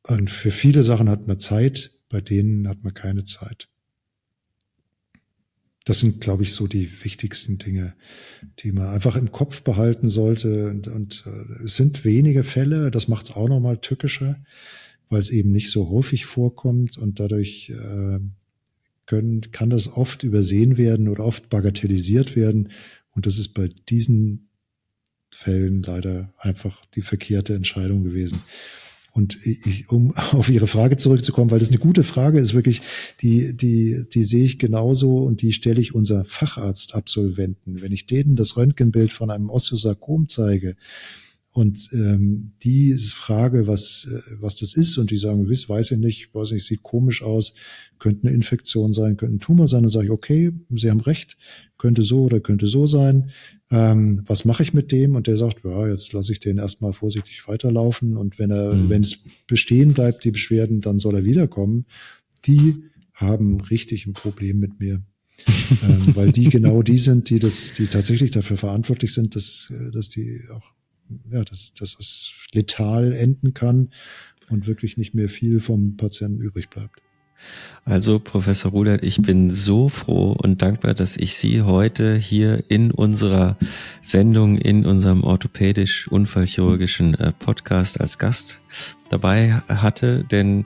Und 0.03 0.29
für 0.29 0.51
viele 0.51 0.83
Sachen 0.83 1.09
hat 1.09 1.27
man 1.27 1.39
Zeit, 1.39 1.91
bei 2.09 2.21
denen 2.21 2.67
hat 2.67 2.83
man 2.83 2.93
keine 2.93 3.25
Zeit. 3.25 3.69
Das 5.85 5.99
sind, 5.99 6.21
glaube 6.21 6.43
ich, 6.43 6.53
so 6.53 6.67
die 6.67 7.03
wichtigsten 7.03 7.57
Dinge, 7.57 7.95
die 8.59 8.71
man 8.71 8.87
einfach 8.87 9.15
im 9.15 9.31
Kopf 9.31 9.61
behalten 9.61 10.09
sollte. 10.09 10.69
Und, 10.69 10.87
und 10.87 11.25
äh, 11.25 11.63
es 11.63 11.75
sind 11.75 12.05
wenige 12.05 12.43
Fälle, 12.43 12.91
das 12.91 13.07
macht 13.07 13.25
es 13.25 13.35
auch 13.35 13.47
nochmal 13.47 13.79
tückischer, 13.79 14.39
weil 15.09 15.19
es 15.19 15.31
eben 15.31 15.51
nicht 15.51 15.71
so 15.71 15.89
häufig 15.89 16.25
vorkommt 16.25 16.97
und 16.97 17.19
dadurch 17.19 17.71
äh, 17.71 18.19
können, 19.05 19.51
kann 19.51 19.71
das 19.71 19.91
oft 19.91 20.23
übersehen 20.23 20.77
werden 20.77 21.07
oder 21.07 21.25
oft 21.25 21.49
bagatellisiert 21.49 22.35
werden. 22.35 22.69
Und 23.11 23.25
das 23.25 23.39
ist 23.39 23.55
bei 23.55 23.69
diesen 23.89 24.48
Fällen 25.31 25.83
leider 25.83 26.33
einfach 26.37 26.85
die 26.95 27.01
verkehrte 27.01 27.55
Entscheidung 27.55 28.03
gewesen. 28.03 28.41
Und 29.11 29.45
ich, 29.45 29.89
um 29.89 30.11
auf 30.15 30.49
Ihre 30.49 30.67
Frage 30.67 30.97
zurückzukommen, 30.97 31.51
weil 31.51 31.59
das 31.59 31.69
eine 31.69 31.79
gute 31.79 32.03
Frage 32.03 32.39
ist, 32.39 32.53
wirklich, 32.53 32.81
die, 33.21 33.55
die, 33.55 34.05
die 34.13 34.23
sehe 34.23 34.45
ich 34.45 34.59
genauso 34.59 35.17
und 35.17 35.41
die 35.41 35.51
stelle 35.51 35.81
ich 35.81 35.95
unser 35.95 36.25
Facharztabsolventen. 36.25 37.81
Wenn 37.81 37.91
ich 37.91 38.05
denen 38.05 38.35
das 38.35 38.57
Röntgenbild 38.57 39.11
von 39.11 39.29
einem 39.29 39.49
Osteosarkom 39.49 40.29
zeige, 40.29 40.75
und 41.51 41.89
ähm, 41.93 42.51
die 42.61 42.93
Frage, 42.93 43.65
was, 43.65 44.07
äh, 44.11 44.35
was 44.39 44.55
das 44.57 44.75
ist, 44.75 44.97
und 44.97 45.09
die 45.09 45.17
sagen, 45.17 45.49
wiss, 45.49 45.67
weiß 45.67 45.91
ich 45.91 45.97
nicht, 45.97 46.33
weiß 46.33 46.51
nicht, 46.51 46.65
sieht 46.65 46.83
komisch 46.83 47.23
aus, 47.23 47.55
könnte 47.97 48.27
eine 48.27 48.35
Infektion 48.35 48.93
sein, 48.93 49.17
könnte 49.17 49.35
ein 49.35 49.39
Tumor 49.39 49.67
sein, 49.67 49.81
dann 49.81 49.89
sage 49.89 50.05
ich, 50.05 50.11
okay, 50.11 50.51
Sie 50.69 50.89
haben 50.89 51.01
recht, 51.01 51.37
könnte 51.77 52.03
so 52.03 52.23
oder 52.23 52.39
könnte 52.39 52.67
so 52.67 52.85
sein. 52.85 53.31
Ähm, 53.71 54.23
was 54.25 54.45
mache 54.45 54.61
ich 54.61 54.73
mit 54.73 54.91
dem? 54.91 55.15
Und 55.15 55.25
der 55.27 55.37
sagt, 55.37 55.63
ja, 55.65 55.87
jetzt 55.87 56.13
lasse 56.13 56.31
ich 56.31 56.39
den 56.39 56.59
erstmal 56.59 56.93
vorsichtig 56.93 57.47
weiterlaufen 57.47 58.15
und 58.15 58.37
wenn 58.37 58.51
er, 58.51 58.75
mhm. 58.75 58.89
wenn 58.89 59.01
es 59.01 59.25
bestehen 59.47 59.93
bleibt, 59.93 60.23
die 60.23 60.31
Beschwerden, 60.31 60.81
dann 60.81 60.99
soll 60.99 61.15
er 61.15 61.25
wiederkommen. 61.25 61.85
Die 62.45 62.83
haben 63.13 63.59
richtig 63.59 64.05
ein 64.05 64.13
Problem 64.13 64.59
mit 64.59 64.79
mir. 64.79 65.03
ähm, 65.83 66.15
weil 66.15 66.31
die 66.31 66.49
genau 66.49 66.83
die 66.83 66.97
sind, 66.97 67.29
die 67.29 67.39
das, 67.39 67.73
die 67.73 67.87
tatsächlich 67.87 68.31
dafür 68.31 68.57
verantwortlich 68.57 69.13
sind, 69.13 69.35
dass, 69.35 69.71
äh, 69.73 69.91
dass 69.91 70.09
die 70.09 70.41
auch, 70.53 70.63
ja, 71.31 71.43
dass, 71.43 71.73
dass 71.73 71.97
es 71.99 72.31
letal 72.51 73.13
enden 73.13 73.53
kann 73.53 73.89
und 74.49 74.67
wirklich 74.67 74.97
nicht 74.97 75.13
mehr 75.13 75.29
viel 75.29 75.59
vom 75.59 75.97
Patienten 75.97 76.41
übrig 76.41 76.69
bleibt. 76.69 77.01
Also, 77.85 78.19
Professor 78.19 78.71
Rudert, 78.71 79.03
ich 79.03 79.21
bin 79.21 79.49
so 79.49 79.89
froh 79.89 80.33
und 80.33 80.61
dankbar, 80.61 80.93
dass 80.93 81.17
ich 81.17 81.35
Sie 81.35 81.61
heute 81.61 82.15
hier 82.17 82.63
in 82.67 82.91
unserer 82.91 83.57
Sendung, 84.01 84.57
in 84.57 84.85
unserem 84.85 85.23
orthopädisch-unfallchirurgischen 85.23 87.15
äh, 87.15 87.31
Podcast 87.31 87.99
als 87.99 88.17
Gast 88.17 88.59
dabei 89.09 89.53
hatte. 89.67 90.23
Denn 90.25 90.65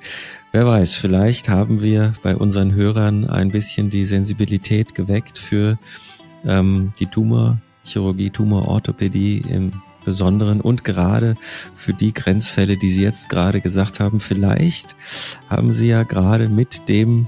wer 0.51 0.65
weiß, 0.65 0.95
vielleicht 0.95 1.47
haben 1.47 1.81
wir 1.81 2.13
bei 2.23 2.35
unseren 2.35 2.73
Hörern 2.73 3.29
ein 3.29 3.49
bisschen 3.49 3.89
die 3.89 4.05
Sensibilität 4.05 4.95
geweckt 4.95 5.37
für 5.37 5.77
ähm, 6.45 6.91
die 6.99 7.05
Tumorchirurgie, 7.05 8.31
Tumororthopädie 8.31 9.43
im 9.47 9.71
Besonderen 10.03 10.61
und 10.61 10.83
gerade 10.83 11.35
für 11.75 11.93
die 11.93 12.13
Grenzfälle, 12.13 12.77
die 12.77 12.91
Sie 12.91 13.01
jetzt 13.01 13.29
gerade 13.29 13.61
gesagt 13.61 13.99
haben. 13.99 14.19
Vielleicht 14.19 14.95
haben 15.49 15.73
Sie 15.73 15.87
ja 15.87 16.03
gerade 16.03 16.49
mit 16.49 16.89
dem 16.89 17.27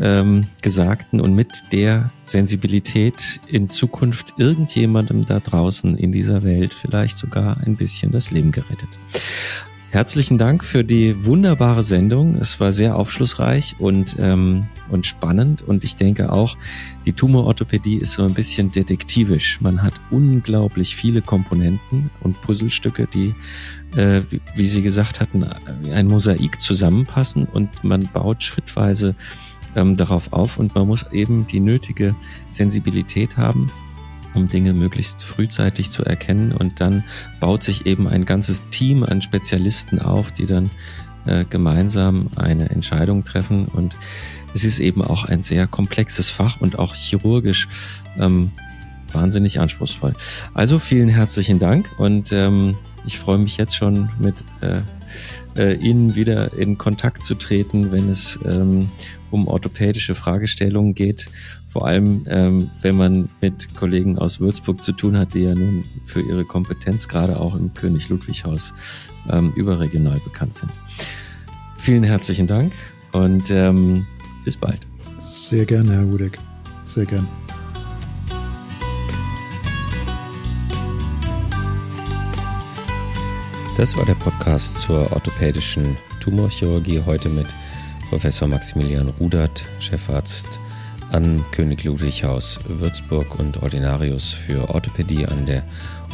ähm, 0.00 0.46
Gesagten 0.62 1.20
und 1.20 1.34
mit 1.34 1.48
der 1.72 2.10
Sensibilität 2.24 3.40
in 3.46 3.68
Zukunft 3.68 4.34
irgendjemandem 4.36 5.26
da 5.26 5.40
draußen 5.40 5.96
in 5.96 6.12
dieser 6.12 6.44
Welt 6.44 6.74
vielleicht 6.74 7.18
sogar 7.18 7.58
ein 7.64 7.76
bisschen 7.76 8.12
das 8.12 8.30
Leben 8.30 8.52
gerettet. 8.52 8.88
Herzlichen 9.90 10.36
Dank 10.36 10.64
für 10.64 10.84
die 10.84 11.24
wunderbare 11.24 11.82
Sendung. 11.82 12.36
Es 12.36 12.60
war 12.60 12.74
sehr 12.74 12.94
aufschlussreich 12.94 13.76
und, 13.78 14.16
ähm, 14.20 14.66
und 14.90 15.06
spannend. 15.06 15.62
Und 15.62 15.82
ich 15.82 15.96
denke 15.96 16.30
auch, 16.30 16.58
die 17.06 17.14
Tumororthopädie 17.14 17.96
ist 17.96 18.12
so 18.12 18.22
ein 18.22 18.34
bisschen 18.34 18.70
detektivisch. 18.70 19.62
Man 19.62 19.82
hat 19.82 19.94
unglaublich 20.10 20.94
viele 20.94 21.22
Komponenten 21.22 22.10
und 22.20 22.40
Puzzlestücke, 22.42 23.08
die, 23.14 23.34
äh, 23.98 24.20
wie, 24.28 24.42
wie 24.56 24.68
Sie 24.68 24.82
gesagt 24.82 25.20
hatten, 25.22 25.46
ein 25.90 26.06
Mosaik 26.06 26.60
zusammenpassen 26.60 27.46
und 27.46 27.82
man 27.82 28.10
baut 28.12 28.42
schrittweise 28.42 29.14
ähm, 29.74 29.96
darauf 29.96 30.34
auf 30.34 30.58
und 30.58 30.74
man 30.74 30.86
muss 30.86 31.06
eben 31.12 31.46
die 31.46 31.60
nötige 31.60 32.14
Sensibilität 32.52 33.38
haben 33.38 33.70
um 34.34 34.48
Dinge 34.48 34.72
möglichst 34.72 35.22
frühzeitig 35.22 35.90
zu 35.90 36.04
erkennen. 36.04 36.52
Und 36.52 36.80
dann 36.80 37.04
baut 37.40 37.62
sich 37.62 37.86
eben 37.86 38.08
ein 38.08 38.24
ganzes 38.24 38.68
Team 38.70 39.02
an 39.04 39.22
Spezialisten 39.22 40.00
auf, 40.00 40.32
die 40.32 40.46
dann 40.46 40.70
äh, 41.26 41.44
gemeinsam 41.44 42.28
eine 42.36 42.70
Entscheidung 42.70 43.24
treffen. 43.24 43.66
Und 43.66 43.96
es 44.54 44.64
ist 44.64 44.80
eben 44.80 45.02
auch 45.02 45.24
ein 45.24 45.42
sehr 45.42 45.66
komplexes 45.66 46.30
Fach 46.30 46.60
und 46.60 46.78
auch 46.78 46.94
chirurgisch 46.94 47.68
ähm, 48.18 48.50
wahnsinnig 49.12 49.60
anspruchsvoll. 49.60 50.12
Also 50.54 50.78
vielen 50.78 51.08
herzlichen 51.08 51.58
Dank 51.58 51.90
und 51.98 52.32
ähm, 52.32 52.76
ich 53.06 53.18
freue 53.18 53.38
mich 53.38 53.56
jetzt 53.56 53.74
schon 53.74 54.10
mit 54.18 54.44
äh, 54.60 54.80
äh, 55.56 55.74
Ihnen 55.74 56.14
wieder 56.14 56.52
in 56.54 56.78
Kontakt 56.78 57.24
zu 57.24 57.34
treten, 57.34 57.90
wenn 57.92 58.08
es 58.08 58.38
ähm, 58.44 58.90
um 59.30 59.48
orthopädische 59.48 60.14
Fragestellungen 60.14 60.94
geht 60.94 61.30
vor 61.68 61.86
allem, 61.86 62.24
ähm, 62.28 62.70
wenn 62.80 62.96
man 62.96 63.28
mit 63.42 63.74
Kollegen 63.74 64.18
aus 64.18 64.40
Würzburg 64.40 64.82
zu 64.82 64.92
tun 64.92 65.18
hat, 65.18 65.34
die 65.34 65.40
ja 65.40 65.54
nun 65.54 65.84
für 66.06 66.22
ihre 66.22 66.44
Kompetenz 66.44 67.08
gerade 67.08 67.38
auch 67.38 67.54
im 67.54 67.74
König 67.74 68.08
Ludwig 68.08 68.44
Haus 68.44 68.72
ähm, 69.30 69.52
überregional 69.54 70.18
bekannt 70.20 70.56
sind. 70.56 70.72
Vielen 71.76 72.04
herzlichen 72.04 72.46
Dank 72.46 72.72
und 73.12 73.50
ähm, 73.50 74.06
bis 74.44 74.56
bald. 74.56 74.80
Sehr 75.18 75.66
gerne, 75.66 75.92
Herr 75.92 76.10
Wudeck. 76.10 76.38
Sehr 76.86 77.04
gerne. 77.04 77.28
Das 83.76 83.96
war 83.96 84.06
der 84.06 84.14
Podcast 84.14 84.80
zur 84.80 85.12
orthopädischen 85.12 85.96
Tumorchirurgie 86.20 87.02
heute 87.04 87.28
mit 87.28 87.46
Professor 88.08 88.48
Maximilian 88.48 89.10
Rudert, 89.20 89.64
Chefarzt 89.80 90.58
an 91.12 91.44
König 91.52 91.84
Ludwig 91.84 92.24
Haus 92.24 92.60
Würzburg 92.66 93.38
und 93.38 93.62
Ordinarius 93.62 94.32
für 94.32 94.68
Orthopädie 94.68 95.26
an 95.26 95.46
der 95.46 95.62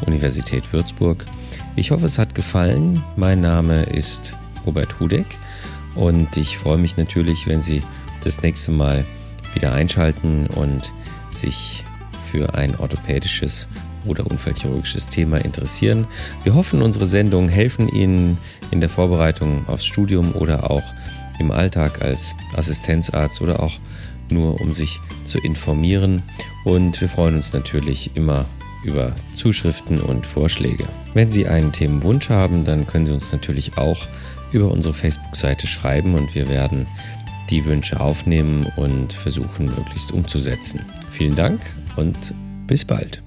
Universität 0.06 0.72
Würzburg. 0.72 1.24
Ich 1.76 1.90
hoffe, 1.90 2.06
es 2.06 2.18
hat 2.18 2.34
gefallen. 2.34 3.02
Mein 3.16 3.40
Name 3.40 3.84
ist 3.84 4.36
Robert 4.66 5.00
Hudeck 5.00 5.26
und 5.94 6.36
ich 6.36 6.58
freue 6.58 6.78
mich 6.78 6.96
natürlich, 6.96 7.46
wenn 7.46 7.62
Sie 7.62 7.82
das 8.22 8.42
nächste 8.42 8.72
Mal 8.72 9.04
wieder 9.54 9.72
einschalten 9.72 10.46
und 10.46 10.92
sich 11.32 11.84
für 12.30 12.54
ein 12.54 12.76
orthopädisches 12.76 13.68
oder 14.06 14.26
unfallchirurgisches 14.26 15.08
Thema 15.08 15.38
interessieren. 15.38 16.06
Wir 16.42 16.54
hoffen, 16.54 16.82
unsere 16.82 17.06
Sendungen 17.06 17.48
helfen 17.48 17.88
Ihnen 17.88 18.38
in 18.70 18.80
der 18.80 18.90
Vorbereitung 18.90 19.66
aufs 19.68 19.84
Studium 19.84 20.32
oder 20.32 20.70
auch 20.70 20.82
im 21.38 21.50
Alltag 21.50 22.02
als 22.02 22.34
Assistenzarzt 22.54 23.40
oder 23.40 23.60
auch 23.60 23.72
nur 24.34 24.60
um 24.60 24.74
sich 24.74 25.00
zu 25.24 25.38
informieren. 25.38 26.22
Und 26.64 27.00
wir 27.00 27.08
freuen 27.08 27.36
uns 27.36 27.52
natürlich 27.52 28.10
immer 28.14 28.46
über 28.84 29.14
Zuschriften 29.34 29.98
und 29.98 30.26
Vorschläge. 30.26 30.84
Wenn 31.14 31.30
Sie 31.30 31.46
einen 31.46 31.72
Themenwunsch 31.72 32.28
haben, 32.28 32.64
dann 32.64 32.86
können 32.86 33.06
Sie 33.06 33.12
uns 33.12 33.32
natürlich 33.32 33.78
auch 33.78 34.06
über 34.52 34.70
unsere 34.70 34.94
Facebook-Seite 34.94 35.66
schreiben 35.66 36.14
und 36.14 36.34
wir 36.34 36.48
werden 36.48 36.86
die 37.50 37.64
Wünsche 37.64 38.00
aufnehmen 38.00 38.66
und 38.76 39.12
versuchen 39.12 39.66
möglichst 39.66 40.12
umzusetzen. 40.12 40.80
Vielen 41.10 41.34
Dank 41.34 41.60
und 41.96 42.34
bis 42.66 42.84
bald. 42.84 43.22